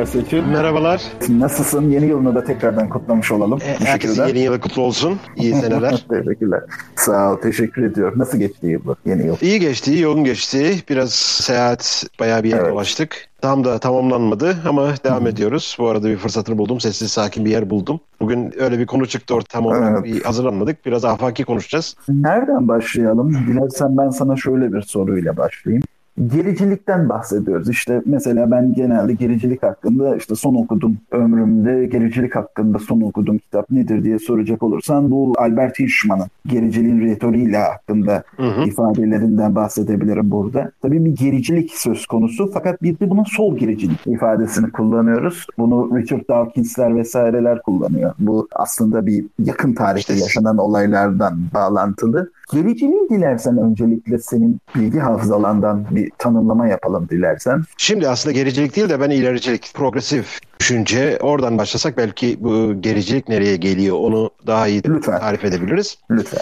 [0.00, 0.42] Merhabalar Seçil.
[0.42, 1.02] Merhabalar.
[1.28, 1.90] Nasılsın?
[1.90, 3.58] Yeni yılını da tekrardan kutlamış olalım.
[3.62, 5.18] E, herkesin yeni yılı kutlu olsun.
[5.36, 6.04] İyi seneler.
[6.10, 6.60] Teşekkürler.
[6.96, 7.36] Sağ ol.
[7.36, 8.18] Teşekkür ediyorum.
[8.18, 8.96] Nasıl geçti bu?
[9.06, 9.36] Yeni yıl.
[9.40, 9.98] İyi geçti.
[9.98, 10.74] Yoğun geçti.
[10.88, 12.72] Biraz seyahat bayağı bir yer evet.
[12.72, 13.28] dolaştık.
[13.40, 15.76] Tam da tamamlanmadı ama devam ediyoruz.
[15.78, 16.80] Bu arada bir fırsatını buldum.
[16.80, 18.00] Sessiz sakin bir yer buldum.
[18.20, 20.04] Bugün öyle bir konu çıktı ortaya tam olarak evet.
[20.04, 20.86] bir hazırlanmadık.
[20.86, 21.96] Biraz afaki konuşacağız.
[22.08, 23.32] Nereden başlayalım?
[23.48, 25.82] Dilersen ben sana şöyle bir soruyla başlayayım
[26.28, 27.68] gericilikten bahsediyoruz.
[27.68, 33.70] İşte mesela ben genelde gericilik hakkında işte son okudum ömrümde gericilik hakkında son okuduğum kitap
[33.70, 38.64] nedir diye soracak olursan bu Albert Hirschman'ın gericiliğin retoriğiyle hakkında hı hı.
[38.64, 40.72] ifadelerinden bahsedebilirim burada.
[40.82, 45.46] Tabii bir gericilik söz konusu fakat bir de buna sol gericilik ifadesini kullanıyoruz.
[45.58, 48.12] Bunu Richard Dawkins'ler vesaireler kullanıyor.
[48.18, 52.30] Bu aslında bir yakın tarihte yaşanan olaylardan bağlantılı.
[52.52, 57.62] Gericiliği dilersen öncelikle senin bilgi hafızalandan bir tanımlama yapalım dilersen.
[57.76, 63.56] Şimdi aslında gericilik değil de ben ilericilik, progresif düşünce oradan başlasak belki bu gericilik nereye
[63.56, 65.20] geliyor onu daha iyi Lütfen.
[65.20, 65.98] tarif edebiliriz.
[66.10, 66.40] Lütfen.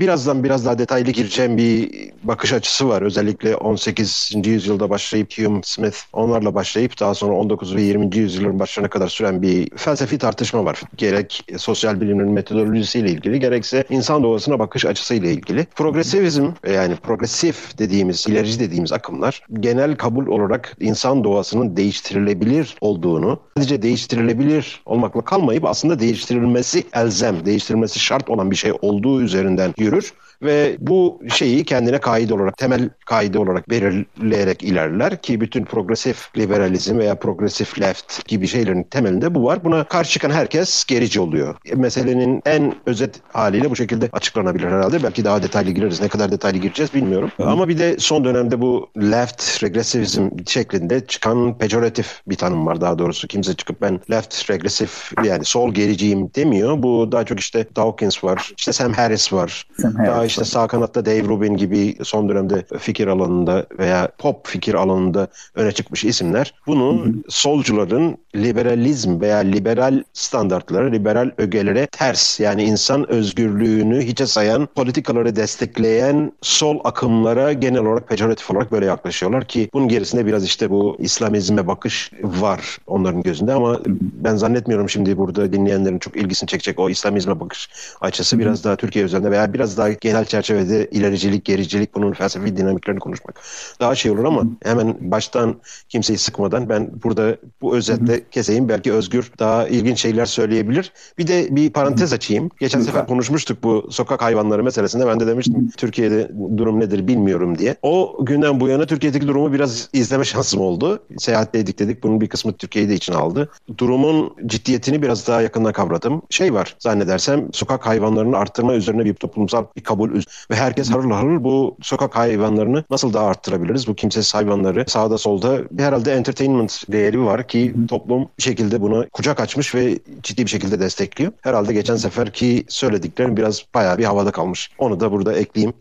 [0.00, 1.90] Birazdan biraz daha detaylı gireceğim bir
[2.24, 3.02] bakış açısı var.
[3.02, 4.32] Özellikle 18.
[4.44, 8.16] yüzyılda başlayıp Hume Smith onlarla başlayıp daha sonra 19 ve 20.
[8.16, 10.80] yüzyılların başlarına kadar süren bir felsefi tartışma var.
[10.96, 15.64] Gerek sosyal bilimlerin metodolojisiyle ilgili gerekse insan doğasına bakış açısıyla ilgili.
[15.64, 23.82] Progresivizm yani progresif dediğimiz, ilerici dediğimiz akımlar genel kabul olarak insan doğasının değiştirilebilir olduğunu sadece
[23.82, 30.12] değiştirilebilir olmakla kalmayıp aslında değiştirilmesi elzem, değiştirilmesi şart olan bir şey olduğu üzerinden yürür
[30.44, 36.98] ve bu şeyi kendine kaide olarak, temel kaide olarak belirleyerek ilerler ki bütün progresif liberalizm
[36.98, 39.64] veya progresif left gibi şeylerin temelinde bu var.
[39.64, 41.56] Buna karşı çıkan herkes gerici oluyor.
[41.74, 45.02] Meselenin en özet haliyle bu şekilde açıklanabilir herhalde.
[45.02, 46.00] Belki daha detaylı gireriz.
[46.00, 47.30] Ne kadar detaylı gireceğiz bilmiyorum.
[47.36, 47.44] Hı.
[47.44, 52.98] Ama bir de son dönemde bu left regresivizm şeklinde çıkan pejoratif bir tanım var daha
[52.98, 53.28] doğrusu.
[53.28, 56.82] Kimse çıkıp ben left regresif yani sol gericiyim demiyor.
[56.82, 59.66] Bu daha çok işte Dawkins var, işte Sam Harris var.
[59.78, 60.10] Sam Harris.
[60.10, 65.28] Daha işte sağ kanatta Dave Rubin gibi son dönemde fikir alanında veya pop fikir alanında
[65.54, 66.54] öne çıkmış isimler.
[66.66, 67.12] Bunu hı hı.
[67.28, 76.32] solcuların liberalizm veya liberal standartlara, liberal ögelere ters yani insan özgürlüğünü hiçe sayan, politikaları destekleyen
[76.42, 81.66] sol akımlara genel olarak pejoratif olarak böyle yaklaşıyorlar ki bunun gerisinde biraz işte bu İslamizme
[81.66, 83.80] bakış var onların gözünde ama
[84.24, 88.38] ben zannetmiyorum şimdi burada dinleyenlerin çok ilgisini çekecek o İslamizme bakış açısı.
[88.38, 93.40] Biraz daha Türkiye üzerinde veya biraz daha genel çerçevede ilericilik, gericilik bunun felsefi dinamiklerini konuşmak
[93.80, 98.68] daha şey olur ama hemen baştan kimseyi sıkmadan ben burada bu özetle keseyim.
[98.68, 100.92] Belki Özgür daha ilginç şeyler söyleyebilir.
[101.18, 102.50] Bir de bir parantez açayım.
[102.60, 105.06] Geçen sefer konuşmuştuk bu sokak hayvanları meselesinde.
[105.06, 107.76] Ben de demiştim Türkiye'de durum nedir bilmiyorum diye.
[107.82, 111.02] O günden bu yana Türkiye'deki durumu biraz izleme şansım oldu.
[111.18, 112.02] Seyahatteydik dedik.
[112.02, 113.50] Bunun bir kısmı Türkiye'yi de için aldı.
[113.78, 116.22] Durumun ciddiyetini biraz daha yakından kavradım.
[116.30, 120.03] Şey var zannedersem sokak hayvanlarını arttırma üzerine bir toplumsal bir kabul
[120.50, 123.88] ve herkes harıl harıl bu sokak hayvanlarını nasıl daha arttırabiliriz?
[123.88, 129.40] Bu kimsesiz hayvanları sağda solda herhalde entertainment değeri var ki toplum bir şekilde buna kucak
[129.40, 131.32] açmış ve ciddi bir şekilde destekliyor.
[131.40, 134.70] Herhalde geçen seferki söylediklerim biraz bayağı bir havada kalmış.
[134.78, 135.74] Onu da burada ekleyeyim.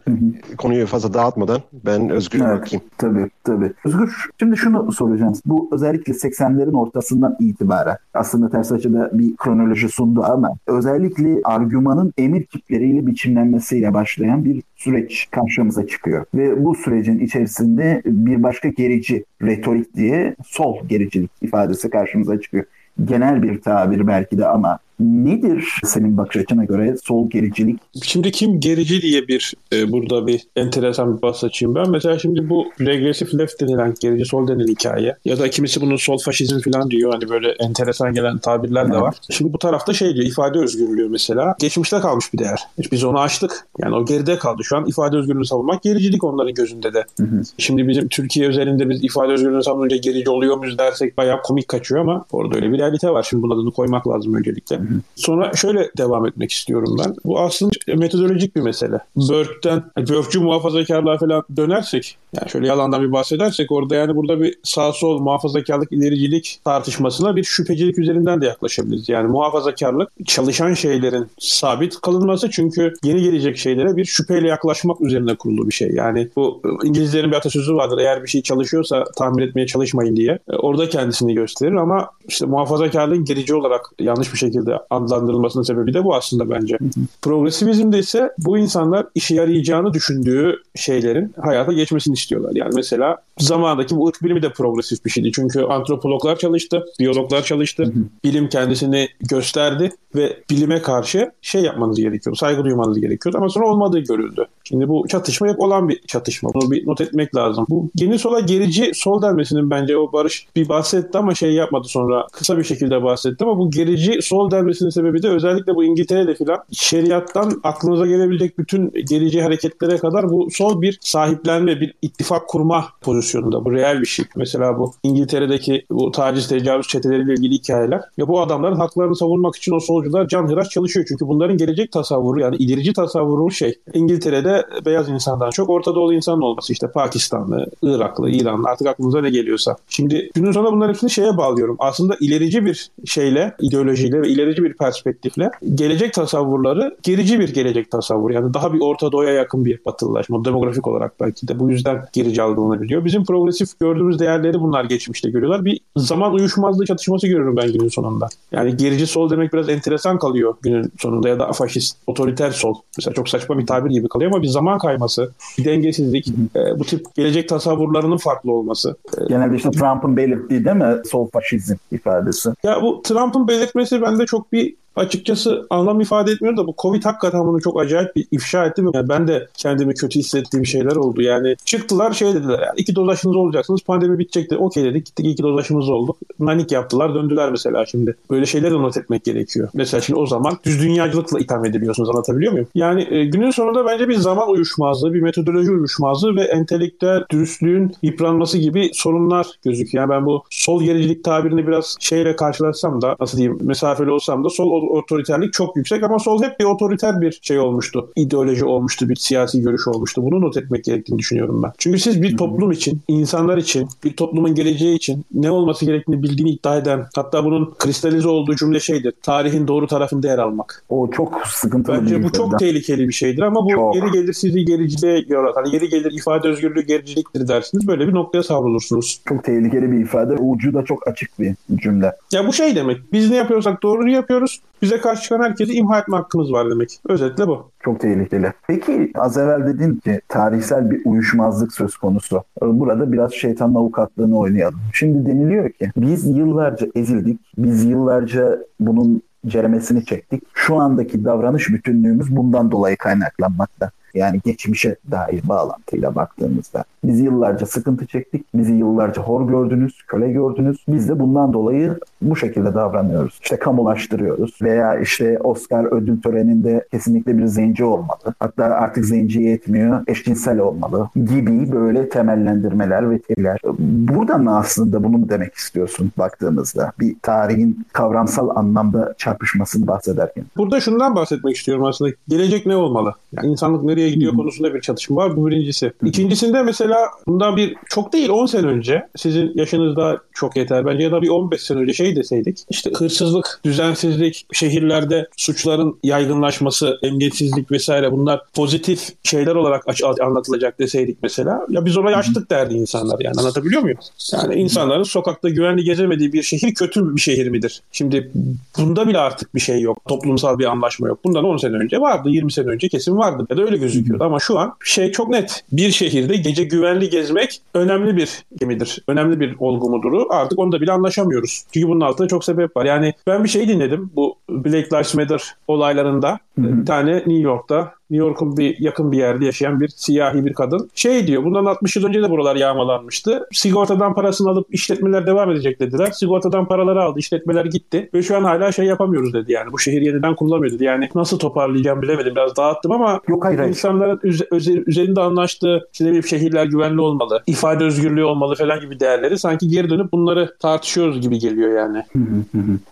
[0.57, 2.83] Konuyu fazla dağıtmadan ben Özgür'e evet, bakayım.
[2.97, 3.73] Tabii tabii.
[3.85, 5.33] Özgür şimdi şunu soracağım.
[5.45, 12.45] Bu özellikle 80'lerin ortasından itibaren aslında ters açıda bir kronoloji sundu ama özellikle argümanın emir
[12.45, 16.25] kipleriyle biçimlenmesiyle başlayan başlayan bir süreç karşımıza çıkıyor.
[16.35, 22.65] Ve bu sürecin içerisinde bir başka gerici retorik diye sol gericilik ifadesi karşımıza çıkıyor.
[23.05, 27.79] Genel bir tabir belki de ama Nedir senin bakış açına göre sol gericilik?
[28.03, 31.89] Şimdi kim gerici diye bir e, burada bir enteresan bir bahs açayım ben.
[31.89, 36.17] Mesela şimdi bu regresif left denilen gerici sol denilen hikaye ya da kimisi bunun sol
[36.17, 37.13] faşizm falan diyor.
[37.13, 39.15] Hani böyle enteresan gelen tabirler de var.
[39.29, 41.55] Şimdi bu tarafta şey diyor ifade özgürlüğü mesela.
[41.59, 42.63] Geçmişte kalmış bir değer.
[42.91, 43.67] Biz onu açtık.
[43.79, 44.63] Yani o geride kaldı.
[44.63, 47.05] Şu an ifade özgürlüğünü savunmak gericilik onların gözünde de.
[47.19, 47.41] Hı hı.
[47.57, 52.01] Şimdi bizim Türkiye özelinde biz ifade özgürlüğünü savununca gerici oluyor muyuz dersek bayağı komik kaçıyor
[52.01, 53.23] ama orada öyle bir realite var.
[53.29, 54.79] Şimdi bunun adını koymak lazım öncelikle.
[55.15, 57.15] Sonra şöyle devam etmek istiyorum ben.
[57.25, 58.99] Bu aslında metodolojik bir mesele.
[59.15, 64.93] Burke'den, Burke'cu muhafazakarlığa falan dönersek, yani şöyle yalandan bir bahsedersek orada yani burada bir sağ
[64.93, 69.09] sol muhafazakarlık, ilericilik tartışmasına bir şüphecilik üzerinden de yaklaşabiliriz.
[69.09, 75.67] Yani muhafazakarlık çalışan şeylerin sabit kalınması çünkü yeni gelecek şeylere bir şüpheyle yaklaşmak üzerine kurulu
[75.67, 75.91] bir şey.
[75.91, 77.97] Yani bu İngilizlerin bir atasözü vardır.
[77.97, 80.39] Eğer bir şey çalışıyorsa tahmin etmeye çalışmayın diye.
[80.59, 86.03] Orada kendisini gösterir ama işte muhafazakarlığın gerici olarak yanlış bir şekilde şekilde adlandırılmasının sebebi de
[86.03, 86.77] bu aslında bence.
[87.21, 92.51] Progresivizmde ise bu insanlar işe yarayacağını düşündüğü şeylerin hayata geçmesini istiyorlar.
[92.55, 95.31] Yani mesela zamandaki bu ırk bilimi de progresif bir şeydi.
[95.31, 97.93] Çünkü antropologlar çalıştı, biyologlar çalıştı.
[98.23, 103.35] Bilim kendisini gösterdi ve bilime karşı şey yapmanız gerekiyor, saygı duymanız gerekiyor.
[103.35, 104.45] Ama sonra olmadığı görüldü.
[104.63, 106.49] Şimdi bu çatışma hep olan bir çatışma.
[106.53, 107.65] Bunu bir not etmek lazım.
[107.69, 112.27] Bu yeni sola gerici sol denmesinin bence o Barış bir bahsetti ama şey yapmadı sonra
[112.31, 116.59] kısa bir şekilde bahsetti ama bu gerici sol denmesinin sebebi de özellikle bu İngiltere'de filan
[116.71, 123.65] şeriattan aklınıza gelebilecek bütün gerici hareketlere kadar bu sol bir sahiplenme, bir ittifak kurma pozisyonunda.
[123.65, 124.25] Bu real bir şey.
[124.35, 128.01] Mesela bu İngiltere'deki bu taciz tecavüz çeteleriyle ilgili hikayeler.
[128.17, 131.05] Ya bu adamların haklarını savunmak için o solcular canhıraş çalışıyor.
[131.09, 133.79] Çünkü bunların gelecek tasavvuru yani ilerici tasavvuru şey.
[133.93, 134.52] İngiltere'de
[134.85, 139.75] beyaz insandan çok Orta Doğulu insan olması işte Pakistanlı, Iraklı, İranlı artık aklınıza ne geliyorsa.
[139.89, 141.75] Şimdi günün sonunda bunların hepsini şeye bağlıyorum.
[141.79, 148.33] Aslında ilerici bir şeyle, ideolojiyle ve ilerici bir perspektifle gelecek tasavvurları gerici bir gelecek tasavvuru.
[148.33, 150.45] Yani daha bir Orta Doğu'ya yakın bir batılılaşma.
[150.45, 153.05] Demografik olarak belki de bu yüzden gerici algılanabiliyor.
[153.05, 155.65] Bizim progresif gördüğümüz değerleri bunlar geçmişte görüyorlar.
[155.65, 158.27] Bir zaman uyuşmazlığı çatışması görüyorum ben günün sonunda.
[158.51, 162.75] Yani gerici sol demek biraz enteresan kalıyor günün sonunda ya da faşist, otoriter sol.
[162.97, 166.83] Mesela çok saçma bir tabir gibi kalıyor ama bir zaman kayması, bir dengesizlik, e, bu
[166.83, 168.95] tip gelecek tasavvurlarının farklı olması.
[169.27, 172.49] Genelde işte Trump'ın belirttiği değil mi sol faşizm ifadesi?
[172.63, 177.47] Ya bu Trump'ın belirtmesi bende çok bir açıkçası anlam ifade etmiyor da bu Covid hakikaten
[177.47, 178.83] bunu çok acayip bir ifşa etti.
[178.93, 181.21] Yani ben de kendimi kötü hissettiğim şeyler oldu.
[181.21, 184.57] Yani çıktılar şey dediler yani iki doz aşınız olacaksınız pandemi bitecekti.
[184.57, 186.15] Okey dedik gittik iki doz aşımız oldu.
[186.39, 188.15] Nanik yaptılar döndüler mesela şimdi.
[188.29, 189.69] Böyle şeyleri not etmek gerekiyor.
[189.73, 192.67] Mesela şimdi o zaman düz dünyacılıkla itham edebiliyorsunuz anlatabiliyor muyum?
[192.75, 198.57] Yani e, günün sonunda bence bir zaman uyuşmazlığı, bir metodoloji uyuşmazlığı ve entelektüel dürüstlüğün yıpranması
[198.57, 200.03] gibi sorunlar gözüküyor.
[200.03, 204.49] Yani ben bu sol gericilik tabirini biraz şeyle karşılaşsam da nasıl diyeyim mesafeli olsam da
[204.49, 208.11] sol otoriterlik çok yüksek ama sol hep bir otoriter bir şey olmuştu.
[208.15, 210.23] İdeoloji olmuştu, bir siyasi görüş olmuştu.
[210.25, 211.71] Bunu not etmek gerektiğini düşünüyorum ben.
[211.77, 216.49] Çünkü siz bir toplum için, insanlar için, bir toplumun geleceği için ne olması gerektiğini bildiğini
[216.49, 219.13] iddia eden, hatta bunun kristalize olduğu cümle şeydir.
[219.21, 220.83] Tarihin doğru tarafında yer almak.
[220.89, 223.95] O çok sıkıntılı Bence bir bu çok tehlikeli bir şeydir ama bu çok.
[223.95, 227.87] yeri gelir sizi gericiliğe yaratan, yeri gelir ifade özgürlüğü gericiliktir dersiniz.
[227.87, 229.21] Böyle bir noktaya savrulursunuz.
[229.29, 230.33] Çok tehlikeli bir ifade.
[230.33, 232.11] Ucu da çok açık bir cümle.
[232.33, 233.13] Ya bu şey demek.
[233.13, 234.61] Biz ne yapıyorsak doğru yapıyoruz.
[234.83, 236.99] Bize karşı çıkan herkesi imha etme hakkımız var demek.
[237.09, 237.71] Özetle bu.
[237.79, 238.53] Çok tehlikeli.
[238.67, 242.43] Peki az evvel dedin ki tarihsel bir uyuşmazlık söz konusu.
[242.61, 244.79] Burada biraz şeytanın avukatlığını oynayalım.
[244.93, 247.39] Şimdi deniliyor ki biz yıllarca ezildik.
[247.57, 250.43] Biz yıllarca bunun ceremesini çektik.
[250.53, 253.91] Şu andaki davranış bütünlüğümüz bundan dolayı kaynaklanmakta.
[254.13, 256.83] Yani geçmişe dair bağlantıyla baktığımızda.
[257.03, 258.45] Biz yıllarca sıkıntı çektik.
[258.53, 260.77] Bizi yıllarca hor gördünüz, köle gördünüz.
[260.87, 263.39] Biz de bundan dolayı bu şekilde davranıyoruz.
[263.43, 268.33] İşte kamulaştırıyoruz veya işte Oscar ödül töreninde kesinlikle bir zenci olmalı.
[268.39, 273.59] Hatta artık zenci yetmiyor, eşcinsel olmalı gibi böyle temellendirmeler ve teoriler.
[273.79, 276.91] Buradan mı aslında bunu mu demek istiyorsun baktığımızda?
[276.99, 280.43] Bir tarihin kavramsal anlamda çarpışmasını bahsederken.
[280.57, 282.11] Burada şundan bahsetmek istiyorum aslında.
[282.27, 283.13] Gelecek ne olmalı?
[283.31, 285.35] Yani insanlık nereye gidiyor konusunda bir çatışma var.
[285.35, 285.91] Bu birincisi.
[286.03, 286.92] İkincisinde mesela
[287.27, 291.29] bundan bir çok değil 10 sene önce sizin yaşınızda çok yeter bence ya da bir
[291.29, 299.09] 15 sene önce şey deseydik işte hırsızlık, düzensizlik, şehirlerde suçların yaygınlaşması, emniyetsizlik vesaire bunlar pozitif
[299.23, 299.85] şeyler olarak
[300.21, 303.97] anlatılacak deseydik mesela ya biz orayı açtık derdi insanlar yani anlatabiliyor muyum?
[304.33, 307.81] Yani insanların sokakta güvenli gezemediği bir şehir kötü bir şehir midir?
[307.91, 308.31] Şimdi
[308.77, 309.97] bunda bile artık bir şey yok.
[310.07, 311.19] Toplumsal bir anlaşma yok.
[311.23, 314.39] Bundan 10 sene önce vardı, 20 sene önce kesin vardı ya da öyle gözüküyordu ama
[314.39, 315.63] şu an şey çok net.
[315.71, 319.03] Bir şehirde gece güvenli gezmek önemli bir gemidir.
[319.07, 320.27] Önemli bir olgu muduru.
[320.29, 321.63] Artık onda bile anlaşamıyoruz.
[321.73, 322.85] Çünkü bunun altında çok sebep var.
[322.85, 326.39] Yani ben bir şey dinledim bu Black Lives Matter olaylarında.
[326.59, 326.81] Hı-hı.
[326.81, 330.89] Bir tane New York'ta New York'un bir yakın bir yerde yaşayan bir siyahi bir kadın.
[330.95, 333.47] Şey diyor bundan 60 yıl önce de buralar yağmalanmıştı.
[333.51, 336.11] Sigortadan parasını alıp işletmeler devam edecek dediler.
[336.11, 338.09] Sigortadan paraları aldı işletmeler gitti.
[338.13, 339.71] Ve şu an hala şey yapamıyoruz dedi yani.
[339.71, 340.83] Bu şehir yeniden kurulamıyor dedi.
[340.83, 342.35] Yani nasıl toparlayacağım bilemedim.
[342.35, 347.83] Biraz dağıttım ama Yok, hayır, insanların üz- üzerinde anlaştığı işte bir şehirler güvenli olmalı, ifade
[347.83, 352.03] özgürlüğü olmalı falan gibi değerleri sanki geri dönüp bunları tartışıyoruz gibi geliyor yani.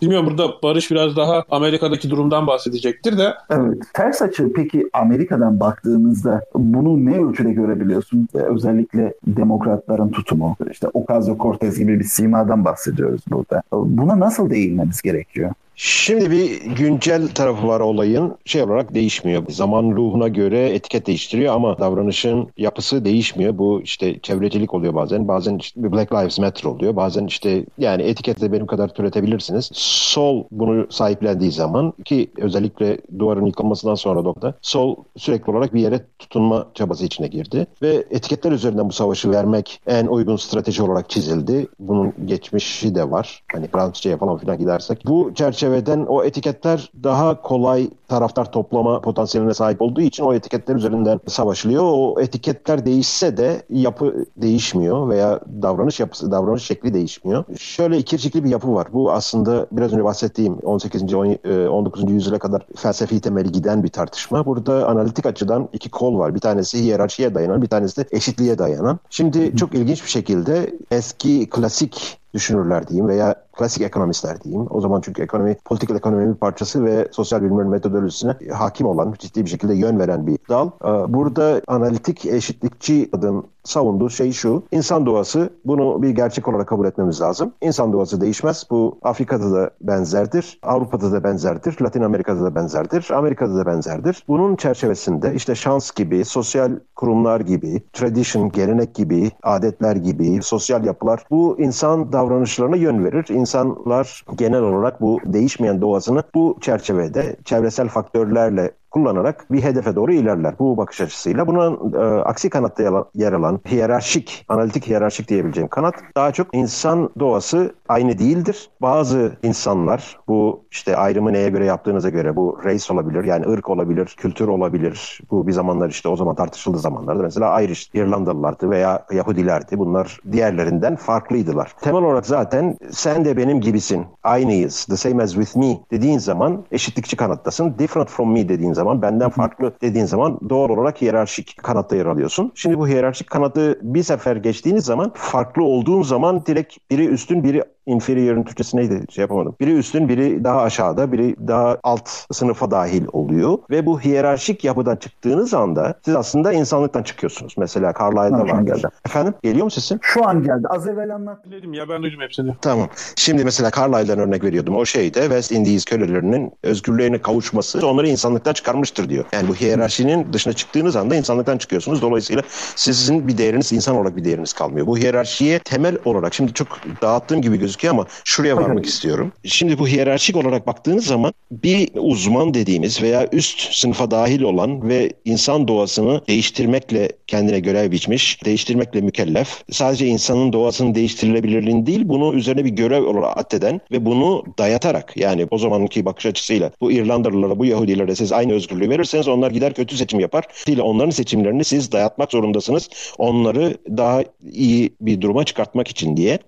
[0.02, 3.34] Bilmiyorum burada Barış biraz daha Amerika'daki durumdan bahsedecektir de.
[3.50, 3.82] Evet.
[3.94, 8.28] Ters açı peki Amerika'dan baktığımızda bunu ne ölçüde görebiliyorsun?
[8.34, 10.56] Özellikle demokratların tutumu.
[10.70, 13.62] İşte Ocasio-Cortez gibi bir simadan bahsediyoruz burada.
[13.72, 15.50] Buna nasıl değinmemiz gerekiyor?
[15.74, 18.36] Şimdi bir güncel tarafı var olayın.
[18.44, 19.42] Şey olarak değişmiyor.
[19.48, 23.58] Zaman ruhuna göre etiket değiştiriyor ama davranışın yapısı değişmiyor.
[23.58, 25.28] Bu işte çevrecilik oluyor bazen.
[25.28, 26.96] Bazen işte Black Lives Matter oluyor.
[26.96, 29.70] Bazen işte yani etikette benim kadar türetebilirsiniz.
[29.74, 36.00] Sol bunu sahiplendiği zaman ki özellikle duvarın yıkılmasından sonra da sol sürekli olarak bir yere
[36.18, 37.66] tutunma çabası içine girdi.
[37.82, 41.66] Ve etiketler üzerinden bu savaşı vermek en uygun strateji olarak çizildi.
[41.78, 43.42] Bunun geçmişi de var.
[43.52, 45.06] Hani Fransızca'ya falan filan gidersek.
[45.06, 45.30] Bu
[45.62, 51.82] çerçeveden o etiketler daha kolay taraftar toplama potansiyeline sahip olduğu için o etiketler üzerinden savaşılıyor.
[51.84, 57.44] O etiketler değişse de yapı değişmiyor veya davranış yapısı, davranış şekli değişmiyor.
[57.58, 58.86] Şöyle ikircikli bir yapı var.
[58.92, 61.14] Bu aslında biraz önce bahsettiğim 18.
[61.14, 62.04] 19.
[62.04, 64.46] E, yüzyıla kadar felsefi temeli giden bir tartışma.
[64.46, 66.34] Burada analitik açıdan iki kol var.
[66.34, 68.98] Bir tanesi hiyerarşiye dayanan, bir tanesi de eşitliğe dayanan.
[69.10, 74.66] Şimdi çok ilginç bir şekilde eski klasik düşünürler diyeyim veya klasik ekonomistler diyeyim.
[74.70, 79.44] O zaman çünkü ekonomi, politik ekonomi bir parçası ve sosyal bilimlerin metodolojisine hakim olan, ciddi
[79.44, 80.70] bir şekilde yön veren bir dal.
[80.84, 84.62] Ee, burada analitik eşitlikçi adın savunduğu şey şu.
[84.72, 87.52] İnsan doğası bunu bir gerçek olarak kabul etmemiz lazım.
[87.60, 88.66] İnsan doğası değişmez.
[88.70, 90.58] Bu Afrika'da da benzerdir.
[90.62, 91.76] Avrupa'da da benzerdir.
[91.82, 93.10] Latin Amerika'da da benzerdir.
[93.10, 94.24] Amerika'da da benzerdir.
[94.28, 101.24] Bunun çerçevesinde işte şans gibi, sosyal kurumlar gibi, tradition, gelenek gibi, adetler gibi, sosyal yapılar
[101.30, 103.26] bu insan davranışlarına yön verir.
[103.28, 110.54] İnsanlar genel olarak bu değişmeyen doğasını bu çerçevede çevresel faktörlerle kullanarak bir hedefe doğru ilerler
[110.58, 111.46] bu bakış açısıyla.
[111.46, 117.74] Bunun e, aksi kanatta yer alan hiyerarşik, analitik hiyerarşik diyebileceğim kanat daha çok insan doğası
[117.88, 118.70] aynı değildir.
[118.82, 124.14] Bazı insanlar bu işte ayrımı neye göre yaptığınıza göre bu race olabilir yani ırk olabilir,
[124.18, 125.20] kültür olabilir.
[125.30, 129.78] Bu bir zamanlar işte o zaman tartışıldığı zamanlarda mesela Irish, İrlandalılardı veya Yahudilerdi.
[129.78, 131.72] Bunlar diğerlerinden farklıydılar.
[131.80, 136.64] Temel olarak zaten sen de benim gibisin, aynıyız, the same as with me dediğin zaman
[136.72, 137.74] eşitlikçi kanattasın.
[137.78, 142.06] Different from me dediğin zaman zaman, benden farklı dediğin zaman doğal olarak hiyerarşik kanatta yer
[142.06, 142.52] alıyorsun.
[142.54, 147.64] Şimdi bu hiyerarşik kanadı bir sefer geçtiğiniz zaman farklı olduğun zaman direkt biri üstün biri
[147.86, 149.56] inferior'ın Türkçesi neydi şey yapamadım.
[149.60, 153.58] Biri üstün biri daha aşağıda biri daha alt sınıfa dahil oluyor.
[153.70, 157.54] Ve bu hiyerarşik yapıdan çıktığınız anda siz aslında insanlıktan çıkıyorsunuz.
[157.58, 158.88] Mesela Carlyle'da var geldi.
[159.06, 159.98] Efendim geliyor mu sesim?
[160.02, 160.66] Şu an geldi.
[160.68, 161.38] Az evvel anlat.
[161.50, 162.54] Dedim ya ben duydum hepsini.
[162.60, 162.88] Tamam.
[163.16, 164.76] Şimdi mesela Carlyle'dan örnek veriyordum.
[164.76, 169.24] O şeyde West Indies kölelerinin özgürlüğüne kavuşması onları insanlıktan çıkarmıştır diyor.
[169.32, 172.02] Yani bu hiyerarşinin dışına çıktığınız anda insanlıktan çıkıyorsunuz.
[172.02, 172.42] Dolayısıyla
[172.76, 174.86] sizin bir değeriniz insan olarak bir değeriniz kalmıyor.
[174.86, 176.68] Bu hiyerarşiye temel olarak şimdi çok
[177.02, 179.32] dağıttığım gibi gözüküyor gözüküyor ama şuraya varmak istiyorum.
[179.44, 185.12] Şimdi bu hiyerarşik olarak baktığınız zaman bir uzman dediğimiz veya üst sınıfa dahil olan ve
[185.24, 189.64] insan doğasını değiştirmekle kendine görev biçmiş, değiştirmekle mükellef.
[189.70, 195.46] Sadece insanın doğasının değiştirilebilirliğini değil, bunu üzerine bir görev olarak addeden ve bunu dayatarak yani
[195.50, 199.96] o zamanki bakış açısıyla bu İrlandalılara, bu Yahudilere siz aynı özgürlüğü verirseniz onlar gider kötü
[199.96, 200.44] seçim yapar.
[200.82, 202.88] Onların seçimlerini siz dayatmak zorundasınız.
[203.18, 206.38] Onları daha iyi bir duruma çıkartmak için diye.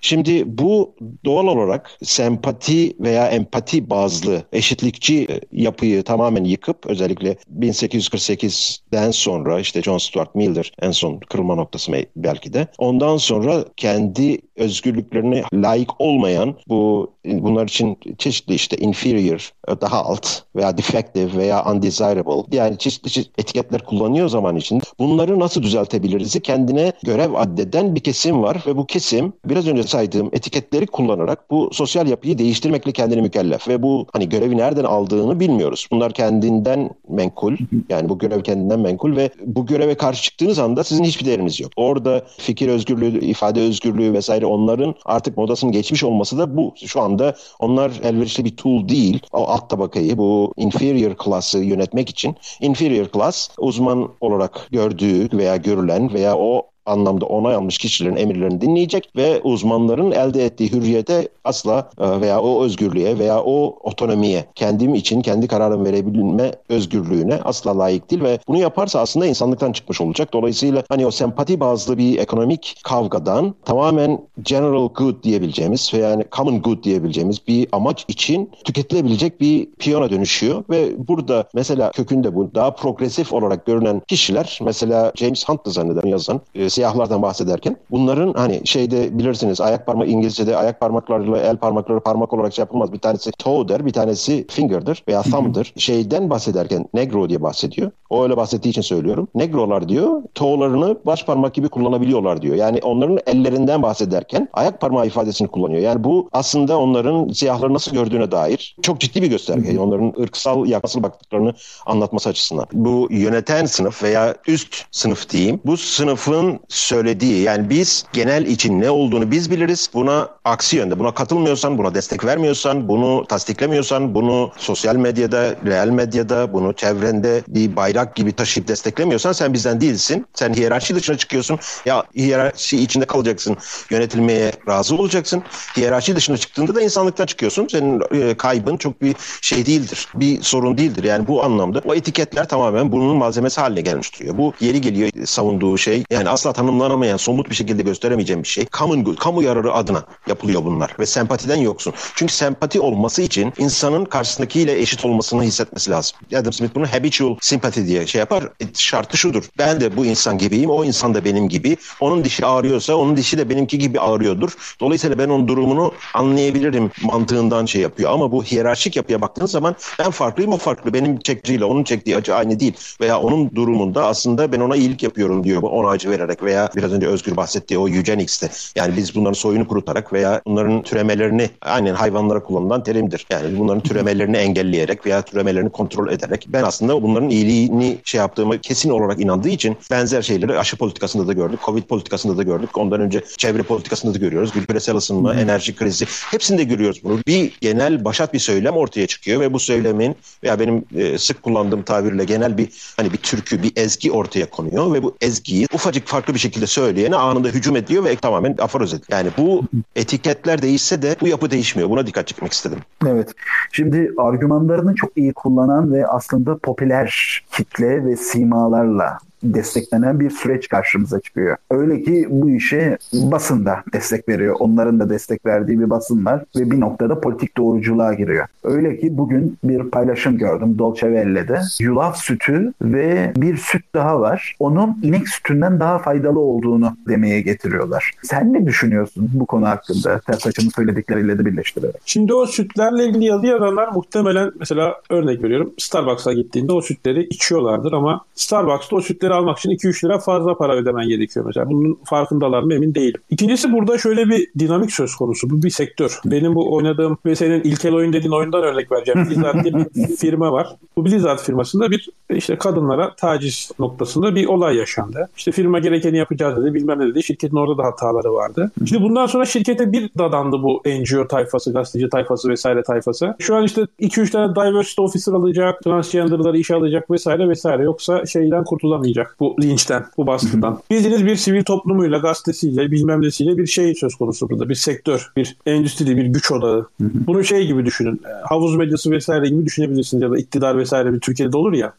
[0.00, 9.10] Şimdi bu doğal olarak sempati veya empati bazlı eşitlikçi e, yapıyı tamamen yıkıp özellikle 1848'den
[9.10, 12.66] sonra işte John Stuart Mill'dir en son kırılma noktası belki de.
[12.78, 20.78] Ondan sonra kendi özgürlüklerine layık olmayan bu bunlar için çeşitli işte inferior, daha alt veya
[20.78, 24.82] defective veya undesirable yani çeşitli, çeşitli etiketler kullanıyor zaman için.
[24.98, 26.36] Bunları nasıl düzeltebiliriz?
[26.42, 31.70] Kendine görev addeden bir kesim var ve bu kesim biraz önce saydığım etiketleri kullanarak bu
[31.72, 35.86] sosyal yapıyı değiştirmekle kendini mükellef ve bu hani görevi nereden aldığını bilmiyoruz.
[35.90, 37.56] Bunlar kendinden menkul
[37.88, 41.72] yani bu görev kendinden menkul ve bu göreve karşı çıktığınız anda sizin hiçbir değeriniz yok.
[41.76, 46.74] Orada fikir özgürlüğü, ifade özgürlüğü vesaire onların artık modasının geçmiş olması da bu.
[46.86, 49.20] Şu anda onlar elverişli bir tool değil.
[49.32, 56.14] O alt tabakayı bu inferior class'ı yönetmek için inferior class uzman olarak gördüğü veya görülen
[56.14, 62.20] veya o anlamda onay almış kişilerin emirlerini dinleyecek ve uzmanların elde ettiği hürriyete asla e,
[62.20, 68.22] veya o özgürlüğe veya o otonomiye kendim için kendi kararımı verebilme özgürlüğüne asla layık değil
[68.22, 70.32] ve bunu yaparsa aslında insanlıktan çıkmış olacak.
[70.32, 76.62] Dolayısıyla hani o sempati bazlı bir ekonomik kavgadan tamamen general good diyebileceğimiz veya yani common
[76.62, 82.70] good diyebileceğimiz bir amaç için tüketilebilecek bir piyona dönüşüyor ve burada mesela kökünde bu daha
[82.74, 89.18] progresif olarak görünen kişiler mesela James Hunt'lı zannederim yazan e, siyahlardan bahsederken bunların hani şeyde
[89.18, 92.92] bilirsiniz ayak parmağı İngilizce'de ayak parmaklarıyla el parmakları parmak olarak şey yapılmaz.
[92.92, 95.72] Bir tanesi toe der, bir tanesi finger'dır veya thumb'dır.
[95.76, 97.90] Şeyden bahsederken negro diye bahsediyor.
[98.10, 99.28] O öyle bahsettiği için söylüyorum.
[99.34, 102.56] Negrolar diyor toe'larını baş parmak gibi kullanabiliyorlar diyor.
[102.56, 105.80] Yani onların ellerinden bahsederken ayak parmağı ifadesini kullanıyor.
[105.80, 109.78] Yani bu aslında onların siyahları nasıl gördüğüne dair çok ciddi bir gösterge.
[109.80, 111.54] Onların ırksal yakasıl baktıklarını
[111.86, 112.66] anlatması açısından.
[112.72, 115.60] Bu yöneten sınıf veya üst sınıf diyeyim.
[115.64, 119.90] Bu sınıfın söylediği yani biz genel için ne olduğunu biz biliriz.
[119.94, 126.52] Buna aksi yönde buna katılmıyorsan, buna destek vermiyorsan, bunu tasdiklemiyorsan, bunu sosyal medyada, real medyada,
[126.52, 130.26] bunu çevrende bir bayrak gibi taşıyıp desteklemiyorsan sen bizden değilsin.
[130.34, 131.58] Sen hiyerarşi dışına çıkıyorsun.
[131.86, 133.56] Ya hiyerarşi içinde kalacaksın.
[133.90, 135.42] Yönetilmeye razı olacaksın.
[135.76, 137.68] Hiyerarşi dışına çıktığında da insanlıktan çıkıyorsun.
[137.70, 140.08] Senin e, kaybın çok bir şey değildir.
[140.14, 141.04] Bir sorun değildir.
[141.04, 144.38] Yani bu anlamda o etiketler tamamen bunun malzemesi haline gelmiş duruyor.
[144.38, 148.66] Bu yeri geliyor savunduğu şey yani asla tanımlanamayan somut bir şekilde gösteremeyeceğim bir şey.
[148.66, 151.94] Kamu, kamu yararı adına yapılıyor bunlar ve sempatiden yoksun.
[152.14, 156.18] Çünkü sempati olması için insanın karşısındakiyle eşit olmasını hissetmesi lazım.
[156.36, 158.44] Adam Smith bunu habitual sympathy diye şey yapar.
[158.44, 159.44] E, şartı şudur.
[159.58, 160.70] Ben de bu insan gibiyim.
[160.70, 161.76] O insan da benim gibi.
[162.00, 164.52] Onun dişi ağrıyorsa onun dişi de benimki gibi ağrıyordur.
[164.80, 168.10] Dolayısıyla ben onun durumunu anlayabilirim mantığından şey yapıyor.
[168.12, 170.94] Ama bu hiyerarşik yapıya baktığınız zaman ben farklıyım o farklı.
[170.94, 172.74] Benim çekiciyle onun çektiği acı aynı değil.
[173.00, 175.62] Veya onun durumunda aslında ben ona iyilik yapıyorum diyor.
[175.62, 178.50] Ona acı vererek veya biraz önce Özgür bahsettiği o eugenics'te.
[178.76, 183.26] Yani biz bunların soyunu kurutarak veya bunların türemelerini aynen hayvanlara kullanılan terimdir.
[183.30, 188.90] Yani bunların türemelerini engelleyerek veya türemelerini kontrol ederek ben aslında bunların iyiliğini şey yaptığımı kesin
[188.90, 192.78] olarak inandığı için benzer şeyleri aşı politikasında da gördük, Covid politikasında da gördük.
[192.78, 194.54] Ondan önce çevre politikasında da görüyoruz.
[194.54, 195.38] Bir küresel ısınma, hmm.
[195.38, 197.18] enerji krizi hepsinde görüyoruz bunu.
[197.26, 201.82] Bir genel başat bir söylem ortaya çıkıyor ve bu söylemin veya benim e, sık kullandığım
[201.82, 206.34] tabirle genel bir hani bir türkü, bir ezgi ortaya konuyor ve bu ezgiyi ufacık farklı
[206.34, 209.08] bir şekilde söyleyene anında hücum ediyor ve tamamen aforoz ediyor.
[209.10, 209.64] Yani bu
[209.96, 211.90] etiketler değişse de bu yapı değişmiyor.
[211.90, 212.78] Buna dikkat çekmek istedim.
[213.06, 213.32] Evet.
[213.72, 221.20] Şimdi argümanlarını çok iyi kullanan ve aslında popüler kitle ve simalarla desteklenen bir süreç karşımıza
[221.20, 221.56] çıkıyor.
[221.70, 224.56] Öyle ki bu işe basın da destek veriyor.
[224.58, 228.46] Onların da destek verdiği bir basın var ve bir noktada politik doğruculuğa giriyor.
[228.64, 231.60] Öyle ki bugün bir paylaşım gördüm Dolce Velle'de.
[231.80, 234.56] Yulaf sütü ve bir süt daha var.
[234.58, 238.12] Onun inek sütünden daha faydalı olduğunu demeye getiriyorlar.
[238.22, 240.18] Sen ne düşünüyorsun bu konu hakkında?
[240.18, 241.96] Tersaç'ın söyledikleriyle de birleştirerek.
[242.04, 247.92] Şimdi o sütlerle ilgili yazı yazanlar muhtemelen mesela örnek veriyorum Starbucks'a gittiğinde o sütleri içiyorlardır
[247.92, 251.70] ama Starbucks'ta o sütleri almak için 2-3 lira fazla para ödemen gerekiyor mesela.
[251.70, 253.20] Bunun farkındalar mı emin değilim.
[253.30, 255.50] İkincisi burada şöyle bir dinamik söz konusu.
[255.50, 256.20] Bu bir sektör.
[256.24, 259.28] Benim bu oynadığım ve senin ilkel oyun dediğin oyundan örnek vereceğim.
[259.30, 260.76] Blizzard diye bir firma var.
[260.96, 265.28] Bu Blizzard firmasında bir işte kadınlara taciz noktasında bir olay yaşandı.
[265.36, 266.74] İşte firma gerekeni yapacağız dedi.
[266.74, 267.22] Bilmem ne dedi.
[267.22, 268.70] Şirketin orada da hataları vardı.
[268.88, 273.34] Şimdi bundan sonra şirkete bir dadandı bu NGO tayfası, gazeteci tayfası vesaire tayfası.
[273.38, 277.82] Şu an işte 2-3 tane diversity officer alacak, transgenderları işe alacak vesaire vesaire.
[277.82, 280.80] Yoksa şeyden kurtulamayacak bu linçten, bu baskıdan.
[280.90, 284.68] Bildiğiniz bir sivil toplumuyla, gazetesiyle, bilmem nesiyle bir şey söz konusu burada.
[284.68, 286.86] Bir sektör, bir endüstri, bir güç odağı.
[287.00, 288.14] Bunu şey gibi düşünün.
[288.14, 291.92] E, havuz medyası vesaire gibi düşünebilirsiniz ya da iktidar vesaire bir Türkiye'de olur ya.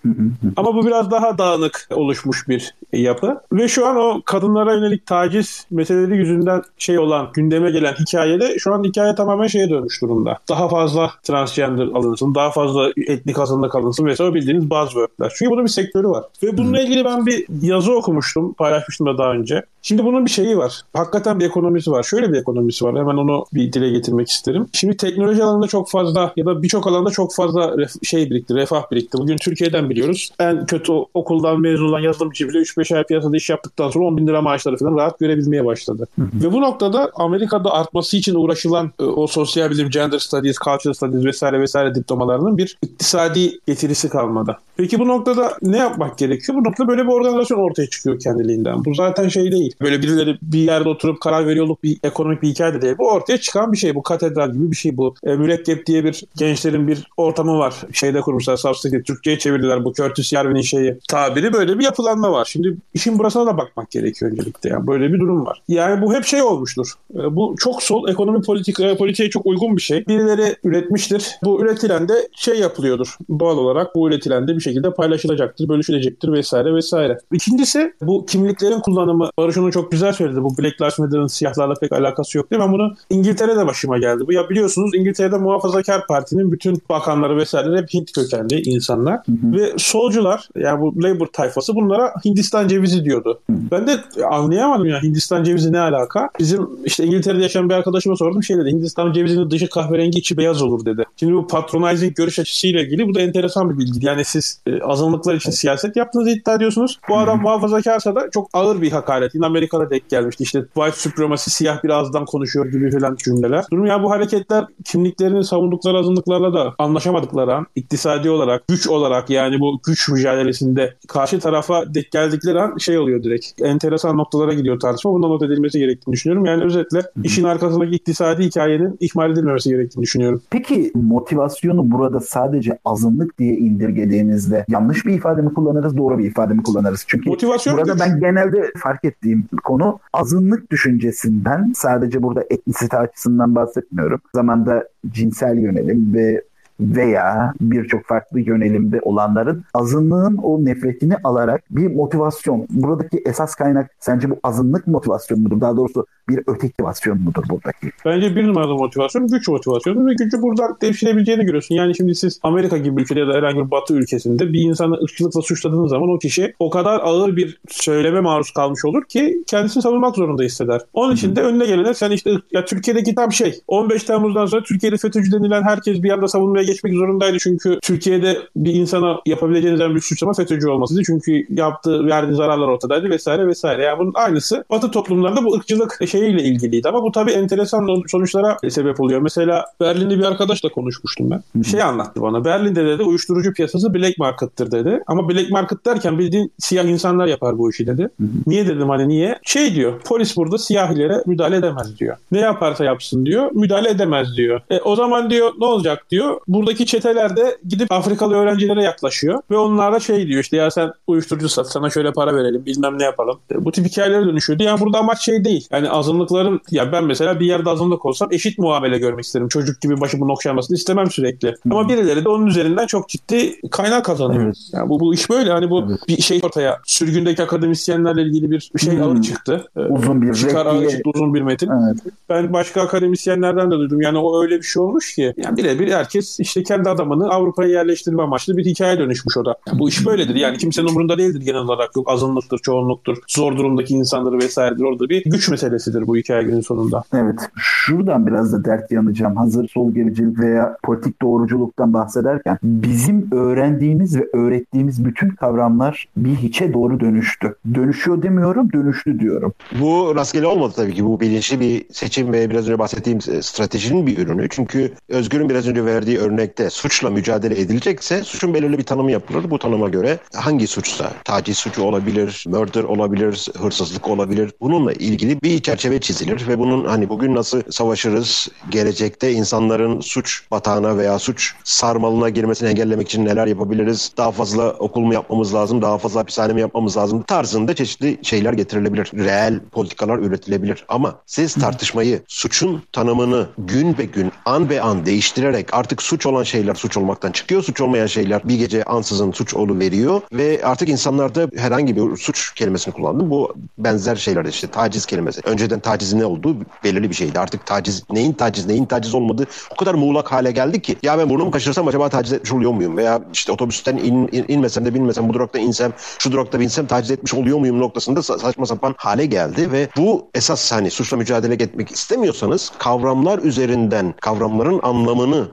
[0.56, 3.42] Ama bu biraz daha dağınık oluşmuş bir yapı.
[3.54, 8.74] Ve şu an o kadınlara yönelik taciz meseleleri yüzünden şey olan, gündeme gelen hikayede şu
[8.74, 10.38] an hikaye tamamen şeye dönmüş durumda.
[10.50, 15.34] Daha fazla transgender alınsın, daha fazla etnik azınlık alınsın vesaire bildiğiniz buzzwordler.
[15.36, 16.24] Çünkü bunun bir sektörü var.
[16.44, 19.64] Ve bununla ilgili ben bir yazı okumuştum, paylaşmıştım da daha önce.
[19.82, 20.82] Şimdi bunun bir şeyi var.
[20.94, 22.04] Hakikaten bir ekonomisi var.
[22.04, 22.96] Şöyle bir ekonomisi var.
[22.96, 24.68] Hemen onu bir dile getirmek isterim.
[24.74, 28.92] Şimdi teknoloji alanında çok fazla ya da birçok alanda çok fazla ref- şey birikti, refah
[28.92, 29.18] birikti.
[29.18, 30.30] Bugün Türkiye'den biliyoruz.
[30.40, 34.28] En kötü okuldan mezun olan yazılımcı bile 3-5 ay piyasada iş yaptıktan sonra 10 bin
[34.28, 36.08] lira maaşları falan rahat görebilmeye başladı.
[36.18, 41.26] Ve bu noktada Amerika'da artması için uğraşılan e, o sosyal bilim, gender studies, cultural studies
[41.26, 44.58] vesaire vesaire diplomalarının bir iktisadi getirisi kalmadı.
[44.78, 46.58] Peki bu noktada ne yapmak gerekiyor?
[46.58, 48.86] Bu noktada böyle bir organizasyon ortaya çıkıyor kendiliğinden.
[48.86, 49.76] Bu zaten şey değil.
[49.82, 52.96] Böyle birileri bir yerde oturup karar veriyorluk bir ekonomik bir hikaye de değil.
[52.98, 53.96] Bu ortaya çıkan bir şey.
[53.96, 55.16] Bu katedral gibi bir şey bu.
[55.24, 57.76] E, mürekkep diye bir gençlerin bir ortamı var.
[57.94, 58.58] Şeyde kurmuşlar.
[58.58, 59.86] Substack'te Türkçe'ye çevirdiler.
[59.86, 60.98] Bu Curtis Yarvin'in şeyi.
[61.10, 62.46] Tabiri böyle bir yapılanma var.
[62.46, 64.70] Şimdi işin burasına da bakmak gerekiyor öncelikle.
[64.70, 65.62] Yani böyle bir durum var.
[65.68, 66.94] Yani bu hep şey olmuştur.
[67.16, 70.06] E, bu çok sol ekonomi politika, politiğe çok uygun bir şey.
[70.08, 71.36] Birileri üretmiştir.
[71.44, 73.18] Bu üretilen de şey yapılıyordur.
[73.40, 77.18] Doğal olarak bu üretilen de bir şekilde paylaşılacaktır, bölüşülecektir vesaire vesaire vesaire.
[77.34, 79.30] İkincisi bu kimliklerin kullanımı.
[79.38, 80.44] Barış onu çok güzel söyledi.
[80.44, 82.66] Bu Black Lives Matter'ın siyahlarla pek alakası yok değil mi?
[82.66, 84.24] Ben bunu İngiltere'de başıma geldi.
[84.28, 89.20] Bu ya biliyorsunuz İngiltere'de Muhafazakar Parti'nin bütün bakanları vesaire hep Hint kökenli insanlar.
[89.26, 89.58] Hı hı.
[89.58, 93.40] Ve solcular yani bu Labour tayfası bunlara Hindistan cevizi diyordu.
[93.50, 93.56] Hı.
[93.72, 93.98] Ben de
[94.32, 96.30] anlayamadım ya Hindistan cevizi ne alaka?
[96.40, 98.70] Bizim işte İngiltere'de yaşayan bir arkadaşıma sordum şey dedi.
[98.70, 101.04] Hindistan cevizinin dışı kahverengi içi beyaz olur dedi.
[101.18, 104.06] Şimdi bu patronizing görüş açısıyla ilgili bu da enteresan bir bilgi.
[104.06, 106.77] Yani siz e, azınlıklar için siyaset yaptığınızı iddia ediyorsunuz.
[107.10, 109.36] Bu adam muhafazakarsa da çok ağır bir hakaret.
[109.36, 110.44] Yine Amerika'da denk gelmişti.
[110.44, 113.66] İşte white supremacy siyah bir ağızdan konuşuyor gibi falan cümleler.
[113.72, 119.60] Durum ya bu hareketler kimliklerini savundukları azınlıklarla da anlaşamadıkları an iktisadi olarak, güç olarak yani
[119.60, 123.62] bu güç mücadelesinde karşı tarafa denk geldikleri an şey oluyor direkt.
[123.62, 125.14] Enteresan noktalara gidiyor tartışma.
[125.14, 126.46] Bundan not edilmesi gerektiğini düşünüyorum.
[126.46, 130.42] Yani özetle işin arkasındaki iktisadi hikayenin ihmal edilmemesi gerektiğini düşünüyorum.
[130.50, 136.54] Peki motivasyonu burada sadece azınlık diye indirgediğimizde yanlış bir ifade mi kullanırız, doğru bir ifade
[136.54, 137.06] mi kullanırız?
[137.08, 144.22] Çünkü Motivasyon burada ben genelde fark ettiğim konu azınlık düşüncesinden sadece burada etnisite açısından bahsetmiyorum.
[144.36, 146.44] Zamanda cinsel yönelim ve
[146.80, 152.68] veya birçok farklı yönelimde olanların azınlığın o nefretini alarak bir motivasyon.
[152.70, 155.62] Buradaki esas kaynak sence bu azınlık motivasyon mudur?
[155.62, 157.92] Daha doğrusu bir öteki motivasyon mudur buradaki?
[158.06, 161.76] Bence bir numaralı motivasyon güç motivasyonu ve gücü buradan devşirebileceğini görüyorsun.
[161.76, 165.42] Yani şimdi siz Amerika gibi ülkede ya da herhangi bir batı ülkesinde bir insanı ırkçılıkla
[165.42, 170.16] suçladığınız zaman o kişi o kadar ağır bir söyleme maruz kalmış olur ki kendisini savunmak
[170.16, 170.82] zorunda hisseder.
[170.94, 174.98] Onun için de önüne gelene sen işte ya Türkiye'deki tam şey 15 Temmuz'dan sonra Türkiye'de
[174.98, 177.38] FETÖ'cü denilen herkes bir anda savunmaya geçmek zorundaydı.
[177.40, 181.02] Çünkü Türkiye'de bir insana yapabileceğiniz en büyük suçlama FETÖ'cü olmasıydı.
[181.06, 183.84] Çünkü yaptığı, verdiği zararlar ortadaydı vesaire vesaire.
[183.84, 186.90] Yani bunun aynısı Batı toplumlarında bu ırkçılık şeyiyle ilgiliydi.
[186.90, 189.22] Ama bu tabii enteresan sonuçlara sebep oluyor.
[189.22, 191.64] Mesela Berlin'de bir arkadaşla konuşmuştum ben.
[191.64, 192.46] Şey anlattı bana.
[192.46, 195.04] Berlin'de dedi uyuşturucu piyasası black market'tır dedi.
[195.08, 198.10] Ama black market derken bildiğin siyah insanlar yapar bu işi dedi.
[198.48, 199.40] Niye dedim hani niye?
[199.44, 200.02] Şey diyor.
[200.06, 202.18] Polis burada siyahilere müdahale edemez diyor.
[202.32, 203.52] Ne yaparsa yapsın diyor.
[203.54, 204.62] Müdahale edemez diyor.
[204.70, 206.42] E, o zaman diyor ne olacak diyor.
[206.58, 211.50] Buradaki çeteler de gidip Afrikalı öğrencilere yaklaşıyor ve onlara şey diyor işte ya sen uyuşturucu
[211.50, 213.40] sat sana şöyle para verelim bilmem ne yapalım.
[213.52, 214.64] E, bu tip hikayelere dönüşüyordu.
[214.64, 215.68] Yani burada amaç şey değil.
[215.72, 219.48] Yani azınlıkların ya ben mesela bir yerde azınlık olsam eşit muamele görmek isterim.
[219.48, 221.56] Çocuk gibi başımın okşanmasını istemem sürekli.
[221.72, 224.44] Ama birileri de onun üzerinden çok ciddi kaynak kazanıyor.
[224.44, 224.58] Evet.
[224.74, 225.52] Yani bu, bu iş böyle.
[225.52, 226.00] Hani bu evet.
[226.08, 229.04] bir şey ortaya sürgündeki akademisyenlerle ilgili bir şey hmm.
[229.04, 229.66] alı çıktı.
[229.76, 231.70] E, uzun bir çıkar çıktı uzun bir metin.
[231.70, 231.98] Evet.
[232.30, 234.02] Ben başka akademisyenlerden de duydum.
[234.02, 235.34] Yani o öyle bir şey olmuş ki.
[235.38, 239.56] Yani birebir herkes işte kendi adamını Avrupa'ya yerleştirme amaçlı bir hikaye dönüşmüş o da.
[239.74, 240.36] Bu iş böyledir.
[240.36, 241.96] Yani kimsenin umurunda değildir genel olarak.
[241.96, 244.84] Yok azınlıktır, çoğunluktur, zor durumdaki insanları vesairedir.
[244.84, 247.04] Orada bir güç meselesidir bu hikaye günün sonunda.
[247.14, 247.40] Evet.
[247.58, 249.36] Şuradan biraz da dert yanacağım.
[249.36, 256.74] Hazır sol gericilik veya politik doğruculuktan bahsederken bizim öğrendiğimiz ve öğrettiğimiz bütün kavramlar bir hiçe
[256.74, 257.56] doğru dönüştü.
[257.74, 259.54] Dönüşüyor demiyorum, dönüştü diyorum.
[259.82, 261.06] Bu rastgele olmadı tabii ki.
[261.06, 264.48] Bu bilinçli bir seçim ve biraz önce bahsettiğim stratejinin bir ürünü.
[264.50, 269.52] Çünkü Özgür'ün biraz önce verdiği örnekte suçla mücadele edilecekse suçun belirli bir tanımı yapılır.
[269.52, 274.52] Bu tanıma göre hangi suçsa taciz suçu olabilir, murder olabilir, hırsızlık olabilir.
[274.62, 280.98] Bununla ilgili bir çerçeve çizilir ve bunun hani bugün nasıl savaşırız, gelecekte insanların suç batağına
[280.98, 284.12] veya suç sarmalına girmesini engellemek için neler yapabiliriz?
[284.18, 288.54] Daha fazla okul mu yapmamız lazım, daha fazla hapishane mi yapmamız lazım tarzında çeşitli şeyler
[288.54, 289.12] getirilebilir.
[289.14, 290.86] Reel politikalar üretilebilir.
[290.90, 296.44] Ama siz tartışmayı, suçun tanımını gün be gün, an be an değiştirerek artık suç olan
[296.44, 297.64] şeyler suç olmaktan çıkıyor.
[297.64, 302.54] Suç olmayan şeyler bir gece ansızın suç olu veriyor ve artık insanlarda herhangi bir suç
[302.54, 303.30] kelimesini kullandım.
[303.30, 305.42] Bu benzer şeyler işte taciz kelimesi.
[305.46, 307.40] Önceden tacizin ne olduğu belirli bir şeydi.
[307.40, 311.30] Artık taciz neyin taciz neyin taciz olmadığı o kadar muğlak hale geldi ki ya ben
[311.30, 312.98] burnumu kaşırsam acaba taciz etmiş oluyor muyum?
[312.98, 317.12] Veya işte otobüsten in, in, inmesem de binmesem bu durakta insem şu durakta binsem taciz
[317.12, 321.92] etmiş oluyor muyum noktasında saçma sapan hale geldi ve bu esas hani suçla mücadele etmek
[321.92, 325.48] istemiyorsanız kavramlar üzerinden kavramların anlamını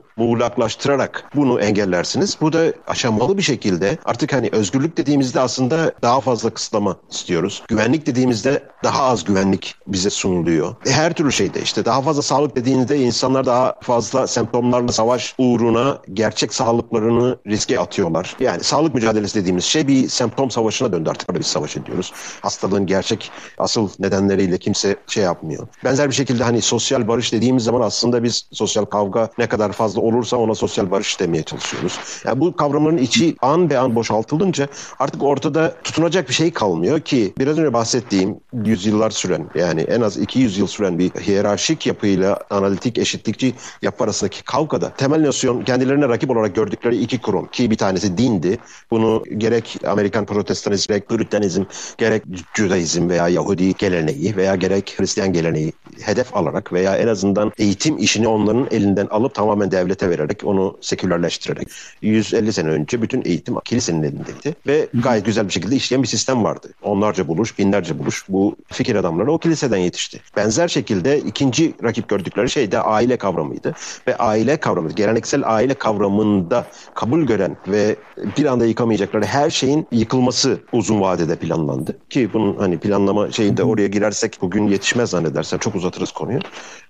[0.57, 2.37] muğlaklaştırarak bunu engellersiniz.
[2.41, 7.63] Bu da aşamalı bir şekilde artık hani özgürlük dediğimizde aslında daha fazla kısıtlama istiyoruz.
[7.67, 10.75] Güvenlik dediğimizde daha az güvenlik bize sunuluyor.
[10.85, 15.97] E her türlü şeyde işte daha fazla sağlık dediğinizde insanlar daha fazla semptomlarla savaş uğruna
[16.13, 18.35] gerçek sağlıklarını riske atıyorlar.
[18.39, 21.29] Yani sağlık mücadelesi dediğimiz şey bir semptom savaşına döndü artık.
[21.29, 22.13] Böyle bir savaş ediyoruz.
[22.41, 25.67] Hastalığın gerçek asıl nedenleriyle kimse şey yapmıyor.
[25.83, 30.01] Benzer bir şekilde hani sosyal barış dediğimiz zaman aslında biz sosyal kavga ne kadar fazla
[30.01, 31.99] olursa ona sosyal barış demeye çalışıyoruz.
[32.25, 34.67] Yani bu kavramların içi an be an boşaltılınca
[34.99, 40.17] artık ortada tutunacak bir şey kalmıyor ki biraz önce bahsettiğim yüzyıllar süren yani en az
[40.17, 46.29] 200 yıl süren bir hiyerarşik yapıyla analitik eşitlikçi yapı arasındaki kavgada temel nosyon kendilerine rakip
[46.29, 48.57] olarak gördükleri iki kurum ki bir tanesi dindi.
[48.91, 51.63] Bunu gerek Amerikan protestanizm, gerek Püritanizm,
[51.97, 57.97] gerek Judaizm veya Yahudi geleneği veya gerek Hristiyan geleneği hedef alarak veya en azından eğitim
[57.97, 61.67] işini onların elinden alıp tamamen devlete vererek onu sekülerleştirerek
[62.01, 66.43] 150 sene önce bütün eğitim kilisenin elindeydi ve gayet güzel bir şekilde işleyen bir sistem
[66.43, 66.69] vardı.
[66.81, 70.21] Onlarca buluş, binlerce buluş bu fikir adamları o kiliseden yetişti.
[70.35, 73.73] Benzer şekilde ikinci rakip gördükleri şey de aile kavramıydı
[74.07, 77.95] ve aile kavramı, geleneksel aile kavramında kabul gören ve
[78.37, 81.97] bir anda yıkamayacakları her şeyin yıkılması uzun vadede planlandı.
[82.09, 86.39] Ki bunun hani planlama şeyinde oraya girersek bugün yetişmez zannedersem çok uzatırız konuyu.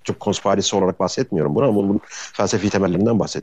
[0.03, 1.99] Çok konspirasi olarak bahsetmiyorum bunu ama bunun
[2.34, 3.35] felsefi temellerinden bahsediyorum.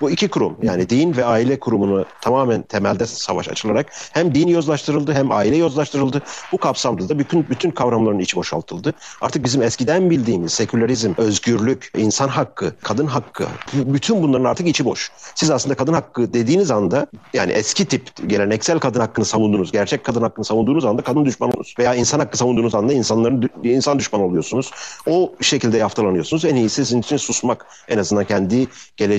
[0.00, 5.12] Bu iki kurum yani din ve aile kurumunu tamamen temelde savaş açılarak hem din yozlaştırıldı
[5.12, 6.22] hem aile yozlaştırıldı.
[6.52, 8.94] Bu kapsamda da bütün bütün kavramların içi boşaltıldı.
[9.20, 15.10] Artık bizim eskiden bildiğimiz sekülerizm, özgürlük, insan hakkı, kadın hakkı bütün bunların artık içi boş.
[15.34, 20.22] Siz aslında kadın hakkı dediğiniz anda yani eski tip geleneksel kadın hakkını savundunuz, gerçek kadın
[20.22, 21.74] hakkını savunduğunuz anda kadın düşmanı olursunuz.
[21.78, 24.70] Veya insan hakkı savunduğunuz anda insanların insan düşmanı oluyorsunuz.
[25.06, 26.44] O şekilde yaftalanıyorsunuz.
[26.44, 27.66] En iyisi sizin için susmak.
[27.88, 28.66] En azından kendi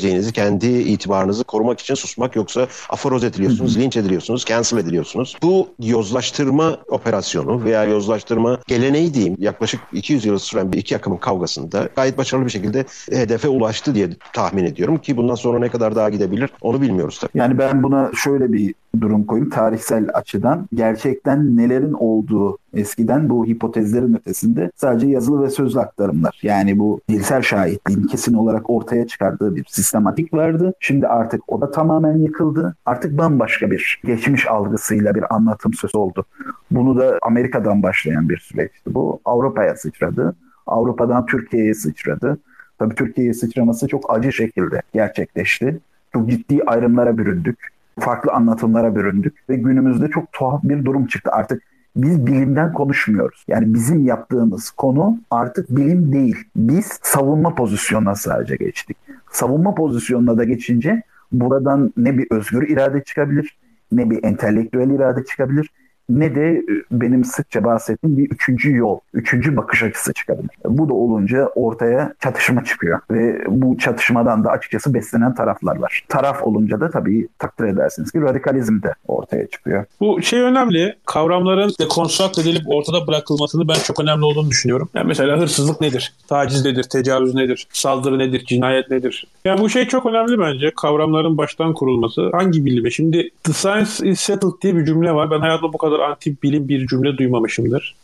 [0.10, 2.36] geleceğinizi, kendi itibarınızı korumak için susmak.
[2.36, 5.38] Yoksa aforoz ediliyorsunuz, linç ediliyorsunuz, cancel ediliyorsunuz.
[5.44, 11.90] Bu yozlaştırma operasyonu veya yozlaştırma geleneği diyeyim yaklaşık 200 yıl süren bir iki akımın kavgasında
[11.96, 16.10] gayet başarılı bir şekilde hedefe ulaştı diye tahmin ediyorum ki bundan sonra ne kadar daha
[16.10, 17.32] gidebilir onu bilmiyoruz tabii.
[17.38, 24.14] Yani ben buna şöyle bir durum koyayım tarihsel açıdan gerçekten nelerin olduğu eskiden bu hipotezlerin
[24.14, 26.40] ötesinde sadece yazılı ve sözlü aktarımlar.
[26.44, 30.74] Yani bu dilsel şahitliğin kesin olarak ortaya çıkardığı bir sistematik vardı.
[30.80, 32.76] Şimdi artık o da tamamen yıkıldı.
[32.86, 36.26] Artık bambaşka bir geçmiş algısıyla bir anlatım söz oldu.
[36.72, 39.22] Bunu da Amerika'dan başlayan bir süreçti bu.
[39.26, 40.36] Avrupa'ya sıçradı.
[40.68, 42.38] Avrupa'dan Türkiye'ye sıçradı.
[42.80, 45.80] Tabii Türkiye'ye sıçraması çok acı şekilde gerçekleşti.
[46.14, 51.32] Çok ciddi ayrımlara büründük farklı anlatımlara büründük ve günümüzde çok tuhaf bir durum çıktı.
[51.32, 51.64] Artık
[52.04, 53.46] biz bilimden konuşmuyoruz.
[53.48, 56.38] Yani bizim yaptığımız konu artık bilim değil.
[56.56, 58.98] Biz savunma pozisyonuna sadece geçtik.
[59.32, 63.58] Savunma pozisyonuna da geçince buradan ne bir özgür irade çıkabilir,
[63.92, 65.70] ne bir entelektüel irade çıkabilir,
[66.10, 70.50] ne de e, benim sıkça bahsettiğim bir üçüncü yol, üçüncü bakış açısı çıkabilir.
[70.66, 76.04] Bu da olunca ortaya çatışma çıkıyor ve bu çatışmadan da açıkçası beslenen taraflar var.
[76.10, 79.86] Taraf olunca da tabii takdir edersiniz ki radikalizm de ortaya çıkıyor.
[80.00, 80.96] Bu şey önemli.
[81.06, 84.90] Kavramların dekonstrakt edilip ortada bırakılmasını ben çok önemli olduğunu düşünüyorum.
[84.94, 86.14] Yani mesela hırsızlık nedir?
[86.28, 86.84] Taciz nedir?
[86.84, 87.68] Tecavüz nedir?
[87.74, 88.46] Saldırı nedir?
[88.46, 89.28] Cinayet nedir?
[89.46, 90.72] Yani bu şey çok önemli bence.
[90.82, 92.30] Kavramların baştan kurulması.
[92.32, 92.92] Hangi bilime?
[92.92, 95.32] Şimdi the science is settled diye bir cümle var.
[95.32, 97.96] Ben hayatımda bu kadar anti bilim bir cümle duymamışımdır.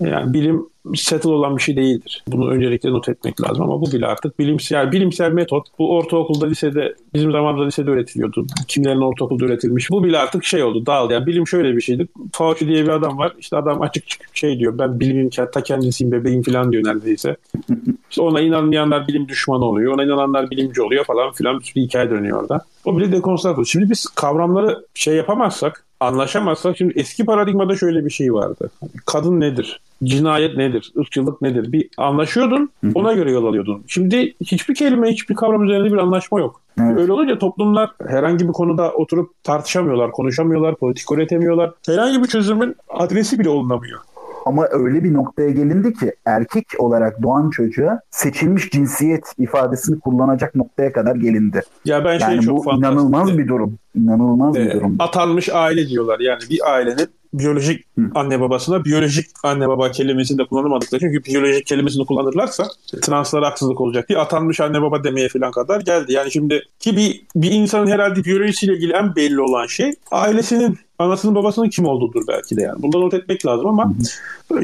[0.00, 2.24] Yani bilim settle olan bir şey değildir.
[2.28, 5.66] Bunu öncelikle not etmek lazım ama bu bile artık bilimsel, yani bilimsel metot.
[5.78, 8.46] Bu ortaokulda, lisede, bizim zamanımızda lisede üretiliyordu.
[8.68, 9.90] Kimlerin ortaokulda üretilmiş.
[9.90, 11.12] Bu bile artık şey oldu, dağıldı.
[11.12, 12.08] Yani bilim şöyle bir şeydir.
[12.32, 13.34] Fauci diye bir adam var.
[13.38, 14.78] İşte adam açık çıkıp şey diyor.
[14.78, 17.36] Ben bilimin ta kendisiyim, bebeğim falan diyor neredeyse.
[18.10, 19.94] İşte ona inanmayanlar bilim düşmanı oluyor.
[19.94, 22.60] Ona inananlar bilimci oluyor falan filan bir hikaye dönüyor orada.
[22.84, 28.34] O bile dekonstrakt Şimdi biz kavramları şey yapamazsak, anlaşamazsak şimdi eski paradigmada şöyle bir şey
[28.34, 28.70] vardı.
[29.06, 29.80] Kadın nedir?
[30.04, 30.92] Cinayet nedir?
[30.98, 31.72] ırkçılık nedir?
[31.72, 33.84] Bir anlaşıyordun, ona göre yol alıyordun.
[33.86, 36.60] Şimdi hiçbir kelime, hiçbir kavram üzerinde bir anlaşma yok.
[36.80, 36.98] Evet.
[36.98, 41.72] Öyle olunca toplumlar herhangi bir konuda oturup tartışamıyorlar, konuşamıyorlar, politik üretemiyorlar.
[41.86, 44.00] Herhangi bir çözümün adresi bile olunamıyor.
[44.46, 50.92] Ama öyle bir noktaya gelindi ki erkek olarak doğan çocuğa seçilmiş cinsiyet ifadesini kullanacak noktaya
[50.92, 51.62] kadar gelindi.
[51.84, 53.78] Ya ben yani şey çok bu inanılmaz bir durum.
[53.94, 54.96] İnanılmaz ee, bir durum.
[54.98, 56.20] Atanmış aile diyorlar.
[56.20, 58.10] Yani bir ailenin biyolojik Hı.
[58.14, 62.68] anne babasına biyolojik anne baba kelimesini de kullanamadıkları çünkü biyolojik kelimesini kullanırlarsa
[63.02, 64.08] translara haksızlık olacak.
[64.08, 66.12] Bir atanmış anne baba demeye falan kadar geldi.
[66.12, 71.34] Yani şimdi ki bir, bir insanın herhalde biyolojisiyle ilgili en belli olan şey ailesinin anasının
[71.34, 72.82] babasının kim olduğudur belki de yani.
[72.82, 73.92] Bundan not etmek lazım ama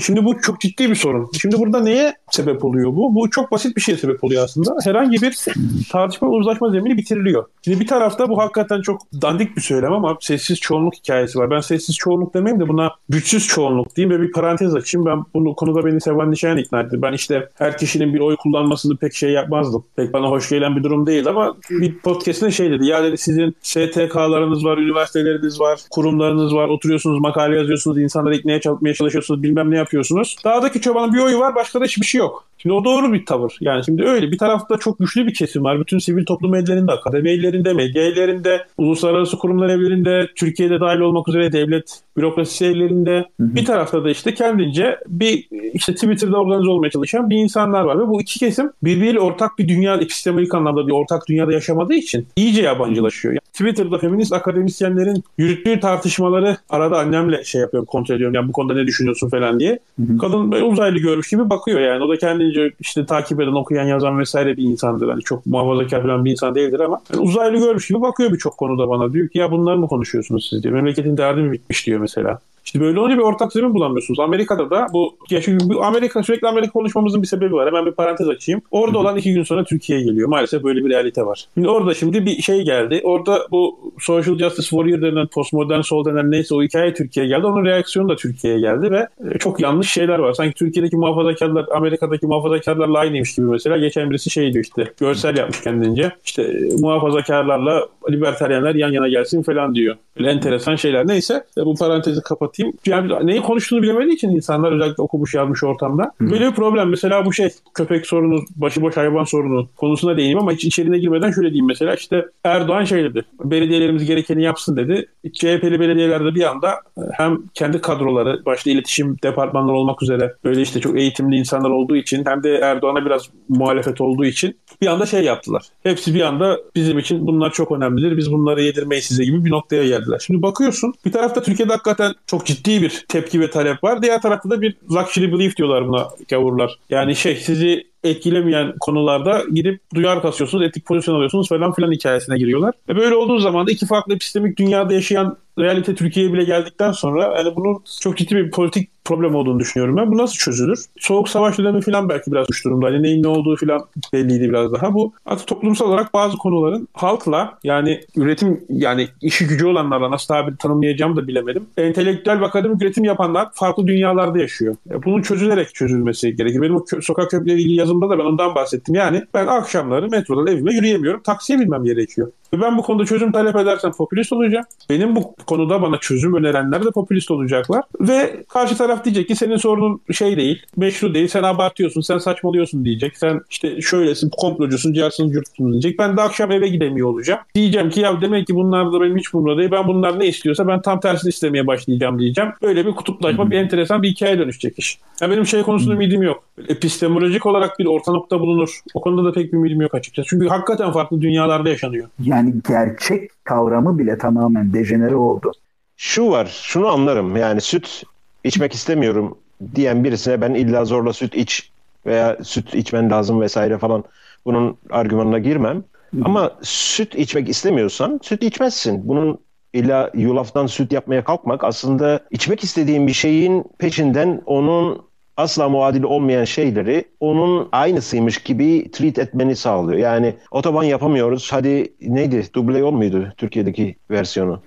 [0.01, 1.31] şimdi bu çok ciddi bir sorun.
[1.41, 3.15] Şimdi burada neye sebep oluyor bu?
[3.15, 4.77] Bu çok basit bir şeye sebep oluyor aslında.
[4.85, 5.47] Herhangi bir
[5.91, 7.45] tartışma uzlaşma zemini bitiriliyor.
[7.65, 11.51] Şimdi bir tarafta bu hakikaten çok dandik bir söylem ama sessiz çoğunluk hikayesi var.
[11.51, 15.07] Ben sessiz çoğunluk demeyeyim de buna güçsüz çoğunluk diyeyim ve bir parantez açayım.
[15.07, 17.03] Ben bunu konuda beni Sevan Nişan ikna etti.
[17.03, 19.85] Ben işte her kişinin bir oy kullanmasını pek şey yapmazdım.
[19.97, 22.87] Pek bana hoş gelen bir durum değil ama bir podcastinde şey dedi.
[22.87, 25.81] Ya dedi sizin STK'larınız var, üniversiteleriniz var,
[26.29, 30.37] kurumlarınız var, oturuyorsunuz, makale yazıyorsunuz, insanları iknaya çalışmaya çalışıyorsunuz, bilmem ne yapıyorsunuz.
[30.45, 32.45] Dağdaki çobanın bir oyu var, başka da hiçbir şey yok.
[32.59, 33.57] Şimdi o doğru bir tavır.
[33.61, 35.81] Yani şimdi öyle bir tarafta çok güçlü bir kesim var.
[35.81, 41.53] Bütün sivil toplum ellerinde, akademi ellerinde, medya ellerinde, uluslararası kurumlar ellerinde, Türkiye'de dahil olmak üzere
[41.53, 43.17] devlet bürokrasi ellerinde.
[43.41, 43.55] Hı hı.
[43.55, 48.09] Bir tarafta da işte kendince bir işte Twitter'da organize olmaya çalışan bir insanlar var ve
[48.09, 52.63] bu iki kesim birbiriyle ortak bir dünya epistemolojik anlamda bir ortak dünyada yaşamadığı için iyice
[52.63, 53.37] yabancılaşıyor.
[53.59, 58.35] Twitter'da feminist akademisyenlerin yürüttüğü tartışmaları arada annemle şey yapıyorum kontrol ediyorum.
[58.35, 59.79] Yani bu konuda ne düşünüyorsun falan diye.
[59.97, 60.19] Hı hı.
[60.19, 62.05] Kadın böyle uzaylı görmüş gibi bakıyor yani.
[62.05, 65.09] O da kendince işte takip eden, okuyan, yazan vesaire bir insandır.
[65.09, 68.89] Hani çok muhafazakar falan bir insan değildir ama yani uzaylı görmüş gibi bakıyor birçok konuda
[68.89, 69.13] bana.
[69.13, 70.75] Diyor ki ya bunları mı konuşuyorsunuz siz diyor.
[70.75, 72.39] Memleketin derdi mi bitmiş diyor mesela.
[72.69, 74.21] İşte böyle olunca bir ortak zemin bulamıyorsunuz.
[74.21, 77.67] Amerika'da da bu ya çünkü bu Amerika sürekli Amerika konuşmamızın bir sebebi var.
[77.67, 78.63] Hemen bir parantez açayım.
[78.71, 80.29] Orada olan iki gün sonra Türkiye'ye geliyor.
[80.29, 81.45] Maalesef böyle bir realite var.
[81.55, 83.01] Şimdi orada şimdi bir şey geldi.
[83.05, 87.47] Orada bu Social Justice Warrior denen postmodern sol denen neyse o hikaye Türkiye'ye geldi.
[87.47, 90.33] Onun reaksiyonu da Türkiye'ye geldi ve e, çok yanlış şeyler var.
[90.33, 93.79] Sanki Türkiye'deki muhafazakarlar Amerika'daki muhafazakarlarla aynıymış gibi mesela.
[93.79, 96.13] Geçen birisi şey diyor işte görsel yapmış kendince.
[96.25, 99.97] İşte e, muhafazakarlarla libertaryenler yan yana gelsin falan diyor.
[100.19, 101.07] Böyle enteresan şeyler.
[101.07, 102.58] Neyse e, bu parantezi kapatayım.
[102.87, 106.13] Yani neyi konuştuğunu bilemediği için insanlar özellikle okumuş yazmış ortamda.
[106.19, 106.31] Hı.
[106.31, 106.89] Böyle bir problem.
[106.89, 111.49] Mesela bu şey köpek sorunu, başıboş hayvan sorunu konusuna değineyim ama hiç içeriğine girmeden şöyle
[111.49, 113.25] diyeyim mesela işte Erdoğan şey dedi.
[113.45, 115.07] Belediyelerimiz gerekeni yapsın dedi.
[115.33, 116.81] CHP'li belediyelerde bir anda
[117.13, 122.25] hem kendi kadroları başta iletişim departmanları olmak üzere böyle işte çok eğitimli insanlar olduğu için
[122.27, 125.63] hem de Erdoğan'a biraz muhalefet olduğu için bir anda şey yaptılar.
[125.83, 128.17] Hepsi bir anda bizim için bunlar çok önemlidir.
[128.17, 130.19] Biz bunları yedirmeyiz size gibi bir noktaya geldiler.
[130.27, 134.03] Şimdi bakıyorsun bir tarafta Türkiye'de hakikaten çok ciddi bir tepki ve talep var.
[134.03, 136.79] Diğer tarafta da bir luxury belief diyorlar buna gavurlar.
[136.91, 142.75] Yani şey sizi etkilemeyen konularda gidip duyar kasıyorsunuz, etik pozisyon alıyorsunuz falan filan hikayesine giriyorlar.
[142.89, 147.35] Ve böyle olduğu zaman da iki farklı epistemik dünyada yaşayan realite Türkiye'ye bile geldikten sonra
[147.37, 150.13] yani bunun çok ciddi bir politik problem olduğunu düşünüyorum ben.
[150.13, 150.85] Bu nasıl çözülür?
[150.99, 152.87] Soğuk savaş dönemi falan belki biraz uç durumda.
[152.87, 153.81] Hani neyin ne olduğu falan
[154.13, 154.95] belliydi biraz daha.
[154.95, 160.57] Bu artık toplumsal olarak bazı konuların halkla yani üretim yani işi gücü olanlarla nasıl tabir
[160.57, 161.67] tanımlayacağımı da bilemedim.
[161.77, 164.77] Entelektüel ve akademik üretim yapanlar farklı dünyalarda yaşıyor.
[165.05, 166.63] Bunun çözülerek çözülmesi gerekir.
[166.63, 168.95] Benim o kö- sokak köpeğiyle ilgili yazımda da ben ondan bahsettim.
[168.95, 171.23] Yani ben akşamları metrodan evime yürüyemiyorum.
[171.23, 172.33] Taksiye binmem gerekiyor.
[172.53, 174.65] Ben bu konuda çözüm talep edersem popülist olacağım.
[174.91, 177.83] Benim bu konuda bana çözüm önerenler de popülist olacaklar.
[178.01, 182.85] Ve karşı taraf diyecek ki senin sorunun şey değil, meşru değil, sen abartıyorsun, sen saçmalıyorsun
[182.85, 183.19] diyecek.
[183.19, 185.99] Sen işte şöylesin, komplocusun, ciharsın, cürtsün diyecek.
[185.99, 187.41] Ben de akşam eve gidemiyor olacağım.
[187.55, 189.71] Diyeceğim ki ya demek ki bunlar da benim hiç burnumda değil.
[189.71, 192.51] Ben bunlar ne istiyorsa ben tam tersini istemeye başlayacağım diyeceğim.
[192.63, 194.99] Böyle bir kutuplaşma, bir enteresan bir hikaye dönüşecek iş.
[195.21, 196.45] Ya benim şey konusunda ümidim yok.
[196.69, 198.81] Epistemolojik olarak bir orta nokta bulunur.
[198.95, 200.29] O konuda da pek bir ümidim yok açıkçası.
[200.29, 202.09] Çünkü hakikaten farklı dünyalarda yaşanıyor.
[202.39, 205.53] Yani gerçek kavramı bile tamamen dejenere oldu.
[205.97, 207.37] Şu var, şunu anlarım.
[207.37, 208.03] Yani süt
[208.45, 209.39] içmek istemiyorum
[209.75, 211.71] diyen birisine ben illa zorla süt iç
[212.07, 214.05] veya süt içmen lazım vesaire falan
[214.45, 215.85] bunun argümanına girmem.
[216.25, 219.09] Ama süt içmek istemiyorsan süt içmezsin.
[219.09, 219.39] Bunun
[219.73, 225.08] illa yulaftan süt yapmaya kalkmak aslında içmek istediğin bir şeyin peşinden onun
[225.39, 229.99] asla muadili olmayan şeyleri onun aynısıymış gibi treat etmeni sağlıyor.
[229.99, 231.53] Yani otoban yapamıyoruz.
[231.53, 232.43] Hadi neydi?
[232.55, 234.63] Duble yol muydu Türkiye'deki versiyonu?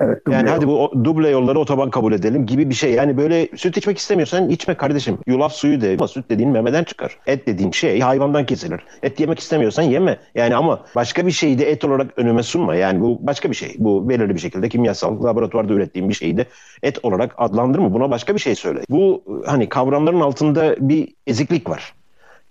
[0.00, 2.92] Evet, yani hadi bu duble yolları otoban kabul edelim gibi bir şey.
[2.92, 5.18] Yani böyle süt içmek istemiyorsan içme kardeşim.
[5.26, 7.18] Yulaf suyu de ama süt dediğin memeden çıkar.
[7.26, 8.80] Et dediğin şey hayvandan kesilir.
[9.02, 10.18] Et yemek istemiyorsan yeme.
[10.34, 12.74] Yani ama başka bir şeyi de et olarak önüme sunma.
[12.74, 13.74] Yani bu başka bir şey.
[13.78, 16.46] Bu belirli bir şekilde kimyasal laboratuvarda ürettiğim bir şeyi de
[16.82, 17.94] et olarak adlandırma.
[17.94, 18.80] Buna başka bir şey söyle.
[18.90, 21.95] Bu hani kavramların altında bir eziklik var.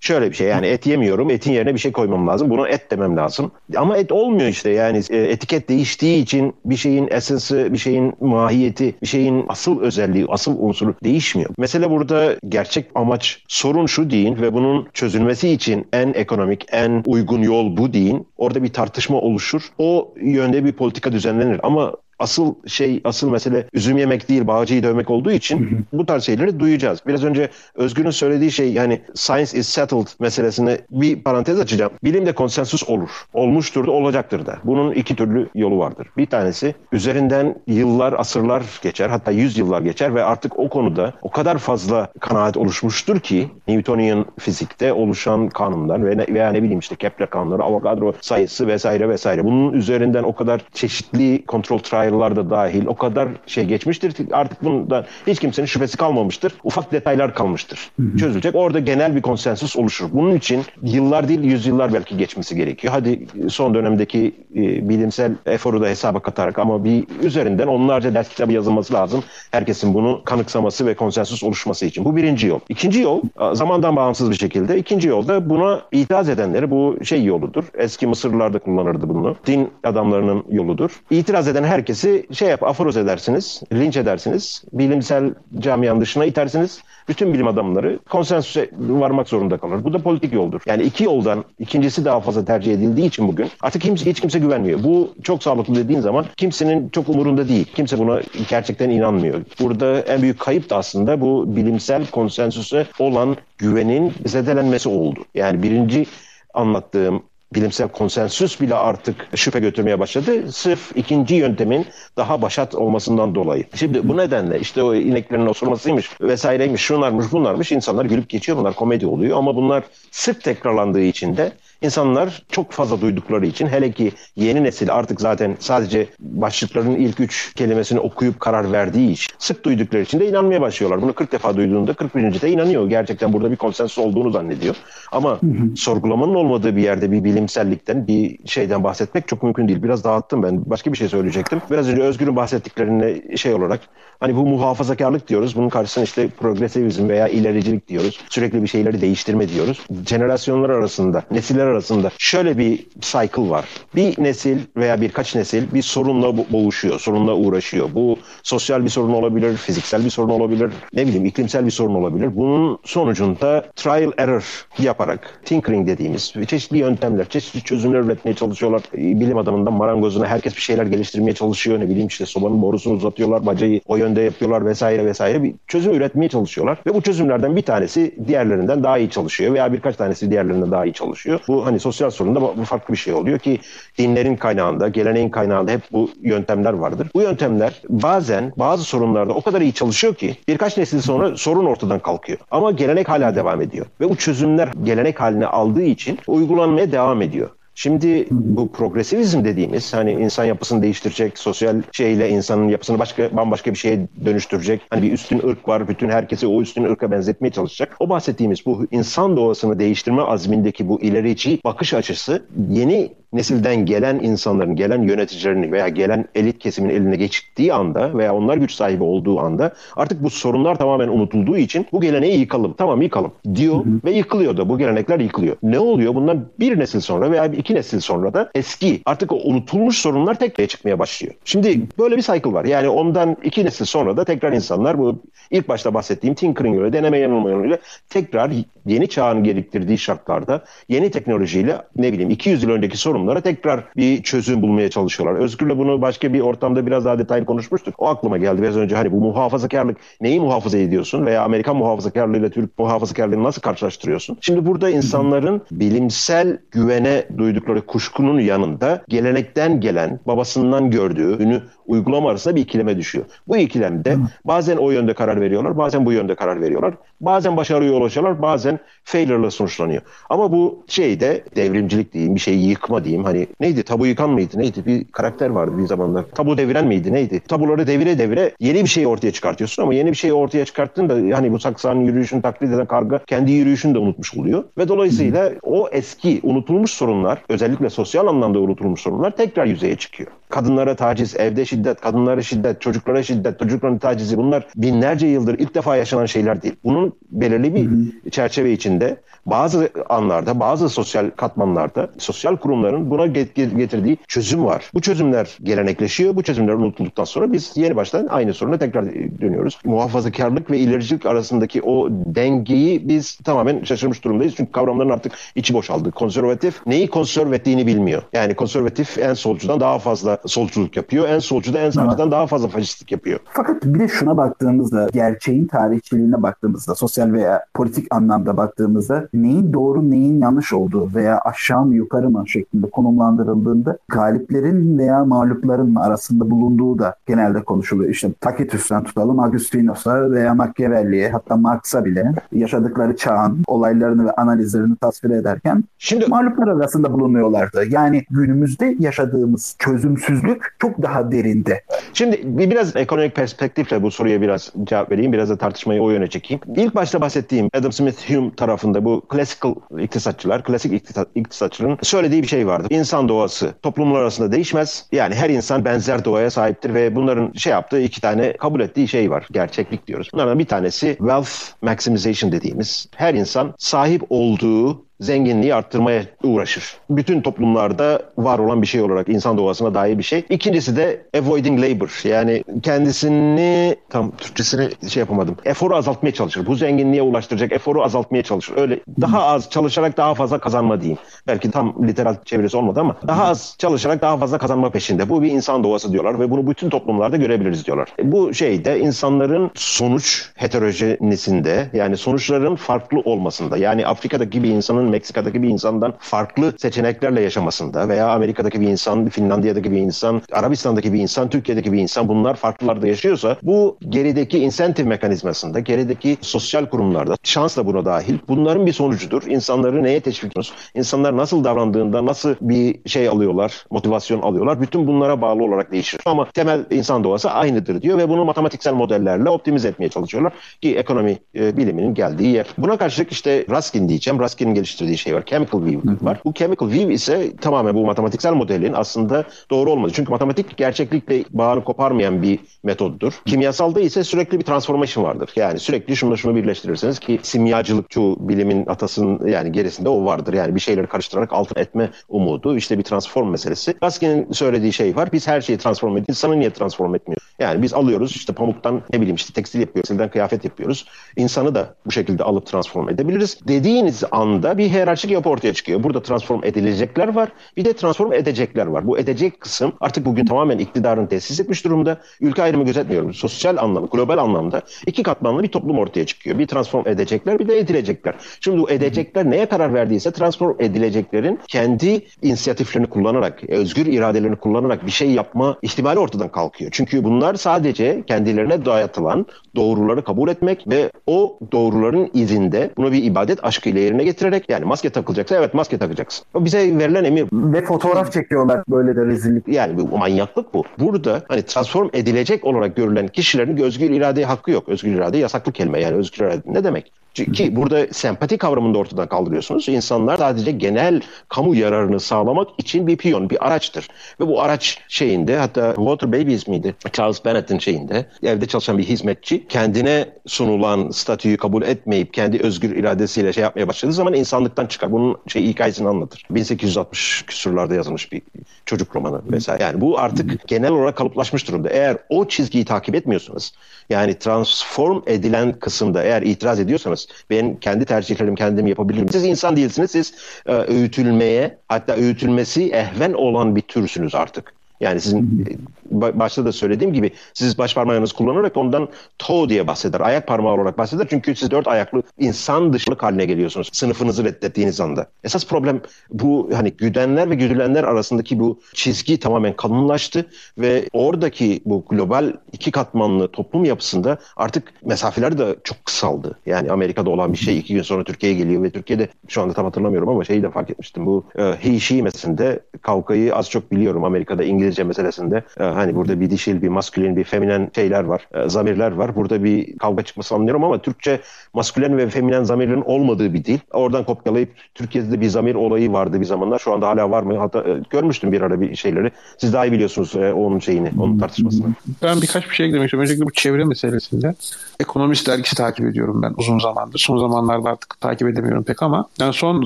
[0.05, 1.29] Şöyle bir şey yani et yemiyorum.
[1.29, 2.49] Etin yerine bir şey koymam lazım.
[2.49, 3.51] Buna et demem lazım.
[3.75, 8.95] Ama et olmuyor işte yani e, etiket değiştiği için bir şeyin esensi, bir şeyin mahiyeti,
[9.01, 11.49] bir şeyin asıl özelliği, asıl unsuru değişmiyor.
[11.57, 17.41] Mesela burada gerçek amaç sorun şu deyin ve bunun çözülmesi için en ekonomik, en uygun
[17.41, 18.27] yol bu deyin.
[18.37, 19.61] Orada bir tartışma oluşur.
[19.77, 21.59] O yönde bir politika düzenlenir.
[21.63, 26.59] Ama asıl şey, asıl mesele üzüm yemek değil, bağcıyı dövmek olduğu için bu tarz şeyleri
[26.59, 26.99] duyacağız.
[27.07, 31.91] Biraz önce Özgür'ün söylediği şey yani science is settled meselesine bir parantez açacağım.
[32.03, 33.09] Bilimde konsensus olur.
[33.33, 34.57] Olmuştur da olacaktır da.
[34.63, 36.07] Bunun iki türlü yolu vardır.
[36.17, 41.29] Bir tanesi üzerinden yıllar, asırlar geçer hatta yüz yıllar geçer ve artık o konuda o
[41.29, 47.29] kadar fazla kanaat oluşmuştur ki Newtonian fizikte oluşan kanunlar ve veya ne bileyim işte Kepler
[47.29, 49.43] kanunları, Avogadro sayısı vesaire vesaire.
[49.43, 54.63] Bunun üzerinden o kadar çeşitli kontrol try trial'lar da dahil o kadar şey geçmiştir artık
[54.63, 56.53] bundan hiç kimsenin şüphesi kalmamıştır.
[56.63, 57.91] Ufak detaylar kalmıştır.
[57.99, 58.17] Hı hı.
[58.17, 58.55] Çözülecek.
[58.55, 60.07] Orada genel bir konsensus oluşur.
[60.13, 62.93] Bunun için yıllar değil yüzyıllar belki geçmesi gerekiyor.
[62.93, 68.53] Hadi son dönemdeki e, bilimsel eforu da hesaba katarak ama bir üzerinden onlarca ders kitabı
[68.53, 69.23] yazılması lazım.
[69.51, 72.05] Herkesin bunu kanıksaması ve konsensus oluşması için.
[72.05, 72.59] Bu birinci yol.
[72.69, 73.21] İkinci yol
[73.53, 74.77] zamandan bağımsız bir şekilde.
[74.77, 77.63] İkinci yolda buna itiraz edenleri bu şey yoludur.
[77.77, 79.35] Eski Mısırlılar da kullanırdı bunu.
[79.47, 81.01] Din adamlarının yoludur.
[81.09, 81.63] İtiraz eden
[81.95, 84.63] herkesi şey yap aforoz edersiniz, linç edersiniz.
[84.73, 89.83] Bilimsel camianın dışına itersiniz bütün bilim adamları konsensüse varmak zorunda kalır.
[89.83, 90.61] Bu da politik yoldur.
[90.65, 94.83] Yani iki yoldan ikincisi daha fazla tercih edildiği için bugün artık kimse, hiç kimse güvenmiyor.
[94.83, 97.65] Bu çok sağlıklı dediğin zaman kimsenin çok umurunda değil.
[97.75, 99.41] Kimse buna gerçekten inanmıyor.
[99.59, 105.19] Burada en büyük kayıp da aslında bu bilimsel konsensüse olan güvenin zedelenmesi oldu.
[105.35, 106.05] Yani birinci
[106.53, 107.23] anlattığım
[107.53, 110.51] bilimsel konsensüs bile artık şüphe götürmeye başladı.
[110.51, 111.85] Sırf ikinci yöntemin
[112.17, 113.63] daha başat olmasından dolayı.
[113.75, 119.07] Şimdi bu nedenle işte o ineklerin osurmasıymış vesaireymiş şunlarmış bunlarmış insanlar gülüp geçiyor bunlar komedi
[119.07, 121.51] oluyor ama bunlar sırf tekrarlandığı için de
[121.85, 127.53] İnsanlar çok fazla duydukları için hele ki yeni nesil artık zaten sadece başlıkların ilk üç
[127.55, 131.01] kelimesini okuyup karar verdiği iş sık duydukları için de inanmaya başlıyorlar.
[131.01, 132.41] Bunu 40 defa duyduğunda 41.
[132.41, 132.89] de inanıyor.
[132.89, 134.75] Gerçekten burada bir konsensus olduğunu zannediyor.
[135.11, 135.75] Ama hı hı.
[135.75, 139.83] sorgulamanın olmadığı bir yerde bir bilimsellikten bir şeyden bahsetmek çok mümkün değil.
[139.83, 140.69] Biraz dağıttım ben.
[140.69, 141.61] Başka bir şey söyleyecektim.
[141.71, 143.79] Biraz önce Özgür'ün bahsettiklerine şey olarak
[144.19, 145.55] hani bu muhafazakarlık diyoruz.
[145.55, 148.19] Bunun karşısına işte progresivizm veya ilericilik diyoruz.
[148.29, 149.85] Sürekli bir şeyleri değiştirme diyoruz.
[150.07, 153.65] Jenerasyonlar arasında, nesiller arasında şöyle bir cycle var.
[153.95, 157.89] Bir nesil veya birkaç nesil bir sorunla boğuşuyor, sorunla uğraşıyor.
[157.93, 162.35] Bu sosyal bir sorun olabilir, fiziksel bir sorun olabilir, ne bileyim iklimsel bir sorun olabilir.
[162.35, 168.81] Bunun sonucunda trial error yaparak tinkering dediğimiz çeşitli yöntemler, çeşitli çözümler üretmeye çalışıyorlar.
[168.93, 171.79] Bilim adamından marangozuna herkes bir şeyler geliştirmeye çalışıyor.
[171.79, 175.43] Ne bileyim işte sobanın borusunu uzatıyorlar, bacayı o yönde yapıyorlar vesaire vesaire.
[175.43, 176.77] Bir çözüm üretmeye çalışıyorlar.
[176.85, 180.93] Ve bu çözümlerden bir tanesi diğerlerinden daha iyi çalışıyor veya birkaç tanesi diğerlerinden daha iyi
[180.93, 181.39] çalışıyor.
[181.47, 183.59] Bu hani sosyal sorunda bu farklı bir şey oluyor ki
[183.97, 187.07] dinlerin kaynağında, geleneğin kaynağında hep bu yöntemler vardır.
[187.15, 191.99] Bu yöntemler bazen bazı sorunlarda o kadar iyi çalışıyor ki birkaç nesil sonra sorun ortadan
[191.99, 192.39] kalkıyor.
[192.51, 193.85] Ama gelenek hala devam ediyor.
[194.01, 197.49] Ve bu çözümler gelenek haline aldığı için uygulanmaya devam ediyor.
[197.75, 203.77] Şimdi bu progresivizm dediğimiz hani insan yapısını değiştirecek, sosyal şeyle insanın yapısını başka bambaşka bir
[203.77, 204.81] şeye dönüştürecek.
[204.89, 207.95] Hani bir üstün ırk var, bütün herkesi o üstün ırka benzetmeye çalışacak.
[207.99, 214.75] O bahsettiğimiz bu insan doğasını değiştirme azmindeki bu ilerici bakış açısı yeni nesilden gelen insanların,
[214.75, 219.73] gelen yöneticilerin veya gelen elit kesimin eline geçtiği anda veya onlar güç sahibi olduğu anda
[219.95, 222.73] artık bu sorunlar tamamen unutulduğu için bu geleneği yıkalım.
[222.77, 223.99] Tamam yıkalım diyor hı hı.
[224.05, 225.55] ve yıkılıyor da bu gelenekler yıkılıyor.
[225.63, 226.15] Ne oluyor?
[226.15, 230.67] Bundan bir nesil sonra veya iki nesil sonra da eski artık o unutulmuş sorunlar tekrar
[230.67, 231.33] çıkmaya başlıyor.
[231.45, 232.65] Şimdi böyle bir cycle var.
[232.65, 237.17] Yani ondan iki nesil sonra da tekrar insanlar bu ilk başta bahsettiğim tinkering yolu, deneme
[237.17, 237.77] yanılma yoluyla
[238.09, 238.51] tekrar
[238.85, 244.23] yeni çağın gerektirdiği şartlarda yeni teknolojiyle ne bileyim 200 yıl önceki sorun sorunlara tekrar bir
[244.23, 245.39] çözüm bulmaya çalışıyorlar.
[245.39, 247.95] Özgür'le bunu başka bir ortamda biraz daha detaylı konuşmuştuk.
[247.97, 252.79] O aklıma geldi biraz önce hani bu muhafazakarlık neyi muhafaza ediyorsun veya Amerikan muhafazakarlığıyla Türk
[252.79, 254.37] muhafazakarlığını nasıl karşılaştırıyorsun?
[254.41, 257.25] Şimdi burada insanların bilimsel güvene
[257.55, 263.25] duydukları kuşkunun yanında gelenekten gelen, babasından gördüğü, ünü uygulama arasında bir ikileme düşüyor.
[263.47, 266.93] Bu ikilemde bazen o yönde karar veriyorlar, bazen bu yönde karar veriyorlar.
[267.21, 270.01] Bazen başarıya ulaşıyorlar, bazen failure'la sonuçlanıyor.
[270.29, 273.23] Ama bu şeyde devrimcilik diyeyim, bir şeyi yıkma diyeyim.
[273.23, 273.83] Hani neydi?
[273.83, 274.59] Tabu yıkan mıydı?
[274.59, 274.85] Neydi?
[274.85, 276.25] Bir karakter vardı bir zamanlar.
[276.35, 277.13] Tabu deviren miydi?
[277.13, 277.39] Neydi?
[277.39, 281.37] Tabuları devire devire yeni bir şey ortaya çıkartıyorsun ama yeni bir şeyi ortaya çıkarttın da
[281.37, 284.63] hani bu saksanın yürüyüşünü taklit eden karga kendi yürüyüşünü de unutmuş oluyor.
[284.77, 290.31] Ve dolayısıyla o eski unutulmuş sorunlar, özellikle sosyal anlamda unutulmuş sorunlar tekrar yüzeye çıkıyor.
[290.49, 295.95] Kadınlara taciz, evde şiddet, kadınlara şiddet, çocuklara şiddet, çocukların tacizi bunlar binlerce yıldır ilk defa
[295.95, 296.75] yaşanan şeyler değil.
[296.83, 304.65] Bunun belirli bir çerçeve içinde bazı anlarda, bazı sosyal katmanlarda sosyal kurumların buna getirdiği çözüm
[304.65, 304.89] var.
[304.93, 306.35] Bu çözümler gelenekleşiyor.
[306.35, 309.05] Bu çözümler unutulduktan sonra biz yeni baştan aynı soruna tekrar
[309.41, 309.79] dönüyoruz.
[309.85, 314.53] Muhafazakarlık ve ilericilik arasındaki o dengeyi biz tamamen şaşırmış durumdayız.
[314.57, 316.11] Çünkü kavramların artık içi boşaldı.
[316.11, 318.21] Konservatif neyi konserve ettiğini bilmiyor.
[318.33, 321.29] Yani konservatif en solcudan daha fazla solculuk yapıyor.
[321.29, 323.39] En solcu da en sağcıdan daha fazla faşistlik yapıyor.
[323.45, 330.11] Fakat bir de şuna baktığımızda, gerçeğin tarihçiliğine baktığımızda, sosyal veya politik anlamda baktığımızda neyin doğru
[330.11, 336.99] neyin yanlış olduğu veya aşağı mı yukarı mı şeklinde konumlandırıldığında galiplerin veya mağlupların arasında bulunduğu
[336.99, 338.09] da genelde konuşuluyor.
[338.09, 345.29] İşte Tacitus'tan tutalım Augustinus'a veya Machiavelli'ye hatta Marx'a bile yaşadıkları çağın olaylarını ve analizlerini tasvir
[345.29, 347.85] ederken Şimdi, mağluplar arasında bulunuyorlardı.
[347.89, 351.81] Yani günümüzde yaşadığımız çözümsüzlük çok daha derinde.
[352.13, 355.33] Şimdi biraz ekonomik perspektifle bu soruya biraz cevap vereyim.
[355.33, 356.61] Biraz da tartışmayı o yöne çekeyim.
[356.75, 361.03] İlk başta bahsettiğim Adam Smith Hume tarafında bu classical iktisatçılar, klasik
[361.35, 362.87] iktisatçıların söylediği bir şey vardı.
[362.89, 365.05] İnsan doğası toplumlar arasında değişmez.
[365.11, 369.31] Yani her insan benzer doğaya sahiptir ve bunların şey yaptığı iki tane kabul ettiği şey
[369.31, 369.47] var.
[369.51, 370.29] Gerçeklik diyoruz.
[370.33, 371.51] Bunlardan bir tanesi wealth
[371.81, 376.97] maximization dediğimiz her insan sahip olduğu zenginliği arttırmaya uğraşır.
[377.09, 380.45] Bütün toplumlarda var olan bir şey olarak insan doğasına dair bir şey.
[380.49, 385.57] İkincisi de avoiding labor yani kendisini tam Türkçesini şey yapamadım.
[385.65, 386.65] Eforu azaltmaya çalışır.
[386.65, 388.77] Bu zenginliğe ulaştıracak eforu azaltmaya çalışır.
[388.77, 391.19] Öyle daha az çalışarak daha fazla kazanma diyeyim.
[391.47, 395.29] Belki tam literal çevirisi olmadı ama daha az çalışarak daha fazla kazanma peşinde.
[395.29, 398.09] Bu bir insan doğası diyorlar ve bunu bütün toplumlarda görebiliriz diyorlar.
[398.19, 405.04] E, bu şey de insanların sonuç heterojenisinde yani sonuçların farklı olmasında yani Afrika'daki bir insanın
[405.09, 411.19] Meksika'daki bir insandan farklı seçeneklerle yaşamasında veya Amerika'daki bir insan, Finlandiya'daki bir insan, Arabistan'daki bir
[411.19, 417.77] insan, Türkiye'deki bir insan bunlar farklılarda yaşıyorsa bu gerideki insentif mekanizmasında, gerideki sosyal kurumlarda şans
[417.77, 418.37] da buna dahil.
[418.47, 419.43] Bunların bir sonucudur.
[419.47, 420.73] İnsanları neye teşvik ediyoruz?
[420.95, 424.81] İnsanlar nasıl davrandığında nasıl bir şey alıyorlar, motivasyon alıyorlar.
[424.81, 426.19] Bütün bunlara bağlı olarak değişir.
[426.25, 431.37] Ama temel insan doğası aynıdır diyor ve bunu matematiksel modellerle optimize etmeye çalışıyorlar ki ekonomi
[431.55, 432.67] e, biliminin geldiği yer.
[432.77, 434.39] Buna karşılık işte Raskin diyeceğim.
[434.39, 435.45] Raskin'in geliştirdiği geliştirdiği şey var.
[435.45, 436.41] Chemical View var.
[436.45, 440.11] Bu Chemical View ise tamamen bu matematiksel modelin aslında doğru olmadı.
[440.15, 443.33] Çünkü matematik gerçeklikle bağını koparmayan bir metoddur.
[443.45, 445.49] Kimyasalda ise sürekli bir transformation vardır.
[445.55, 450.53] Yani sürekli şunu şunu birleştirirseniz ki simyacılık çoğu bilimin atasının yani gerisinde o vardır.
[450.53, 452.77] Yani bir şeyleri karıştırarak altın etme umudu.
[452.77, 453.93] işte bir transform meselesi.
[454.03, 455.31] Raskin'in söylediği şey var.
[455.31, 456.29] Biz her şeyi transform ediyoruz.
[456.29, 457.41] İnsanı niye transform etmiyor?
[457.59, 461.05] Yani biz alıyoruz işte pamuktan ne bileyim işte tekstil yapıyoruz, tekstilden kıyafet yapıyoruz.
[461.35, 463.59] İnsanı da bu şekilde alıp transform edebiliriz.
[463.67, 466.03] Dediğiniz anda bir hiyerarşik yapı ortaya çıkıyor.
[466.03, 467.49] Burada transform edilecekler var.
[467.77, 469.07] Bir de transform edecekler var.
[469.07, 472.17] Bu edecek kısım artık bugün tamamen iktidarın tesis etmiş durumda.
[472.41, 473.33] Ülke ayrımı gözetmiyorum.
[473.33, 476.59] Sosyal anlamda, global anlamda iki katmanlı bir toplum ortaya çıkıyor.
[476.59, 478.35] Bir transform edecekler bir de edilecekler.
[478.59, 485.11] Şimdi bu edecekler neye karar verdiyse transform edileceklerin kendi inisiyatiflerini kullanarak, özgür iradelerini kullanarak bir
[485.11, 486.91] şey yapma ihtimali ortadan kalkıyor.
[486.93, 493.63] Çünkü bunlar sadece kendilerine dayatılan doğruları kabul etmek ve o doğruların izinde bunu bir ibadet
[493.63, 496.45] aşkıyla yerine getirerek yani maske takılacaksa evet maske takacaksın.
[496.53, 497.47] O bize verilen emir.
[497.53, 499.67] Ve fotoğraf çekiyorlar böyle de rezillik.
[499.67, 500.83] Yani bu manyaklık bu.
[500.99, 504.89] Burada hani transform edilecek olarak görülen kişilerin özgür irade hakkı yok.
[504.89, 507.11] Özgür irade yasaklı kelime yani özgür irade ne demek?
[507.35, 509.89] Ki burada sempati kavramını da ortadan kaldırıyorsunuz.
[509.89, 514.07] İnsanlar sadece genel kamu yararını sağlamak için bir piyon, bir araçtır.
[514.39, 516.95] Ve bu araç şeyinde hatta Water Babies miydi?
[517.13, 523.53] Charles Bennett'in şeyinde evde çalışan bir hizmetçi kendine sunulan statüyü kabul etmeyip kendi özgür iradesiyle
[523.53, 525.11] şey yapmaya başladığı zaman insanlıktan çıkar.
[525.11, 526.43] Bunun şey hikayesini anlatır.
[526.49, 528.41] 1860 küsurlarda yazılmış bir
[528.85, 529.83] çocuk romanı vesaire.
[529.83, 531.89] Yani bu artık genel olarak kalıplaşmış durumda.
[531.89, 533.73] Eğer o çizgiyi takip etmiyorsanız
[534.09, 539.29] yani transform edilen kısımda eğer itiraz ediyorsanız ben kendi tercihlerimi kendim yapabilirim.
[539.29, 540.11] Siz insan değilsiniz.
[540.11, 540.33] Siz
[540.65, 544.73] e, öğütülmeye hatta öğütülmesi ehven olan bir türsünüz artık.
[544.99, 545.65] Yani sizin
[546.11, 550.19] başta da söylediğim gibi siz baş parmağınızı kullanarak ondan toe diye bahseder.
[550.19, 551.27] Ayak parmağı olarak bahseder.
[551.29, 553.89] Çünkü siz dört ayaklı insan dışılık haline geliyorsunuz.
[553.93, 555.27] Sınıfınızı reddettiğiniz anda.
[555.43, 560.45] Esas problem bu hani güdenler ve güdülenler arasındaki bu çizgi tamamen kalınlaştı
[560.77, 566.59] ve oradaki bu global iki katmanlı toplum yapısında artık mesafeler de çok kısaldı.
[566.65, 569.85] Yani Amerika'da olan bir şey iki gün sonra Türkiye'ye geliyor ve Türkiye'de şu anda tam
[569.85, 571.25] hatırlamıyorum ama şeyi de fark etmiştim.
[571.25, 574.23] Bu e, he she meselesinde kavgayı az çok biliyorum.
[574.23, 578.69] Amerika'da İngilizce meselesinde e, hani burada bir dişil, bir maskülen, bir feminen şeyler var, e,
[578.69, 579.35] zamirler var.
[579.35, 581.39] Burada bir kavga çıkması anlıyorum ama Türkçe
[581.73, 583.79] maskülen ve feminen zamirlerin olmadığı bir dil.
[583.91, 586.79] Oradan kopyalayıp Türkiye'de de bir zamir olayı vardı bir zamanlar.
[586.79, 587.57] Şu anda hala var mı?
[587.57, 589.31] Hatta e, görmüştüm bir ara bir şeyleri.
[589.57, 591.87] Siz daha iyi biliyorsunuz onun şeyini, onun tartışmasını.
[592.23, 593.23] Ben birkaç bir şey eklemek istiyorum.
[593.23, 594.55] Öncelikle bu çevre meselesinde
[594.99, 597.19] Ekonomist dergisi takip ediyorum ben uzun zamandır.
[597.19, 599.85] Son zamanlarda artık takip edemiyorum pek ama yani son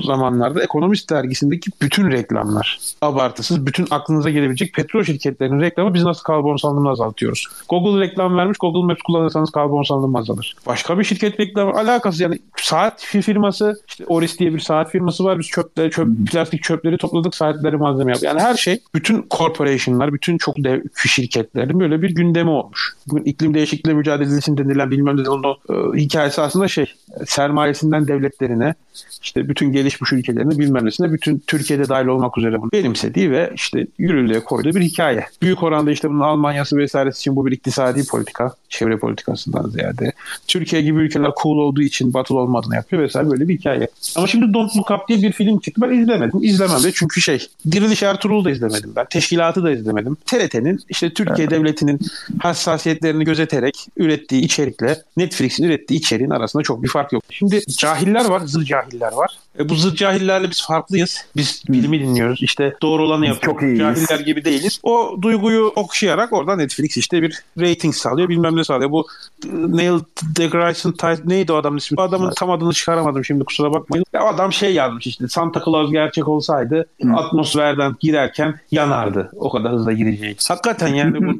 [0.00, 6.56] zamanlarda Ekonomist dergisindeki bütün reklamlar abartısız bütün aklınıza gelebilecek petrol şirketlerinin reklamı biz nasıl karbon
[6.56, 7.46] salınımını azaltıyoruz.
[7.68, 10.56] Google reklam vermiş Google Maps kullanırsanız karbon salınımı azalır.
[10.66, 15.38] Başka bir şirket reklamı alakası yani saat firması işte Oris diye bir saat firması var.
[15.38, 18.26] Biz çöpleri, çöp, plastik çöpleri topladık saatleri malzeme yaptık.
[18.26, 22.94] Yani her şey bütün corporation'lar, bütün çok dev şirketlerin böyle bir gündemi olmuş.
[23.10, 26.86] bugün iklim değişikliği mücadelesi denilen bilmem ne onun e, hikayesi aslında şey
[27.26, 28.74] sermayesinden devletlerine
[29.22, 33.86] işte bütün gelişmiş ülkelerine bilmem nesine bütün Türkiye'de dahil olmak üzere bunu benimsediği ve işte
[33.98, 35.26] yürürlüğe koyduğu bir hikaye.
[35.42, 40.12] Büyük oranda işte bunun Almanya'sı vesairesi için bu bir iktisadi politika, çevre politikasından ziyade.
[40.46, 43.88] Türkiye gibi ülkeler cool olduğu için batıl olmadığını yapıyor vesaire böyle bir hikaye.
[44.16, 45.80] Ama şimdi Don't Look Up diye bir film çıktı.
[45.80, 46.40] Ben izlemedim.
[46.42, 49.06] İzlemem de çünkü şey Diriliş Ertuğrul'u da izlemedim ben.
[49.10, 50.16] Teşkilatı da izlemedim.
[50.26, 51.50] TRT'nin işte Türkiye evet.
[51.50, 52.00] Devleti'nin
[52.38, 57.22] hassasiyetlerini gözeterek ürettiği içerikle Netflix'in ürettiği içeriğin arasında çok bir fark yok.
[57.30, 59.38] Şimdi cahiller var, zır cahiller var.
[59.60, 61.24] E, bu zır cahillerle biz farklıyız.
[61.36, 62.42] Biz bilimi dinliyoruz.
[62.42, 63.60] İşte doğru olanı yapıyoruz.
[63.60, 63.78] Çok iyiyiz.
[63.78, 64.80] Cahiller gibi değiliz.
[64.82, 68.28] O duyguyu okşayarak oradan Netflix işte bir rating sağlıyor.
[68.28, 68.90] Bilmem ne sağlıyor.
[68.90, 69.06] Bu
[69.44, 70.00] e, Neil
[70.36, 72.00] deGrasse Tyson neydi o adamın ismi?
[72.00, 74.04] O adamın tam adını çıkaramadım şimdi kusura bakmayın.
[74.12, 77.12] Ya adam şey yazmış işte Santa Claus gerçek olsaydı Hı.
[77.12, 79.30] atmosferden girerken yanardı.
[79.36, 80.36] O kadar hızla gireceği.
[80.48, 81.38] Hakikaten yani bu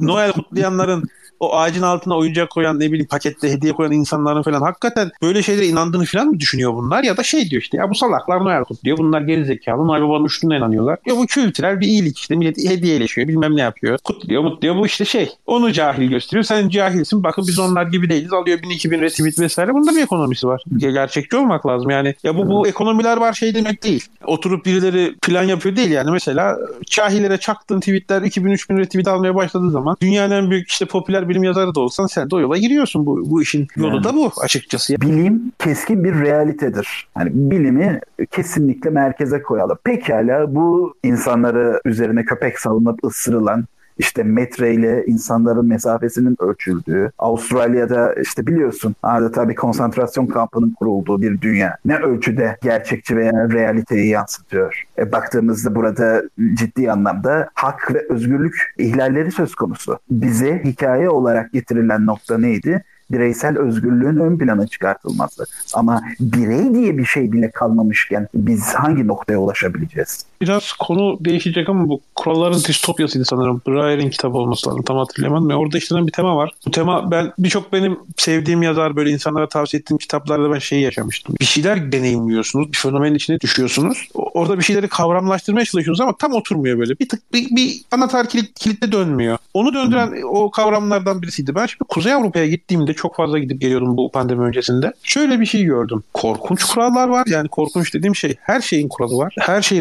[0.06, 1.04] Noel kutlayanların
[1.40, 5.66] o ağacın altına oyuncak koyan ne bileyim pakette hediye koyan insanların falan hakikaten böyle şeylere
[5.66, 8.98] inandığını falan mı düşünüyor bunlar ya da şey diyor işte ya bu salaklar Noel kutluyor
[8.98, 10.98] bunlar geri zekalı Noel babanın üstüne inanıyorlar.
[11.06, 15.04] Ya bu kültürel bir iyilik işte millet hediyeleşiyor bilmem ne yapıyor kutluyor mutluyor bu işte
[15.04, 19.38] şey onu cahil gösteriyor sen cahilsin bakın biz onlar gibi değiliz alıyor 1000 2000 retweet
[19.38, 20.62] vesaire bunda bir ekonomisi var.
[20.76, 24.04] Gerçekçi olmak lazım yani ya bu bu ekonomiler var şey demek değil.
[24.26, 29.96] Oturup birileri plan yapıyor değil yani mesela cahillere çaktığın tweetler 2000-3000 retweet almaya başladığı zaman
[30.00, 33.06] dünyanın en büyük işte popüler bilim yazarı da olsan sen de o yola giriyorsun.
[33.06, 35.00] Bu, bu işin yolu yani, da bu açıkçası.
[35.00, 37.06] Bilim keskin bir realitedir.
[37.14, 39.78] Hani bilimi kesinlikle merkeze koyalım.
[39.84, 43.64] Pekala bu insanları üzerine köpek salınıp ısırılan
[44.00, 51.76] işte metreyle insanların mesafesinin ölçüldüğü, Avustralya'da işte biliyorsun adeta bir konsantrasyon kampının kurulduğu bir dünya.
[51.84, 54.84] Ne ölçüde gerçekçi veya realiteyi yansıtıyor.
[54.98, 56.22] E, baktığımızda burada
[56.54, 59.98] ciddi anlamda hak ve özgürlük ihlalleri söz konusu.
[60.10, 62.84] Bize hikaye olarak getirilen nokta neydi?
[63.10, 65.46] Bireysel özgürlüğün ön plana çıkartılması.
[65.74, 70.29] Ama birey diye bir şey bile kalmamışken biz hangi noktaya ulaşabileceğiz?
[70.42, 73.62] Biraz konu değişecek ama bu kuralların distopyasıydı sanırım.
[73.68, 74.82] Breyer'in kitabı olması lazım.
[74.82, 75.50] Tam hatırlayamadım.
[75.50, 76.50] Orada işlenen bir tema var.
[76.66, 81.36] Bu tema ben birçok benim sevdiğim yazar böyle insanlara tavsiye ettiğim kitaplarda ben şeyi yaşamıştım.
[81.40, 82.72] Bir şeyler deneyimliyorsunuz.
[82.72, 84.08] Bir fenomenin içine düşüyorsunuz.
[84.14, 86.98] Orada bir şeyleri kavramlaştırmaya çalışıyorsunuz ama tam oturmuyor böyle.
[86.98, 89.38] Bir tık bir, bir anahtar kilit, kilitte dönmüyor.
[89.54, 91.54] Onu döndüren o kavramlardan birisiydi.
[91.54, 94.92] Ben şimdi Kuzey Avrupa'ya gittiğimde çok fazla gidip geliyordum bu pandemi öncesinde.
[95.02, 96.02] Şöyle bir şey gördüm.
[96.14, 97.26] Korkunç kurallar var.
[97.26, 99.34] Yani korkunç dediğim şey her şeyin kuralı var.
[99.38, 99.78] Her şey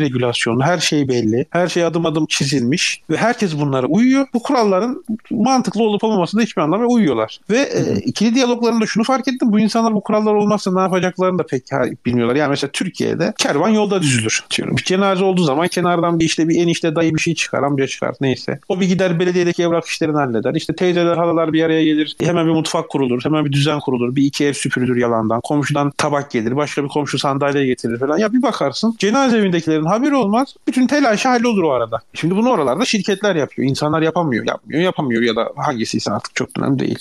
[0.50, 1.46] regülasyonlu, her şey belli.
[1.50, 4.28] Her şey adım adım çizilmiş ve herkes bunlara uyuyor.
[4.34, 7.40] Bu kuralların mantıklı olup olmamasında hiçbir anlamda uyuyorlar.
[7.50, 9.52] Ve e, ikili diyaloglarında şunu fark ettim.
[9.52, 11.64] Bu insanlar bu kurallar olmazsa ne yapacaklarını da pek
[12.06, 12.36] bilmiyorlar.
[12.36, 14.44] Yani mesela Türkiye'de kervan yolda düzülür.
[14.58, 14.78] Diyorum.
[14.78, 18.16] Bir cenaze olduğu zaman kenardan bir işte bir enişte dayı bir şey çıkar, amca çıkar
[18.22, 18.60] neyse.
[18.70, 20.54] O bir gider belediyedeki evrak işlerini halleder.
[20.54, 22.16] İşte teyzeler, halalar bir araya gelir.
[22.22, 23.22] Hemen bir mutfak kurulur.
[23.24, 24.16] Hemen bir düzen kurulur.
[24.16, 25.42] Bir iki ev süpürülür yalandan.
[25.42, 26.56] Komşudan tabak gelir.
[26.56, 28.18] Başka bir komşu sandalye getirir falan.
[28.18, 30.39] Ya bir bakarsın cenaze evindekilerin haberi olmaz.
[30.68, 32.00] Bütün telaşı hallolur o arada.
[32.14, 33.70] Şimdi bunu oralarda şirketler yapıyor.
[33.70, 34.46] İnsanlar yapamıyor.
[34.48, 37.00] Yapmıyor, yapamıyor ya da hangisiyse artık çok önemli değil.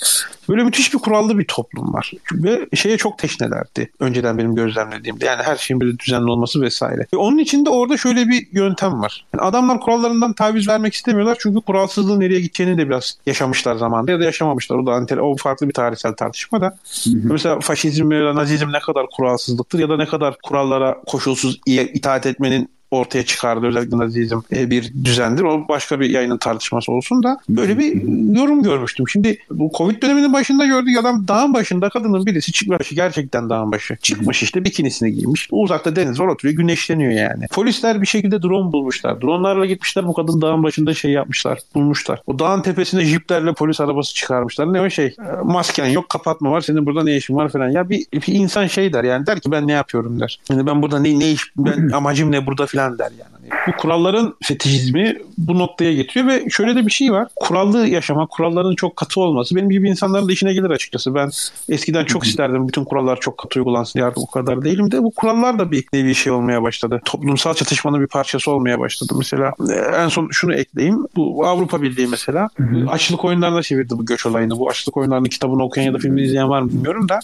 [0.49, 2.13] Böyle müthiş bir kurallı bir toplum var.
[2.33, 3.91] Ve şeye çok teşnelerdi.
[4.01, 5.25] Önceden benim gözlemlediğimde.
[5.25, 7.07] Yani her şeyin böyle düzenli olması vesaire.
[7.15, 9.25] Ve onun için de orada şöyle bir yöntem var.
[9.35, 11.37] Yani adamlar kurallarından taviz vermek istemiyorlar.
[11.41, 14.77] Çünkü kuralsızlığın nereye gideceğini de biraz yaşamışlar zamanında ya da yaşamamışlar.
[14.77, 16.79] O da o farklı bir tarihsel tartışma da.
[17.07, 22.78] Mesela faşizm ve nazizm ne kadar kuralsızlıktır ya da ne kadar kurallara koşulsuz itaat etmenin
[22.91, 25.43] ortaya çıkardı özellikle Nazizm e, bir düzendir.
[25.43, 28.03] O başka bir yayının tartışması olsun da böyle bir
[28.37, 29.09] yorum görmüştüm.
[29.09, 33.97] Şimdi bu Covid döneminin başında gördük adam dağın başında kadının birisi çıkmış gerçekten dağın başı.
[34.03, 35.49] Çıkmış işte bikinisini giymiş.
[35.51, 37.47] Uzakta deniz var oturuyor güneşleniyor yani.
[37.51, 39.21] Polisler bir şekilde drone bulmuşlar.
[39.21, 41.59] Dronlarla gitmişler bu kadın dağın başında şey yapmışlar.
[41.75, 42.23] Bulmuşlar.
[42.27, 44.73] O dağın tepesine jiplerle polis arabası çıkarmışlar.
[44.73, 45.17] Ne o şey?
[45.45, 46.61] Masken yok kapatma var.
[46.61, 47.69] Senin burada ne işin var falan.
[47.69, 50.41] Ya bir, bir insan şey der yani der ki ben ne yapıyorum der.
[50.51, 53.39] Yani ben burada ne, ne iş ben amacım ne burada filan falan der yani.
[53.67, 57.29] Bu kuralların fetişizmi bu noktaya getiriyor ve şöyle de bir şey var.
[57.37, 61.15] Kurallı yaşama, kuralların çok katı olması benim gibi insanların da işine gelir açıkçası.
[61.15, 61.31] Ben
[61.69, 64.01] eskiden çok isterdim bütün kurallar çok katı uygulansın.
[64.01, 67.01] Yardım o kadar değilim de bu kurallar da bir nevi şey olmaya başladı.
[67.05, 69.15] Toplumsal çatışmanın bir parçası olmaya başladı.
[69.19, 71.07] Mesela e, en son şunu ekleyeyim.
[71.17, 72.91] Bu Avrupa Birliği mesela hı hı.
[72.91, 74.59] açlık oyunlarına çevirdi bu göç olayını.
[74.59, 77.19] Bu açlık oyunlarının kitabını okuyan ya da filmini izleyen var mı bilmiyorum da.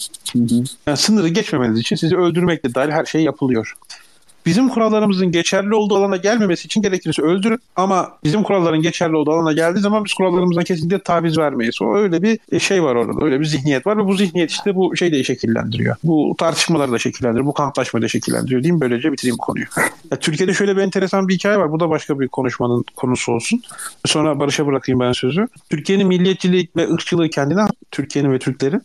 [0.86, 3.74] Yani sınırı geçmemeniz için sizi öldürmekle dahil her şey yapılıyor.
[4.46, 9.52] Bizim kurallarımızın geçerli olduğu alana gelmemesi için gerekirse öldürün ama bizim kuralların geçerli olduğu alana
[9.52, 11.82] geldiği zaman biz kurallarımızdan kesinlikle taviz vermeyiz.
[11.82, 13.24] O öyle bir e, şey var orada.
[13.24, 15.96] Öyle bir zihniyet var ve bu zihniyet işte bu şeyi de şekillendiriyor.
[16.04, 17.46] Bu tartışmaları da şekillendiriyor.
[17.46, 18.80] Bu kamplaşmayı da şekillendiriyor diyeyim.
[18.80, 19.66] Böylece bitireyim konuyu.
[20.10, 21.72] Ya, Türkiye'de şöyle bir enteresan bir hikaye var.
[21.72, 23.62] Bu da başka bir konuşmanın konusu olsun.
[24.06, 25.48] Sonra Barış'a bırakayım ben sözü.
[25.70, 28.82] Türkiye'nin milliyetçiliği ve ırkçılığı kendine Türkiye'nin ve Türklerin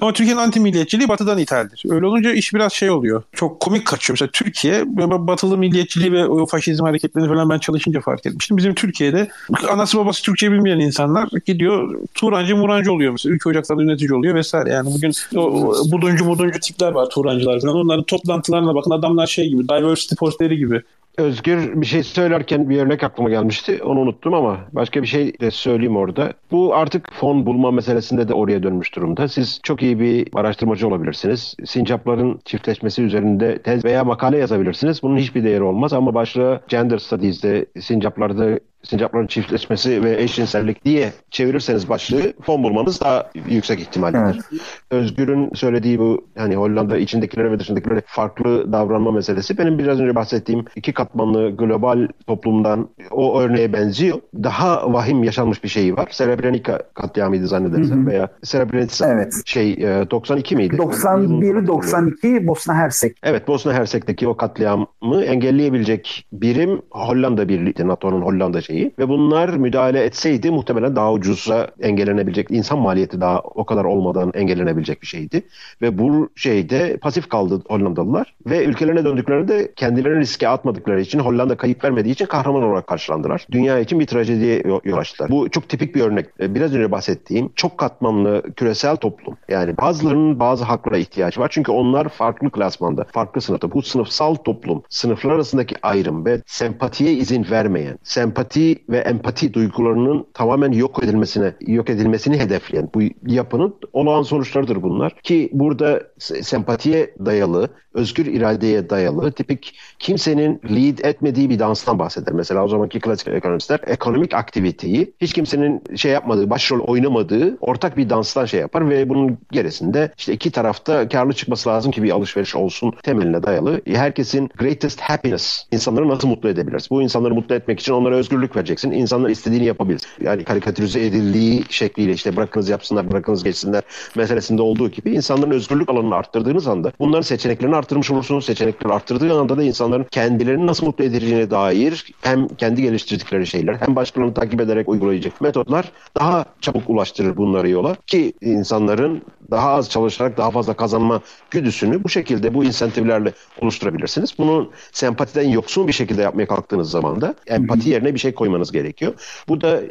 [0.00, 1.82] ama Türkiye'nin anti milliyetçiliği batıdan ithaldir.
[1.90, 3.22] Öyle olunca iş biraz şey oluyor.
[3.32, 4.14] Çok komik kaçıyor.
[4.14, 4.82] Mesela Türkiye
[5.26, 8.56] batılı milliyetçiliği ve o faşizm hareketlerini falan ben çalışınca fark etmiştim.
[8.56, 9.28] Bizim Türkiye'de
[9.70, 13.34] anası babası Türkçe bilmeyen insanlar gidiyor Turancı Murancı oluyor mesela.
[13.34, 14.70] Ülke ocaklarında yönetici oluyor vesaire.
[14.70, 17.76] Yani bugün o, buduncu buduncu tipler var Turancılar falan.
[17.76, 20.82] Onların toplantılarına bakın adamlar şey gibi diversity posteri gibi
[21.20, 23.80] Özgür bir şey söylerken bir örnek aklıma gelmişti.
[23.84, 26.32] Onu unuttum ama başka bir şey de söyleyeyim orada.
[26.50, 29.28] Bu artık fon bulma meselesinde de oraya dönmüş durumda.
[29.28, 31.54] Siz çok iyi bir araştırmacı olabilirsiniz.
[31.64, 35.02] Sincapların çiftleşmesi üzerinde tez veya makale yazabilirsiniz.
[35.02, 41.88] Bunun hiçbir değeri olmaz ama başlığı Gender Studies'de sincaplarda sincapların çiftleşmesi ve eşcinsellik diye çevirirseniz
[41.88, 44.18] başlığı fon bulmanız daha yüksek ihtimaldir.
[44.18, 44.62] Evet.
[44.90, 50.64] Özgür'ün söylediği bu hani Hollanda içindekilere ve dışındakilere farklı davranma meselesi benim biraz önce bahsettiğim
[50.76, 54.18] iki katmanlı global toplumdan o örneğe benziyor.
[54.34, 56.08] Daha vahim yaşanmış bir şey var.
[56.10, 59.34] Srebrenica katliamıydı zannedersem veya Srebrenica evet.
[59.44, 60.76] şey 92 e, miydi?
[60.76, 63.16] 91-92 Bosna Hersek.
[63.22, 67.88] Evet Bosna Hersek'teki o katliamı engelleyebilecek birim Hollanda Birliği'ydi.
[67.88, 73.64] NATO'nun Hollanda şeyi ve bunlar müdahale etseydi muhtemelen daha ucuza engellenebilecek insan maliyeti daha o
[73.64, 75.42] kadar olmadan engellenebilecek bir şeydi.
[75.82, 81.84] Ve bu şeyde pasif kaldı Hollandalılar ve ülkelerine döndüklerinde kendilerini riske atmadıkları için Hollanda kayıp
[81.84, 83.46] vermediği için kahraman olarak karşılandılar.
[83.50, 85.30] Dünya için bir trajediye yol açtılar.
[85.30, 86.26] Bu çok tipik bir örnek.
[86.40, 89.36] E, biraz önce bahsettiğim çok katmanlı küresel toplum.
[89.48, 91.48] Yani bazılarının bazı haklara ihtiyacı var.
[91.52, 93.72] Çünkü onlar farklı klasmanda, farklı sınıfta.
[93.72, 100.26] Bu sınıfsal toplum, sınıflar arasındaki ayrım ve sempatiye izin vermeyen, sempati sempati ve empati duygularının
[100.34, 105.14] tamamen yok edilmesine yok edilmesini hedefleyen bu yapının olağan sonuçlarıdır bunlar.
[105.22, 112.34] Ki burada sempatiye dayalı, özgür iradeye dayalı tipik kimsenin lead etmediği bir danstan bahseder.
[112.34, 118.10] Mesela o zamanki klasik ekonomistler ekonomik aktiviteyi hiç kimsenin şey yapmadığı, başrol oynamadığı ortak bir
[118.10, 122.56] danstan şey yapar ve bunun gerisinde işte iki tarafta karlı çıkması lazım ki bir alışveriş
[122.56, 123.80] olsun temeline dayalı.
[123.86, 126.90] Herkesin greatest happiness, insanları nasıl mutlu edebiliriz?
[126.90, 128.90] Bu insanları mutlu etmek için onlara özgürlük özgürlük vereceksin.
[128.90, 130.02] İnsanlar istediğini yapabilir.
[130.20, 133.82] Yani karikatürize edildiği şekliyle işte bırakınız yapsınlar, bırakınız geçsinler
[134.16, 138.44] meselesinde olduğu gibi insanların özgürlük alanını arttırdığınız anda bunların seçeneklerini arttırmış olursunuz.
[138.44, 143.96] Seçenekleri arttırdığı anda da insanların kendilerini nasıl mutlu edeceğine dair hem kendi geliştirdikleri şeyler hem
[143.96, 150.36] başkalarını takip ederek uygulayacak metotlar daha çabuk ulaştırır bunları yola ki insanların daha az çalışarak
[150.36, 151.20] daha fazla kazanma
[151.50, 154.34] güdüsünü bu şekilde bu insentiflerle oluşturabilirsiniz.
[154.38, 159.12] Bunu sempatiden yoksun bir şekilde yapmaya kalktığınız zaman da empati yerine bir şey koymanız gerekiyor.
[159.48, 159.82] Bu da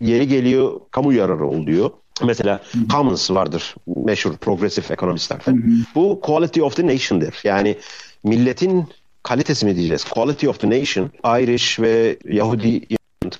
[0.00, 1.90] yeri geliyor kamu yararı oluyor.
[2.22, 5.84] Mesela Commons vardır meşhur progresif ekonomistlerden.
[5.94, 7.34] Bu quality of the nation'dır.
[7.44, 7.76] Yani
[8.24, 8.84] milletin
[9.22, 10.04] kalitesi mi diyeceğiz?
[10.04, 12.86] Quality of the nation, Irish ve Yahudi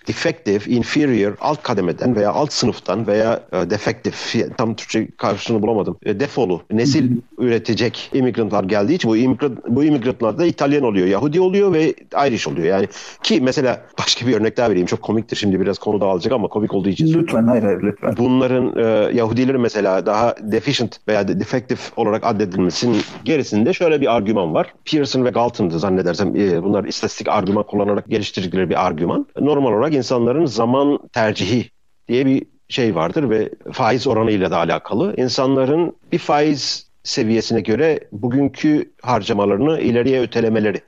[0.09, 5.97] defective, inferior alt kademeden veya alt sınıftan veya e, defektif tam Türkçe karşılığını bulamadım.
[6.03, 11.41] E, defolu nesil üretecek immigrantlar geldiği için bu immigrant, bu immigrantlar da İtalyan oluyor, Yahudi
[11.41, 11.95] oluyor ve
[12.27, 12.67] Irish oluyor.
[12.67, 12.89] Yani
[13.23, 14.87] ki mesela başka bir örnek daha vereyim.
[14.87, 17.15] Çok komiktir şimdi biraz konu dağılacak ama komik olduğu için.
[17.15, 18.15] Lütfen hayır hayır lütfen.
[18.19, 24.75] Bunların e, Yahudilerin mesela daha deficient veya defective olarak addedilmesinin gerisinde şöyle bir argüman var.
[24.85, 29.27] Pearson ve Galton'dı zannedersem e, bunlar istatistik argüman kullanarak geliştirdikleri bir argüman.
[29.41, 31.71] Normal olarak insanların zaman tercihi
[32.09, 35.15] diye bir şey vardır ve faiz oranıyla da alakalı.
[35.17, 40.81] İnsanların bir faiz seviyesine göre bugünkü harcamalarını ileriye ötelemeleri.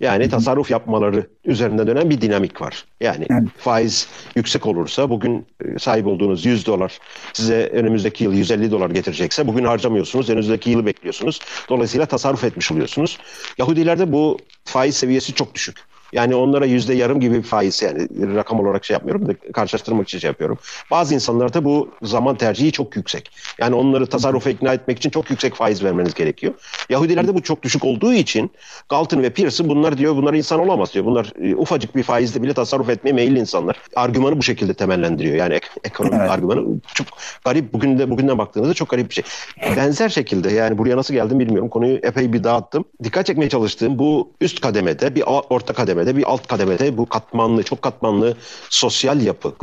[0.00, 2.84] Yani tasarruf yapmaları üzerinde dönen bir dinamik var.
[3.00, 3.26] Yani
[3.58, 6.98] faiz yüksek olursa bugün e, sahip olduğunuz 100 dolar
[7.32, 10.30] size önümüzdeki yıl 150 dolar getirecekse bugün harcamıyorsunuz.
[10.30, 11.40] Önümüzdeki yılı bekliyorsunuz.
[11.68, 13.18] Dolayısıyla tasarruf etmiş oluyorsunuz.
[13.58, 15.76] Yahudilerde bu faiz seviyesi çok düşük.
[16.12, 20.18] Yani onlara yüzde yarım gibi bir faiz yani rakam olarak şey yapmıyorum da karşılaştırmak için
[20.18, 20.58] şey yapıyorum.
[20.90, 23.30] Bazı insanlarda bu zaman tercihi çok yüksek.
[23.58, 26.54] Yani onları tasarrufa ikna etmek için çok yüksek faiz vermeniz gerekiyor.
[26.90, 28.50] Yahudilerde bu çok düşük olduğu için
[28.88, 31.04] Galton ve Pearson bunlar diyor bunlar insan olamaz diyor.
[31.04, 33.76] Bunlar e, ufacık bir faizle bile tasarruf etmeye meyilli insanlar.
[33.96, 35.36] Argümanı bu şekilde temellendiriyor.
[35.36, 36.30] Yani ek- ekonomik evet.
[36.30, 37.06] argümanı çok
[37.44, 39.24] garip bugün de bugünden baktığınızda çok garip bir şey.
[39.76, 41.68] Benzer şekilde yani buraya nasıl geldim bilmiyorum.
[41.68, 42.84] Konuyu epey bir dağıttım.
[43.04, 47.62] Dikkat çekmeye çalıştığım bu üst kademede bir orta kademede kademede bir alt kademede bu katmanlı,
[47.62, 48.36] çok katmanlı
[48.70, 49.54] sosyal yapı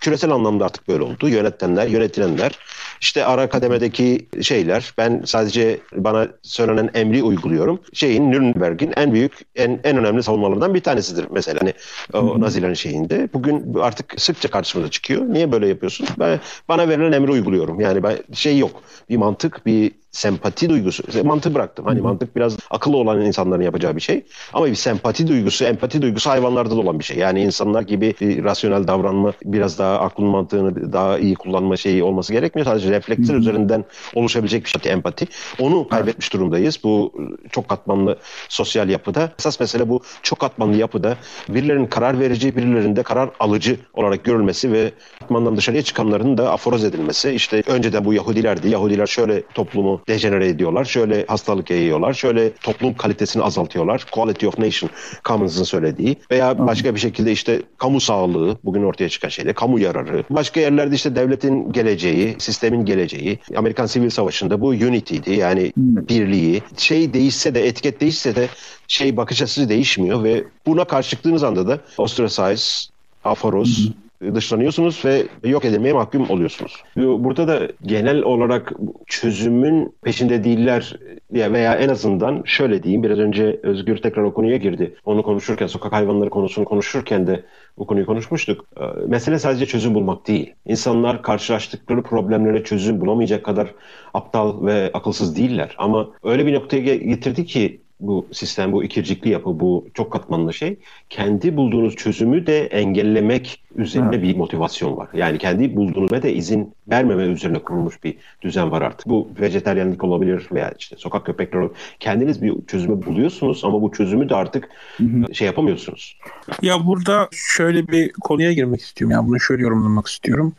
[0.00, 1.28] küresel anlamda artık böyle oldu.
[1.28, 2.58] Yönetenler, yönetilenler
[3.04, 7.80] işte ara kademedeki şeyler ben sadece bana söylenen emri uyguluyorum.
[7.92, 11.60] Şeyin Nürnberg'in en büyük en, en önemli savunmalarından bir tanesidir mesela.
[11.60, 11.72] Hani
[12.12, 13.28] o Nazilerin şeyinde.
[13.34, 15.22] Bugün artık sıkça karşımıza çıkıyor.
[15.28, 16.06] Niye böyle yapıyorsun?
[16.18, 17.80] Ben, bana verilen emri uyguluyorum.
[17.80, 18.82] Yani ben, şey yok.
[19.10, 21.02] Bir mantık, bir sempati duygusu.
[21.24, 21.84] Mantığı bıraktım.
[21.84, 24.22] Hani mantık biraz akıllı olan insanların yapacağı bir şey.
[24.52, 27.16] Ama bir sempati duygusu, empati duygusu hayvanlarda da olan bir şey.
[27.16, 32.66] Yani insanlar gibi rasyonel davranma, biraz daha aklın mantığını daha iyi kullanma şeyi olması gerekmiyor.
[32.66, 33.84] Sadece refleksler üzerinden
[34.14, 35.26] oluşabilecek bir şey empati.
[35.58, 36.78] Onu kaybetmiş durumdayız.
[36.84, 37.12] Bu
[37.52, 38.18] çok katmanlı
[38.48, 39.32] sosyal yapıda.
[39.38, 41.16] Esas mesele bu çok katmanlı yapıda
[41.48, 46.84] birilerinin karar verici, birilerinin de karar alıcı olarak görülmesi ve katmandan dışarıya çıkanların da aforoz
[46.84, 47.30] edilmesi.
[47.30, 48.68] İşte önceden bu Yahudilerdi.
[48.68, 50.84] Yahudiler şöyle toplumu dejenere ediyorlar.
[50.84, 52.12] Şöyle hastalık yayıyorlar.
[52.12, 54.06] Şöyle toplum kalitesini azaltıyorlar.
[54.10, 54.90] Quality of Nation
[55.24, 56.16] Commons'ın söylediği.
[56.30, 60.24] Veya başka bir şekilde işte kamu sağlığı bugün ortaya çıkan şeyde kamu yararı.
[60.30, 62.36] Başka yerlerde işte devletin geleceği,
[62.74, 63.38] sistemin geleceği.
[63.56, 65.32] Amerikan Sivil Savaşı'nda bu unity'di.
[65.32, 66.62] Yani birliği.
[66.76, 68.48] Şey değişse de etiket değişse de
[68.88, 72.90] şey bakış açısı değişmiyor ve buna karşı çıktığınız anda da ostracize,
[73.24, 73.90] aforoz,
[74.34, 76.82] dışlanıyorsunuz ve yok edilmeye mahkum oluyorsunuz.
[76.96, 78.72] Burada da genel olarak
[79.06, 80.96] çözümün peşinde değiller
[81.32, 84.94] veya en azından şöyle diyeyim biraz önce Özgür tekrar o konuya girdi.
[85.04, 87.44] Onu konuşurken sokak hayvanları konusunu konuşurken de
[87.78, 88.66] bu konuyu konuşmuştuk.
[89.06, 90.54] Mesele sadece çözüm bulmak değil.
[90.66, 93.74] İnsanlar karşılaştıkları problemlere çözüm bulamayacak kadar
[94.14, 95.74] aptal ve akılsız değiller.
[95.78, 100.78] Ama öyle bir noktaya getirdi ki bu sistem, bu ikircikli yapı, bu çok katmanlı şey
[101.10, 105.08] kendi bulduğunuz çözümü de engellemek üzerine bir motivasyon var.
[105.14, 109.08] Yani kendi bulduğunuz ve de izin vermeme üzerine kurulmuş bir düzen var artık.
[109.08, 111.78] Bu vejeteryanlık olabilir veya işte sokak köpekleri olabilir.
[112.00, 115.34] Kendiniz bir çözümü buluyorsunuz ama bu çözümü de artık hı hı.
[115.34, 116.18] şey yapamıyorsunuz.
[116.62, 119.12] Ya burada şöyle bir konuya girmek istiyorum.
[119.12, 120.54] Yani bunu şöyle yorumlamak istiyorum.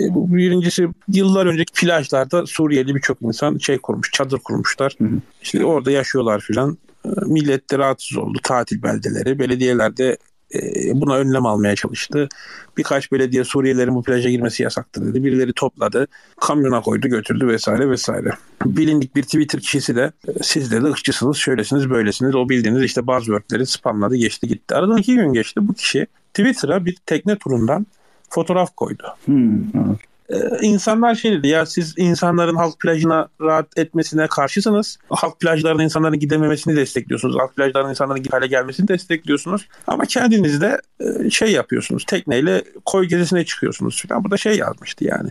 [0.00, 4.94] E, bu birincisi yıllar önceki plajlarda Suriyeli birçok insan şey kurmuş, çadır kurmuşlar.
[4.98, 5.20] Hı hı.
[5.42, 6.78] İşte orada yaşıyorlar filan.
[7.04, 8.38] E, millet de rahatsız oldu.
[8.42, 9.38] Tatil beldeleri.
[9.38, 10.16] Belediyelerde
[10.54, 10.60] e,
[10.94, 12.28] buna önlem almaya çalıştı.
[12.76, 15.24] Birkaç belediye Suriyelilerin bu plaja girmesi yasaktır dedi.
[15.24, 16.06] Birileri topladı,
[16.40, 18.30] kamyona koydu, götürdü vesaire vesaire.
[18.64, 22.34] Bilindik bir Twitter kişisi de siz de ırkçısınız, şöylesiniz, böylesiniz.
[22.34, 24.74] O bildiğiniz işte buzzwordleri spamladı, geçti gitti.
[24.74, 25.68] Aradan iki gün geçti.
[25.68, 27.86] Bu kişi Twitter'a bir tekne turundan
[28.30, 29.04] fotoğraf koydu.
[29.24, 29.64] Hmm,
[30.32, 34.98] Ee, insanlar şey dedi ya siz insanların halk plajına rahat etmesine karşısınız.
[35.08, 37.36] Halk plajlarına insanların gidememesini destekliyorsunuz.
[37.38, 39.68] Halk plajlarına insanların hale gelmesini destekliyorsunuz.
[39.86, 42.04] Ama kendiniz de e, şey yapıyorsunuz.
[42.04, 44.24] Tekneyle koy gezisine çıkıyorsunuz falan.
[44.24, 45.30] Burada şey yazmıştı yani.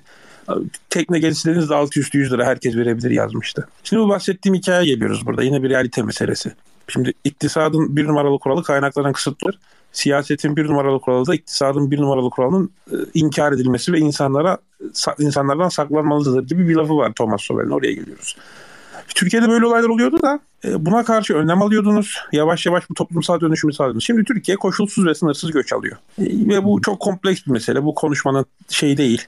[0.90, 3.68] Tekne gezisi dediğinizde altı üstü 100 lira herkes verebilir yazmıştı.
[3.84, 5.44] Şimdi bu bahsettiğim hikaye geliyoruz burada.
[5.44, 6.52] Yine bir realite meselesi.
[6.88, 9.60] Şimdi iktisadın bir numaralı kuralı kaynakların kısıtlıdır
[10.00, 14.58] siyasetin bir numaralı kuralı da iktisadın bir numaralı kuralının e, inkar edilmesi ve insanlara
[15.20, 17.70] insanlardan saklanmalıdır gibi bir lafı var Thomas Sobel'in.
[17.70, 18.38] Oraya geliyoruz.
[19.08, 22.18] Türkiye'de böyle olaylar oluyordu da e, buna karşı önlem alıyordunuz.
[22.32, 24.06] Yavaş yavaş bu toplumsal dönüşümü sağlıyordunuz.
[24.06, 25.98] Şimdi Türkiye koşulsuz ve sınırsız göç alıyor.
[26.18, 27.84] E, ve bu çok kompleks bir mesele.
[27.84, 29.28] Bu konuşmanın şey değil.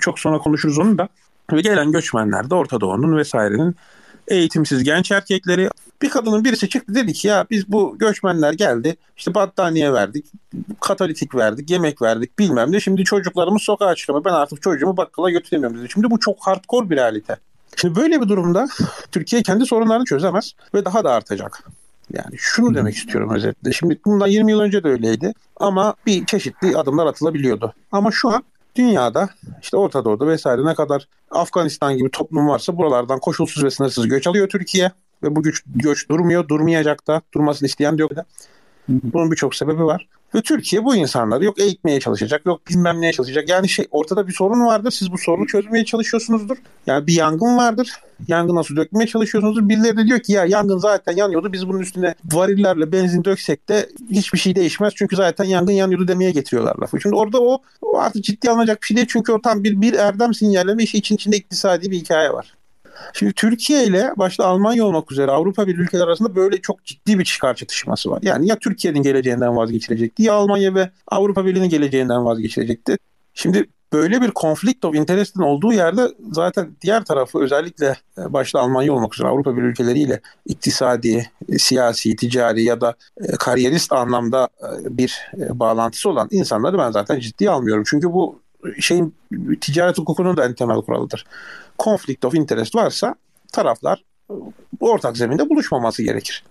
[0.00, 1.08] Çok sonra konuşuruz onu da.
[1.52, 3.76] Ve gelen göçmenler de Orta Doğu'nun vesairenin
[4.28, 5.70] eğitimsiz genç erkekleri.
[6.02, 10.26] Bir kadının birisi çıktı dedi ki ya biz bu göçmenler geldi işte battaniye verdik,
[10.80, 12.80] katalitik verdik, yemek verdik bilmem ne.
[12.80, 14.24] Şimdi çocuklarımız sokağa çıkamıyor.
[14.24, 15.88] Ben artık çocuğumu bakkala götüremiyorum dedi.
[15.92, 17.36] Şimdi bu çok hardcore bir realite.
[17.76, 18.68] Şimdi böyle bir durumda
[19.12, 21.64] Türkiye kendi sorunlarını çözemez ve daha da artacak.
[22.12, 23.72] Yani şunu demek istiyorum özetle.
[23.72, 27.72] Şimdi bundan 20 yıl önce de öyleydi ama bir çeşitli adımlar atılabiliyordu.
[27.92, 28.44] Ama şu an
[28.76, 29.28] dünyada
[29.62, 34.26] işte Orta Doğu'da vesaire ne kadar Afganistan gibi toplum varsa buralardan koşulsuz ve sınırsız göç
[34.26, 34.92] alıyor Türkiye.
[35.22, 38.24] Ve bu göç, göç durmuyor, durmayacak da, durmasını isteyen de yok da.
[38.88, 40.08] Bunun birçok sebebi var.
[40.34, 43.48] Ve Türkiye bu insanları yok eğitmeye çalışacak, yok bilmem neye çalışacak.
[43.48, 44.90] Yani şey ortada bir sorun vardır.
[44.90, 46.56] Siz bu sorunu çözmeye çalışıyorsunuzdur.
[46.86, 47.92] Yani bir yangın vardır.
[48.28, 49.68] Yangına su dökmeye çalışıyorsunuzdur.
[49.68, 51.52] Birileri de diyor ki ya yangın zaten yanıyordu.
[51.52, 54.92] Biz bunun üstüne varillerle benzin döksek de hiçbir şey değişmez.
[54.96, 57.00] Çünkü zaten yangın yanıyordu demeye getiriyorlar lafı.
[57.00, 59.08] Şimdi orada o, o artık ciddi alınacak bir şey değil.
[59.10, 62.54] Çünkü o tam bir, bir erdem sinyalleme işi için içinde iktisadi bir hikaye var.
[63.12, 67.24] Şimdi Türkiye ile başta Almanya olmak üzere Avrupa bir ülkeler arasında böyle çok ciddi bir
[67.24, 68.18] çıkar çatışması var.
[68.22, 72.98] Yani ya Türkiye'nin geleceğinden vazgeçilecekti ya Almanya ve Avrupa Birliği'nin geleceğinden vazgeçilecekti.
[73.34, 78.92] Şimdi böyle bir conflict of interest'in olduğu yerde zaten diğer tarafı özellikle e, başta Almanya
[78.92, 84.48] olmak üzere Avrupa Birliği ülkeleriyle iktisadi, e, siyasi, ticari ya da e, kariyerist anlamda
[84.90, 87.84] bir bağlantısı olan insanları ben zaten ciddiye almıyorum.
[87.86, 88.40] Çünkü bu
[88.80, 89.14] şeyin
[89.60, 91.26] ticaret hukukunun da en temel kuralıdır
[91.78, 93.14] conflict of interest varsa
[93.52, 94.04] taraflar
[94.80, 96.44] ortak zeminde buluşmaması gerekir.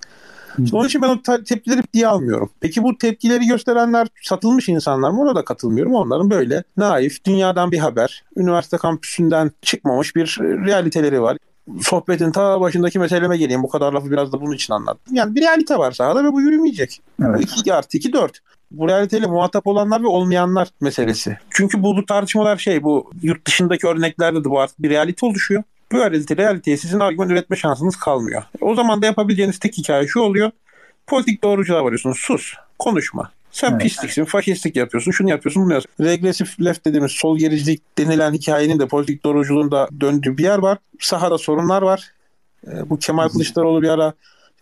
[0.63, 2.49] İşte onun için ben o tepkileri diye almıyorum.
[2.59, 5.21] Peki bu tepkileri gösterenler satılmış insanlar mı?
[5.21, 5.93] Ona da katılmıyorum.
[5.93, 11.37] Onların böyle naif, dünyadan bir haber, üniversite kampüsünden çıkmamış bir realiteleri var
[11.81, 13.63] sohbetin ta başındaki meseleme geleyim.
[13.63, 15.15] Bu kadar lafı biraz da bunun için anlattım.
[15.15, 17.01] Yani bir realite var sahada ve bu yürümeyecek.
[17.23, 17.41] Evet.
[17.57, 18.39] 2 artı 2 4.
[18.71, 21.37] Bu realiteyle muhatap olanlar ve olmayanlar meselesi.
[21.49, 25.63] Çünkü bu, tartışmalar şey bu yurt dışındaki örneklerde de bu artık bir realite oluşuyor.
[25.91, 28.43] Bu realite, realiteye sizin argüman üretme şansınız kalmıyor.
[28.61, 30.51] O zaman da yapabileceğiniz tek hikaye şu oluyor.
[31.07, 32.17] Politik doğruculuğa varıyorsunuz.
[32.17, 32.53] Sus.
[32.79, 33.31] Konuşma.
[33.51, 33.81] Sen evet.
[33.81, 36.05] pisliksin, faşistlik yapıyorsun, şunu yapıyorsun, bunu yapıyorsun.
[36.05, 40.77] Regresif left dediğimiz sol gericilik denilen hikayenin de politik doğruculuğun da döndüğü bir yer var.
[40.99, 42.11] Sahada sorunlar var.
[42.67, 44.13] Ee, bu Kemal Kılıçdaroğlu bir ara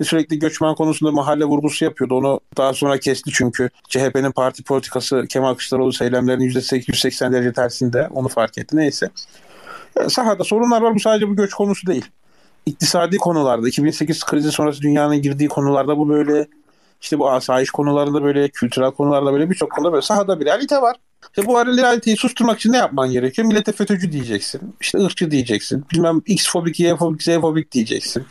[0.01, 2.15] sürekli göçmen konusunda mahalle vurgusu yapıyordu.
[2.15, 8.07] Onu daha sonra kesti çünkü CHP'nin parti politikası Kemal Kılıçdaroğlu söylemlerinin %180 derece tersinde.
[8.11, 8.77] Onu fark etti.
[8.77, 9.09] Neyse.
[9.99, 10.95] Ee, sahada sorunlar var.
[10.95, 12.05] Bu sadece bu göç konusu değil.
[12.65, 16.47] İktisadi konularda, 2008 krizi sonrası dünyanın girdiği konularda bu böyle
[17.01, 20.95] işte bu asayiş konularında böyle, kültürel konularda böyle birçok konuda böyle sahada bir realite var.
[21.29, 23.47] İşte bu realiteyi susturmak için ne yapman gerekiyor?
[23.47, 24.75] Millete FETÖ'cü diyeceksin.
[24.81, 25.85] İşte ırkçı diyeceksin.
[25.93, 28.25] Bilmem X fobik, Y fobik, Z fobik diyeceksin.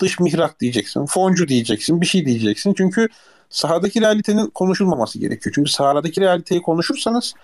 [0.00, 1.06] Dış mihrak diyeceksin.
[1.06, 2.00] Foncu diyeceksin.
[2.00, 2.74] Bir şey diyeceksin.
[2.74, 3.08] Çünkü
[3.50, 5.52] sahadaki realitenin konuşulmaması gerekiyor.
[5.54, 7.34] Çünkü sahadaki realiteyi konuşursanız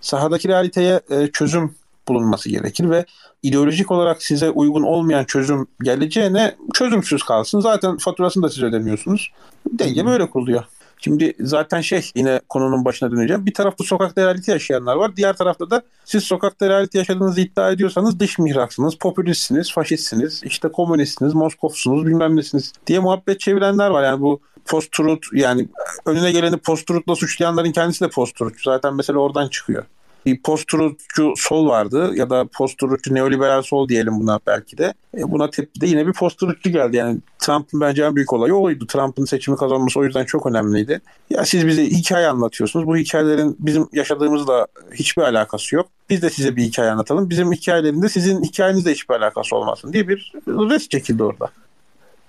[0.00, 1.74] sahadaki realiteye e, çözüm
[2.08, 3.04] bulunması gerekir ve
[3.42, 7.60] ideolojik olarak size uygun olmayan çözüm geleceğine çözümsüz kalsın.
[7.60, 9.32] Zaten faturasını da siz ödemiyorsunuz.
[9.66, 10.64] Denge böyle kuruluyor.
[11.00, 13.46] Şimdi zaten şey yine konunun başına döneceğim.
[13.46, 15.16] Bir tarafta sokakta realite yaşayanlar var.
[15.16, 21.34] Diğer tarafta da siz sokakta realite yaşadığınızı iddia ediyorsanız dış mihraksınız, popülistsiniz, faşistsiniz, işte komünistsiniz,
[21.34, 24.04] Moskofsunuz, bilmem nesiniz diye muhabbet çevirenler var.
[24.04, 25.68] Yani bu post-truth yani
[26.06, 28.64] önüne geleni post-truth'la suçlayanların kendisi de post-truth.
[28.64, 29.84] Zaten mesela oradan çıkıyor
[30.26, 34.94] bir post-truthçu sol vardı ya da post-truthçu neoliberal sol diyelim buna belki de.
[35.18, 36.96] E buna tepki de yine bir post-truthçu geldi.
[36.96, 38.86] Yani Trump'ın bence en büyük olayı oydu.
[38.86, 41.00] Trump'ın seçimi kazanması o yüzden çok önemliydi.
[41.30, 42.86] Ya siz bize hikaye anlatıyorsunuz.
[42.86, 45.86] Bu hikayelerin bizim yaşadığımızla hiçbir alakası yok.
[46.10, 47.30] Biz de size bir hikaye anlatalım.
[47.30, 51.48] Bizim hikayelerinde sizin hikayenizle hiçbir alakası olmasın diye bir res çekildi orada.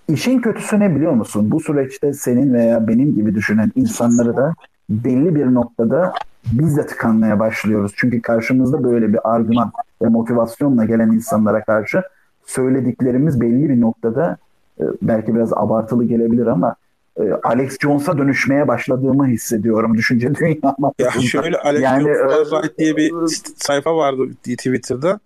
[0.10, 1.52] İşin kötüsü ne biliyor musun?
[1.52, 4.54] Bu süreçte senin veya benim gibi düşünen insanları da
[4.90, 6.14] belli bir noktada
[6.52, 7.92] biz de tıkanmaya başlıyoruz.
[7.96, 9.72] Çünkü karşımızda böyle bir argüman
[10.02, 12.04] ve motivasyonla gelen insanlara karşı
[12.46, 14.38] söylediklerimiz belli bir noktada
[14.80, 16.76] e, belki biraz abartılı gelebilir ama
[17.20, 20.92] e, Alex Jones'a dönüşmeye başladığımı hissediyorum düşünce dünyama.
[21.00, 23.14] Ya şöyle Alex yani, Jones e, diye bir
[23.58, 25.20] sayfa vardı Twitter'da.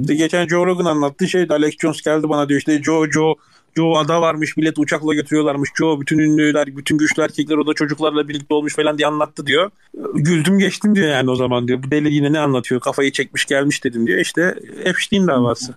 [0.00, 3.34] İşte geçen Joe Rogan anlattığı şey Alex Jones geldi bana diyor işte Joe Joe
[3.76, 5.70] Joe ada varmış millet uçakla götürüyorlarmış.
[5.78, 9.70] Joe bütün ünlüler, bütün güçlü erkekler o da çocuklarla birlikte olmuş falan diye anlattı diyor.
[10.14, 11.82] Güldüm geçtim diyor yani o zaman diyor.
[11.82, 12.80] Bu deli yine ne anlatıyor?
[12.80, 14.18] Kafayı çekmiş gelmiş dedim diyor.
[14.18, 14.54] İşte
[14.84, 15.74] Epstein davası.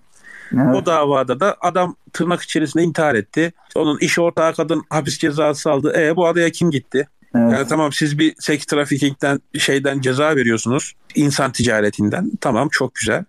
[0.54, 0.76] Evet.
[0.76, 3.54] O davada da adam tırnak içerisinde intihar etti.
[3.76, 5.94] Onun iş ortağı kadın hapis cezası aldı.
[5.98, 7.08] E bu adaya kim gitti?
[7.36, 7.54] Evet.
[7.54, 10.94] Yani tamam siz bir seks trafikingden şeyden ceza veriyorsunuz.
[11.16, 12.32] insan ticaretinden.
[12.42, 13.24] Tamam çok güzel.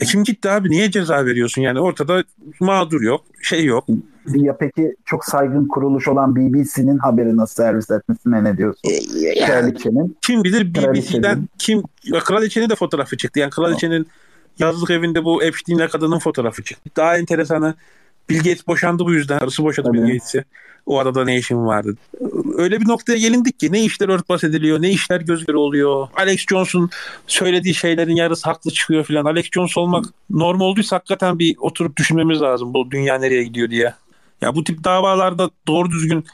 [0.00, 2.24] E kim gitti abi niye ceza veriyorsun yani ortada
[2.60, 3.84] mağdur yok şey yok.
[4.26, 8.90] Ya peki çok saygın kuruluş olan BBC'nin haberi nasıl servis etmesine ne diyorsun?
[8.90, 10.16] E, Kraliçenin.
[10.22, 11.82] Kim bilir BBC'den kim
[12.24, 13.40] kraliçenin de fotoğrafı çıktı.
[13.40, 14.06] Yani kraliçenin
[14.58, 16.90] yazlık evinde bu Epstein'le kadının fotoğrafı çıktı.
[16.96, 17.74] Daha enteresanı
[18.30, 19.38] Bill Gates boşandı bu yüzden.
[19.38, 19.98] Arası boşadı Tabii.
[19.98, 20.44] Bill Gates'i.
[20.86, 21.96] O arada ne işim vardı?
[22.56, 26.08] Öyle bir noktaya gelindik ki ne işler örtbas ediliyor, ne işler göz göre oluyor.
[26.16, 26.90] Alex Jones'un
[27.26, 29.24] söylediği şeylerin yarısı haklı çıkıyor filan.
[29.24, 33.94] Alex Jones olmak normal olduysa hakikaten bir oturup düşünmemiz lazım bu dünya nereye gidiyor diye.
[34.40, 36.24] Ya bu tip davalarda doğru düzgün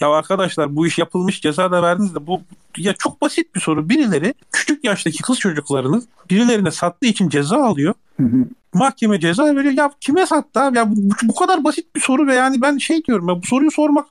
[0.00, 2.40] ya arkadaşlar bu iş yapılmış ceza da verdiniz de bu
[2.76, 3.88] ya çok basit bir soru.
[3.88, 7.94] Birileri küçük yaştaki kız çocuklarını birilerine sattığı için ceza alıyor.
[8.16, 8.44] Hı hı.
[8.74, 9.74] Mahkeme ceza veriyor.
[9.74, 10.78] Ya kime sattı abi?
[10.78, 13.70] Ya bu, bu kadar basit bir soru ve yani ben şey diyorum ya bu soruyu
[13.70, 14.06] sormak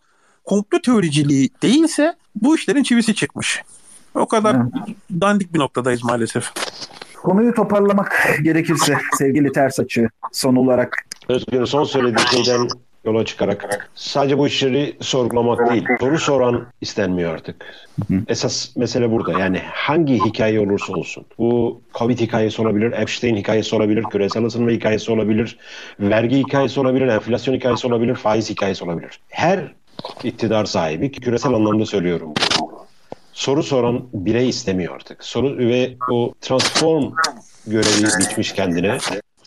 [0.46, 3.64] komplo teoriciliği değilse bu işlerin çivisi çıkmış.
[4.16, 4.96] O kadar evet.
[5.22, 6.52] dandik bir noktadayız maalesef.
[7.16, 11.06] Konuyu toparlamak gerekirse sevgili ters açı son olarak.
[11.28, 12.68] Özgür son söylediği şeyden
[13.06, 17.66] yola çıkarak sadece bu işleri sorgulamak değil, soru soran istenmiyor artık.
[18.28, 19.40] Esas mesele burada.
[19.40, 21.26] Yani hangi hikaye olursa olsun.
[21.38, 25.58] Bu Covid hikayesi olabilir, Epstein hikayesi olabilir, küresel ısınma hikayesi olabilir,
[26.00, 29.20] vergi hikayesi olabilir, enflasyon hikayesi olabilir, faiz hikayesi olabilir.
[29.30, 29.74] Her
[30.24, 32.34] iktidar sahibi, küresel anlamda söylüyorum
[33.40, 35.24] soru soran birey istemiyor artık.
[35.24, 37.14] Soru ve o transform
[37.68, 38.98] görevi bitmiş kendine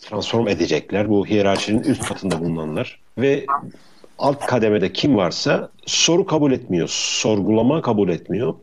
[0.03, 1.09] transform edecekler.
[1.09, 3.45] Bu hiyerarşinin üst katında bulunanlar ve
[4.19, 8.53] alt kademede kim varsa soru kabul etmiyor, sorgulama kabul etmiyor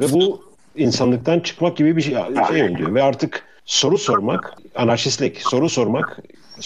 [0.00, 0.42] ve bu
[0.76, 2.16] insanlıktan çıkmak gibi bir şey,
[2.48, 6.18] şey oluyor ve artık soru sormak, anarşistlik, soru sormak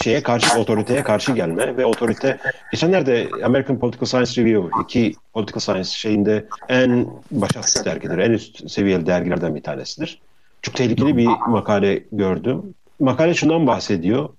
[0.03, 2.37] şeye karşı, otoriteye karşı gelme ve otorite
[2.71, 8.17] geçenlerde American Political Science Review iki Political Science şeyinde en başarılı dergidir.
[8.17, 10.21] En üst seviyeli dergilerden bir tanesidir.
[10.61, 12.73] Çok tehlikeli bir makale gördüm.
[12.99, 14.29] Makale şundan bahsediyor.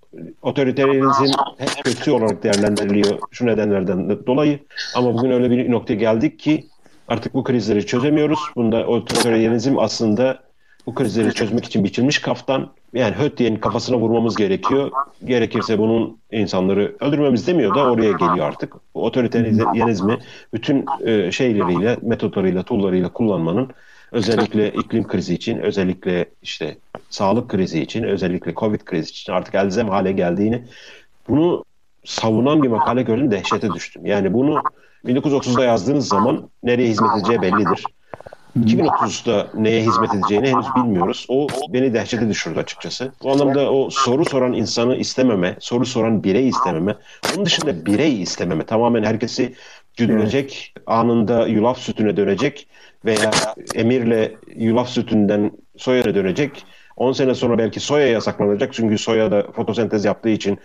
[0.43, 4.59] Otoriterizm hep kötü olarak değerlendiriliyor şu nedenlerden dolayı.
[4.95, 6.67] Ama bugün öyle bir noktaya geldik ki
[7.09, 8.39] artık bu krizleri çözemiyoruz.
[8.57, 10.39] Bunda otoriterizm aslında
[10.87, 12.71] bu krizleri çözmek için biçilmiş kaftan.
[12.95, 14.91] Yani höt diyenin kafasına vurmamız gerekiyor.
[15.25, 18.75] Gerekirse bunun insanları öldürmemiz demiyor da oraya geliyor artık.
[18.95, 20.19] Otoriterizmi
[20.55, 23.69] bütün e, şeyleriyle, metotlarıyla, tool'larıyla kullanmanın
[24.13, 26.77] özellikle iklim krizi için, özellikle işte
[27.11, 30.65] sağlık krizi için, özellikle Covid krizi için artık elzem hale geldiğini
[31.29, 31.65] bunu
[32.05, 34.07] savunan bir makale gördüm dehşete düştüm.
[34.07, 34.63] Yani bunu
[35.07, 37.85] 1930'da yazdığınız zaman nereye hizmet edeceği bellidir.
[38.59, 41.27] 2030'da neye hizmet edeceğini henüz bilmiyoruz.
[41.29, 43.13] O beni dehşete düşürdü açıkçası.
[43.23, 46.97] Bu anlamda o soru soran insanı istememe, soru soran birey istememe,
[47.37, 49.55] onun dışında birey istememe, tamamen herkesi
[49.97, 52.69] güdülecek, anında yulaf sütüne dönecek
[53.05, 53.31] veya
[53.75, 56.65] emirle yulaf sütünden soya dönecek
[57.01, 60.59] 10 sene sonra belki soya yasaklanacak çünkü soya da fotosentez yaptığı için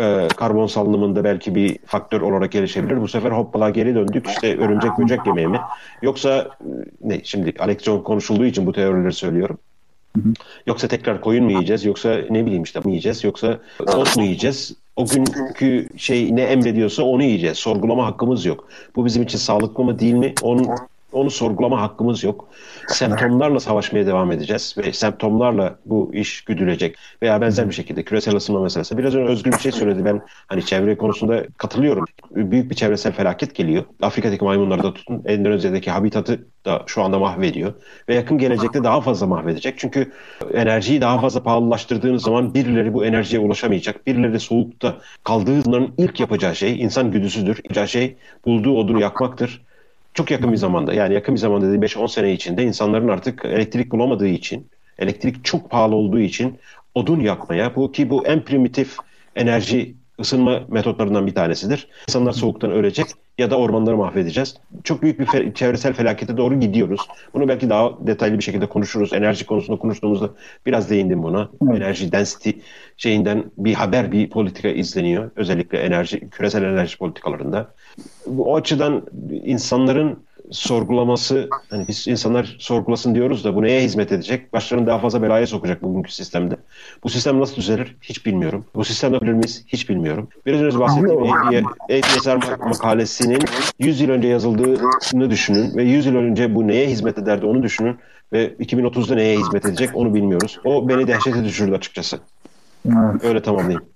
[0.00, 3.00] e, karbon salınımında belki bir faktör olarak gelişebilir.
[3.00, 5.60] Bu sefer hoppala geri döndük işte örümcek böcek yemeği mi?
[6.02, 6.68] Yoksa e,
[7.00, 9.58] ne şimdi Alex konuşulduğu için bu teorileri söylüyorum.
[10.66, 14.74] Yoksa tekrar koyun mu yiyeceğiz yoksa ne bileyim işte mi yiyeceğiz yoksa ot mu yiyeceğiz?
[14.96, 17.58] O günkü şey ne emrediyorsa onu yiyeceğiz.
[17.58, 18.68] Sorgulama hakkımız yok.
[18.96, 20.34] Bu bizim için sağlıklı mı değil mi?
[20.42, 20.68] Onun
[21.16, 22.48] onu sorgulama hakkımız yok.
[22.88, 28.60] Semptomlarla savaşmaya devam edeceğiz ve semptomlarla bu iş güdülecek veya benzer bir şekilde küresel ısınma
[28.60, 28.98] meselesi.
[28.98, 30.04] Biraz önce Özgür bir şey söyledi.
[30.04, 32.04] Ben hani çevre konusunda katılıyorum.
[32.30, 33.84] Büyük bir çevresel felaket geliyor.
[34.02, 35.22] Afrika'daki maymunları da tutun.
[35.24, 37.72] Endonezya'daki habitatı da şu anda mahvediyor.
[38.08, 39.78] Ve yakın gelecekte daha fazla mahvedecek.
[39.78, 40.12] Çünkü
[40.54, 44.06] enerjiyi daha fazla pahalılaştırdığınız zaman birileri bu enerjiye ulaşamayacak.
[44.06, 47.56] Birileri soğukta kaldığı zaman ilk yapacağı şey insan güdüsüdür.
[47.56, 49.66] Yapacağı şey bulduğu odunu yakmaktır
[50.16, 53.92] çok yakın bir zamanda yani yakın bir zamanda dediğim 5-10 sene içinde insanların artık elektrik
[53.92, 56.58] bulamadığı için, elektrik çok pahalı olduğu için
[56.94, 58.96] odun yakmaya bu ki bu en primitif
[59.34, 61.88] enerji ısınma metotlarından bir tanesidir.
[62.08, 63.06] İnsanlar soğuktan ölecek
[63.38, 64.56] ya da ormanları mahvedeceğiz.
[64.84, 67.00] Çok büyük bir fe- çevresel felakete doğru gidiyoruz.
[67.34, 69.12] Bunu belki daha detaylı bir şekilde konuşuruz.
[69.12, 70.30] Enerji konusunda konuştuğumuzda
[70.66, 71.50] biraz değindim buna.
[71.62, 71.76] Evet.
[71.76, 72.50] Enerji density
[72.96, 75.30] şeyinden bir haber, bir politika izleniyor.
[75.36, 77.74] Özellikle enerji, küresel enerji politikalarında.
[78.38, 79.06] O açıdan
[79.44, 80.18] insanların
[80.50, 84.52] sorgulaması hani biz insanlar sorgulasın diyoruz da bu neye hizmet edecek?
[84.52, 86.56] Başlarını daha fazla belaya sokacak bugünkü sistemde.
[87.04, 87.96] Bu sistem nasıl düzelir?
[88.02, 88.64] Hiç bilmiyorum.
[88.74, 89.64] Bu sistemde bilir miyiz?
[89.66, 90.28] Hiç bilmiyorum.
[90.46, 93.38] Biraz önce bahsettiğim ATSR makalesinin
[93.78, 97.96] 100 yıl önce yazıldığını düşünün ve 100 yıl önce bu neye hizmet ederdi onu düşünün
[98.32, 100.60] ve 2030'da neye hizmet edecek onu bilmiyoruz.
[100.64, 102.18] O beni dehşete düşürdü açıkçası.
[102.86, 103.24] Evet.
[103.24, 103.95] Öyle tamamlayayım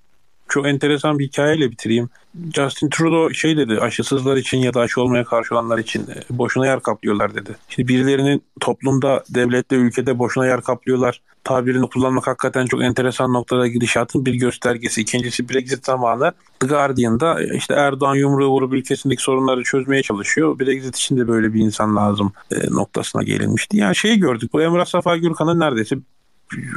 [0.51, 2.09] çok enteresan bir hikayeyle bitireyim.
[2.55, 6.67] Justin Trudeau şey dedi aşısızlar için ya da aşı olmaya karşı olanlar için e, boşuna
[6.67, 7.57] yer kaplıyorlar dedi.
[7.69, 14.27] Şimdi birilerinin toplumda, devlette, ülkede boşuna yer kaplıyorlar tabirini kullanmak hakikaten çok enteresan noktada gidişatın
[14.27, 15.01] bir göstergesi.
[15.01, 20.59] İkincisi Brexit zamanı The Guardian'da e, işte Erdoğan yumruğu vurup ülkesindeki sorunları çözmeye çalışıyor.
[20.59, 23.77] Brexit için de böyle bir insan lazım e, noktasına gelinmişti.
[23.77, 24.53] Yani şeyi gördük.
[24.53, 25.97] Bu Emrah Safa Gürkan'ın neredeyse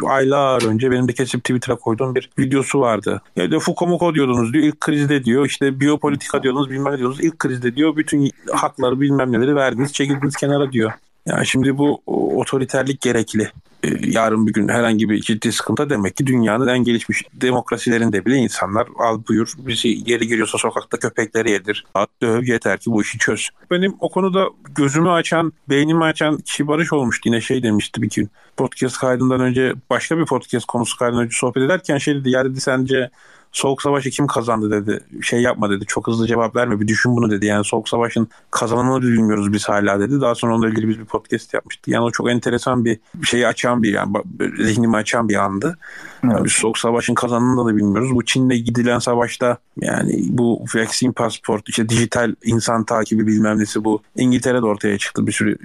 [0.08, 3.22] aylar önce benim de kesip Twitter'a koyduğum bir videosu vardı.
[3.36, 7.40] Ya de Foucault diyordunuz diyor ilk krizde diyor işte biyopolitika diyordunuz bilmem ne diyordunuz ilk
[7.40, 10.92] krizde diyor bütün hakları bilmem neleri verdiniz çekildiniz kenara diyor.
[11.26, 12.02] Yani şimdi bu
[12.40, 13.52] otoriterlik gerekli.
[13.84, 18.36] Ee, yarın bir gün herhangi bir ciddi sıkıntı demek ki dünyanın en gelişmiş demokrasilerinde bile
[18.36, 21.86] insanlar al buyur bizi yeri giriyorsa sokakta köpekleri yedir.
[21.94, 23.50] At döv yeter ki bu işi çöz.
[23.72, 27.30] Benim o konuda gözümü açan, beynimi açan kişi Barış olmuştu.
[27.30, 28.30] Yine şey demişti bir gün.
[28.58, 32.30] Podcast kaydından önce başka bir podcast konusu kaydından önce sohbet ederken şey dedi.
[32.30, 33.10] Ya dedi sence
[33.54, 35.04] Soğuk Savaşı kim kazandı dedi.
[35.22, 35.86] Şey yapma dedi.
[35.86, 36.80] Çok hızlı cevap verme.
[36.80, 37.46] Bir düşün bunu dedi.
[37.46, 40.22] Yani Soğuk Savaş'ın kazananını bilmiyoruz biz hala dedi.
[40.22, 41.88] Daha sonra onunla ilgili biz bir podcast yapmıştık.
[41.88, 44.14] Yani o çok enteresan bir şeyi açan bir yani
[44.60, 45.78] zihnimi açan bir andı.
[46.24, 46.34] Evet.
[46.34, 48.16] Yani biz Soğuk Savaş'ın kazananını da bilmiyoruz.
[48.16, 54.02] Bu Çin'le gidilen savaşta yani bu vaccine passport işte dijital insan takibi bilmem nesi bu
[54.16, 55.28] İngiltere'de ortaya çıktı.
[55.28, 55.58] Bir sürü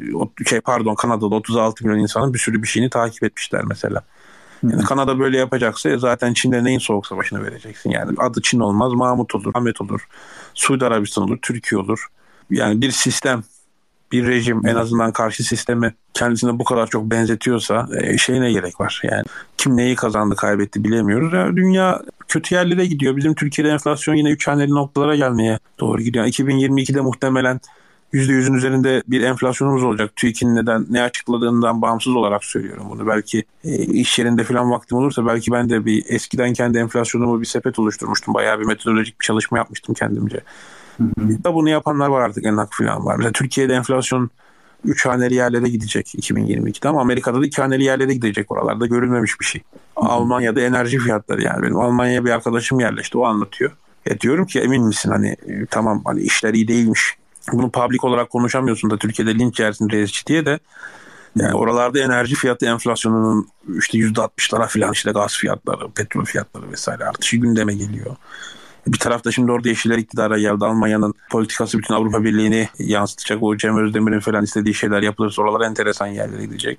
[0.47, 4.03] şey pardon Kanada'da 36 milyon insanın bir sürü bir şeyini takip etmişler mesela.
[4.63, 7.91] Yani Kanada böyle yapacaksa zaten Çin'de neyin soğuk savaşını vereceksin?
[7.91, 10.09] Yani adı Çin olmaz, Mahmut olur, Ahmet olur,
[10.55, 12.07] Suudi Arabistan olur, Türkiye olur.
[12.51, 13.45] Yani bir sistem,
[14.13, 18.81] bir rejim en azından karşı sistemi kendisine bu kadar çok benzetiyorsa e, şey ne gerek
[18.81, 19.01] var?
[19.05, 19.23] Yani
[19.59, 21.33] kim neyi kazandı kaybetti bilemiyoruz.
[21.33, 23.17] Yani dünya kötü yerlere gidiyor.
[23.17, 26.25] Bizim Türkiye'de enflasyon yine üç haneli noktalara gelmeye doğru gidiyor.
[26.25, 27.61] Yani 2022'de muhtemelen
[28.15, 30.17] %100'ün üzerinde bir enflasyonumuz olacak.
[30.17, 33.07] TÜİK'in neden ne açıkladığından bağımsız olarak söylüyorum bunu.
[33.07, 37.47] Belki e, iş yerinde falan vaktim olursa belki ben de bir eskiden kendi enflasyonumu bir
[37.47, 38.35] sepet oluşturmuştum.
[38.35, 40.41] Bayağı bir metodolojik bir çalışma yapmıştım kendimce.
[41.45, 43.17] Da bunu yapanlar var artık enak falan var.
[43.17, 44.31] Mesela Türkiye'de enflasyon
[44.85, 49.45] 3 haneli yerlere gidecek 2022'de ama Amerika'da da 2 haneli yerlere gidecek oralarda görülmemiş bir
[49.45, 49.63] şey.
[49.97, 53.71] Almanya'da enerji fiyatları yani benim Almanya'ya bir arkadaşım yerleşti o anlatıyor.
[54.07, 57.18] Ya diyorum ki emin misin hani e, tamam hani işler iyi değilmiş.
[57.53, 60.59] Bunu public olarak konuşamıyorsun da Türkiye'de linç yersin reisçi diye de
[61.37, 67.37] yani oralarda enerji fiyatı enflasyonunun işte %60'lara falan işte gaz fiyatları, petrol fiyatları vesaire artışı
[67.37, 68.17] gündeme geliyor.
[68.87, 70.65] Bir tarafta şimdi orada Yeşiller iktidara geldi.
[70.65, 73.43] Almanya'nın politikası bütün Avrupa Birliği'ni yansıtacak.
[73.43, 76.79] O Cem Özdemir'in falan istediği şeyler yapılırsa oralar enteresan yerlere gidecek.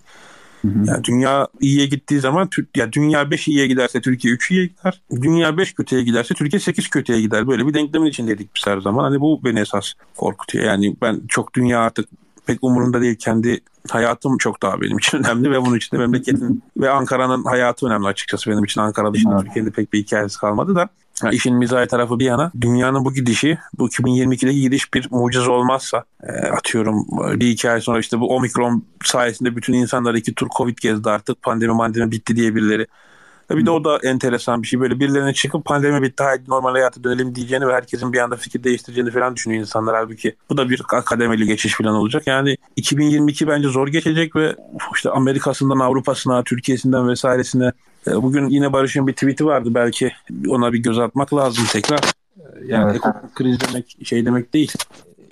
[0.63, 5.01] Yani dünya iyiye gittiği zaman ya dünya 5 iyiye giderse Türkiye 3 iyiye gider.
[5.11, 7.47] Dünya 5 kötüye giderse Türkiye 8 kötüye gider.
[7.47, 9.03] Böyle bir denklemin içindeydik biz her zaman.
[9.03, 10.65] Hani bu beni esas korkutuyor.
[10.65, 12.09] Yani ben çok dünya artık
[12.45, 13.15] pek umurunda değil.
[13.15, 17.87] Kendi hayatım çok daha benim için önemli ve bunun için de memleketin ve Ankara'nın hayatı
[17.87, 18.81] önemli açıkçası benim için.
[18.81, 19.45] Ankara dışında evet.
[19.45, 20.89] Türkiye'de pek bir hikayesi kalmadı da.
[21.23, 26.03] Yani işin mizahi tarafı bir yana dünyanın bu gidişi bu 2022'deki gidiş bir mucize olmazsa
[26.23, 27.05] e, atıyorum
[27.39, 31.41] bir iki ay sonra işte bu omikron sayesinde bütün insanlar iki tur covid gezdi artık
[31.41, 32.87] pandemi mandemi bitti diye birileri
[33.57, 34.79] bir de o da enteresan bir şey.
[34.79, 38.63] Böyle birilerine çıkıp pandemi bitti haydi normal hayata dönelim diyeceğini ve herkesin bir anda fikir
[38.63, 39.95] değiştireceğini falan düşünüyor insanlar.
[39.95, 42.27] Halbuki bu da bir akademili geçiş falan olacak.
[42.27, 44.55] Yani 2022 bence zor geçecek ve
[44.95, 47.71] işte Amerika'sından Avrupa'sına, Türkiye'sinden vesairesine e,
[48.05, 49.69] bugün yine Barış'ın bir tweet'i vardı.
[49.73, 50.11] Belki
[50.47, 51.99] ona bir göz atmak lazım tekrar.
[51.99, 52.95] E, yani evet.
[52.95, 54.73] ekonomik kriz demek şey demek değil.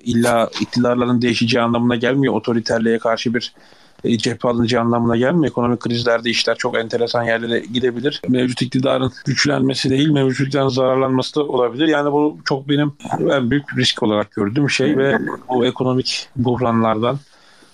[0.03, 2.34] İlla iktidarların değişeceği anlamına gelmiyor.
[2.34, 3.53] Otoriterliğe karşı bir
[4.03, 5.52] e, cephe alınacağı anlamına gelmiyor.
[5.52, 8.22] Ekonomik krizlerde işler çok enteresan yerlere gidebilir.
[8.27, 11.88] Mevcut iktidarın güçlenmesi değil, mevcut iktidarın zararlanması da olabilir.
[11.88, 12.94] Yani bu çok benim
[13.31, 17.19] en büyük risk olarak gördüğüm şey ve o ekonomik buhranlardan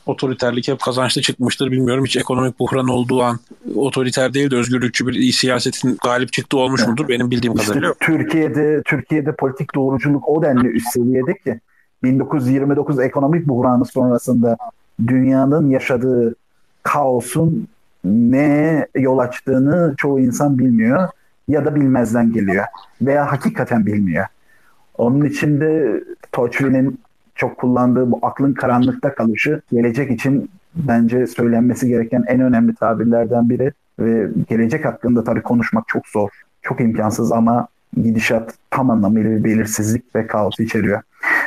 [0.05, 1.71] otoriterlik hep kazançlı çıkmıştır.
[1.71, 3.39] Bilmiyorum hiç ekonomik buhran olduğu an
[3.75, 7.07] otoriter değil de özgürlükçü bir siyasetin galip çıktığı olmuş mudur?
[7.07, 7.91] Benim bildiğim kadarıyla.
[7.91, 11.59] İşte Türkiye'de Türkiye'de politik doğruculuk o denli üst seviyede ki
[12.03, 14.57] 1929 ekonomik buhranı sonrasında
[15.07, 16.35] dünyanın yaşadığı
[16.83, 17.67] kaosun
[18.03, 21.09] ne yol açtığını çoğu insan bilmiyor
[21.47, 22.65] ya da bilmezden geliyor
[23.01, 24.25] veya hakikaten bilmiyor.
[24.97, 26.99] Onun için de Toçvi'nin
[27.35, 33.71] çok kullandığı bu aklın karanlıkta kalışı gelecek için bence söylenmesi gereken en önemli tabirlerden biri
[33.99, 36.29] ve gelecek hakkında tabii konuşmak çok zor,
[36.61, 37.67] çok imkansız ama
[38.03, 41.01] gidişat tam anlamıyla bir belirsizlik ve kaos içeriyor.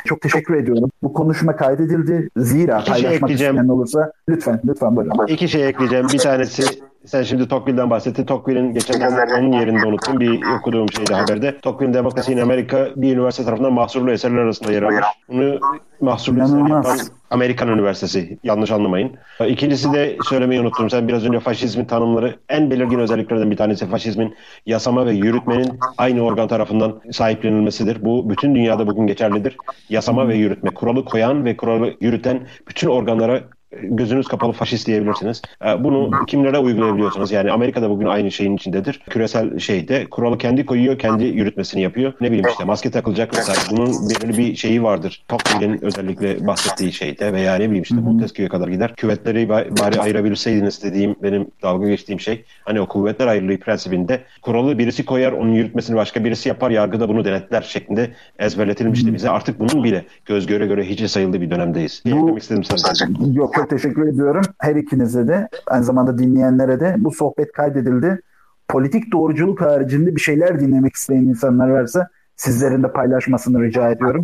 [0.05, 0.89] Çok teşekkür ediyorum.
[1.03, 2.29] Bu konuşma kaydedildi.
[2.37, 5.27] Zira İki şey paylaşmak şey isteyen olursa lütfen lütfen buyurun.
[5.27, 6.07] İki şey ekleyeceğim.
[6.13, 6.63] Bir tanesi
[7.07, 8.25] sen şimdi Tocqueville'den bahsettin.
[8.25, 9.01] Tocqueville'in geçen
[9.39, 11.57] onun yerinde unuttum bir okuduğum şeyde haberde.
[11.57, 15.05] Tocqueville'in Demokrasi in Amerika bir üniversite tarafından mahsurlu eserler arasında yer almış.
[15.29, 15.59] Bunu
[16.01, 16.97] mahsurlu eser yapan
[17.29, 18.39] Amerikan Üniversitesi.
[18.43, 19.11] Yanlış anlamayın.
[19.47, 20.89] İkincisi de söylemeyi unuttum.
[20.89, 24.35] Sen biraz önce faşizmin tanımları en belirgin özelliklerden bir tanesi faşizmin
[24.65, 28.05] yasama ve yürütmenin aynı organ tarafından sahiplenilmesidir.
[28.05, 29.57] Bu bütün dünyada bugün geçerlidir.
[29.89, 30.69] Yasama ve yürütme.
[30.69, 33.43] Kuralı koyan ve kuralı yürüten bütün organlara
[33.83, 35.41] gözünüz kapalı faşist diyebilirsiniz.
[35.65, 37.31] Ee, bunu kimlere uygulayabiliyorsunuz?
[37.31, 39.01] Yani Amerika'da bugün aynı şeyin içindedir.
[39.09, 42.13] Küresel şeyde kuralı kendi koyuyor, kendi yürütmesini yapıyor.
[42.21, 43.57] Ne bileyim işte maske takılacak mesela.
[43.71, 45.23] Bunun belirli bir şeyi vardır.
[45.27, 48.95] Tocqueville'in özellikle bahsettiği şeyde veya ne bileyim işte Montesquieu'ya kadar gider.
[48.95, 52.45] Küvetleri bari ayırabilseydiniz dediğim benim dalga geçtiğim şey.
[52.63, 57.25] Hani o kuvvetler ayrılığı prensibinde kuralı birisi koyar, onun yürütmesini başka birisi yapar, yargıda bunu
[57.25, 59.29] denetler şeklinde ezberletilmişti bize.
[59.29, 62.03] Artık bunun bile göz göre göre hiç sayıldığı bir dönemdeyiz.
[62.05, 63.05] Bu, istedim sadece.
[63.33, 64.41] Yok çok teşekkür ediyorum.
[64.59, 68.21] Her ikinize de aynı zamanda dinleyenlere de bu sohbet kaydedildi.
[68.67, 74.21] Politik doğruculuk haricinde bir şeyler dinlemek isteyen insanlar varsa sizlerin de paylaşmasını rica ediyorum.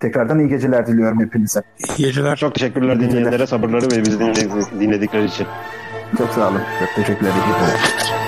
[0.00, 1.62] Tekrardan iyi geceler diliyorum hepinize.
[1.98, 2.36] İyi geceler.
[2.36, 4.20] Çok teşekkürler dinleyenlere sabırları ve bizi
[4.80, 5.46] dinledikleri için.
[6.18, 6.60] Çok sağ olun.
[6.80, 7.30] Çok teşekkürler.
[7.30, 8.19] İyi geceler.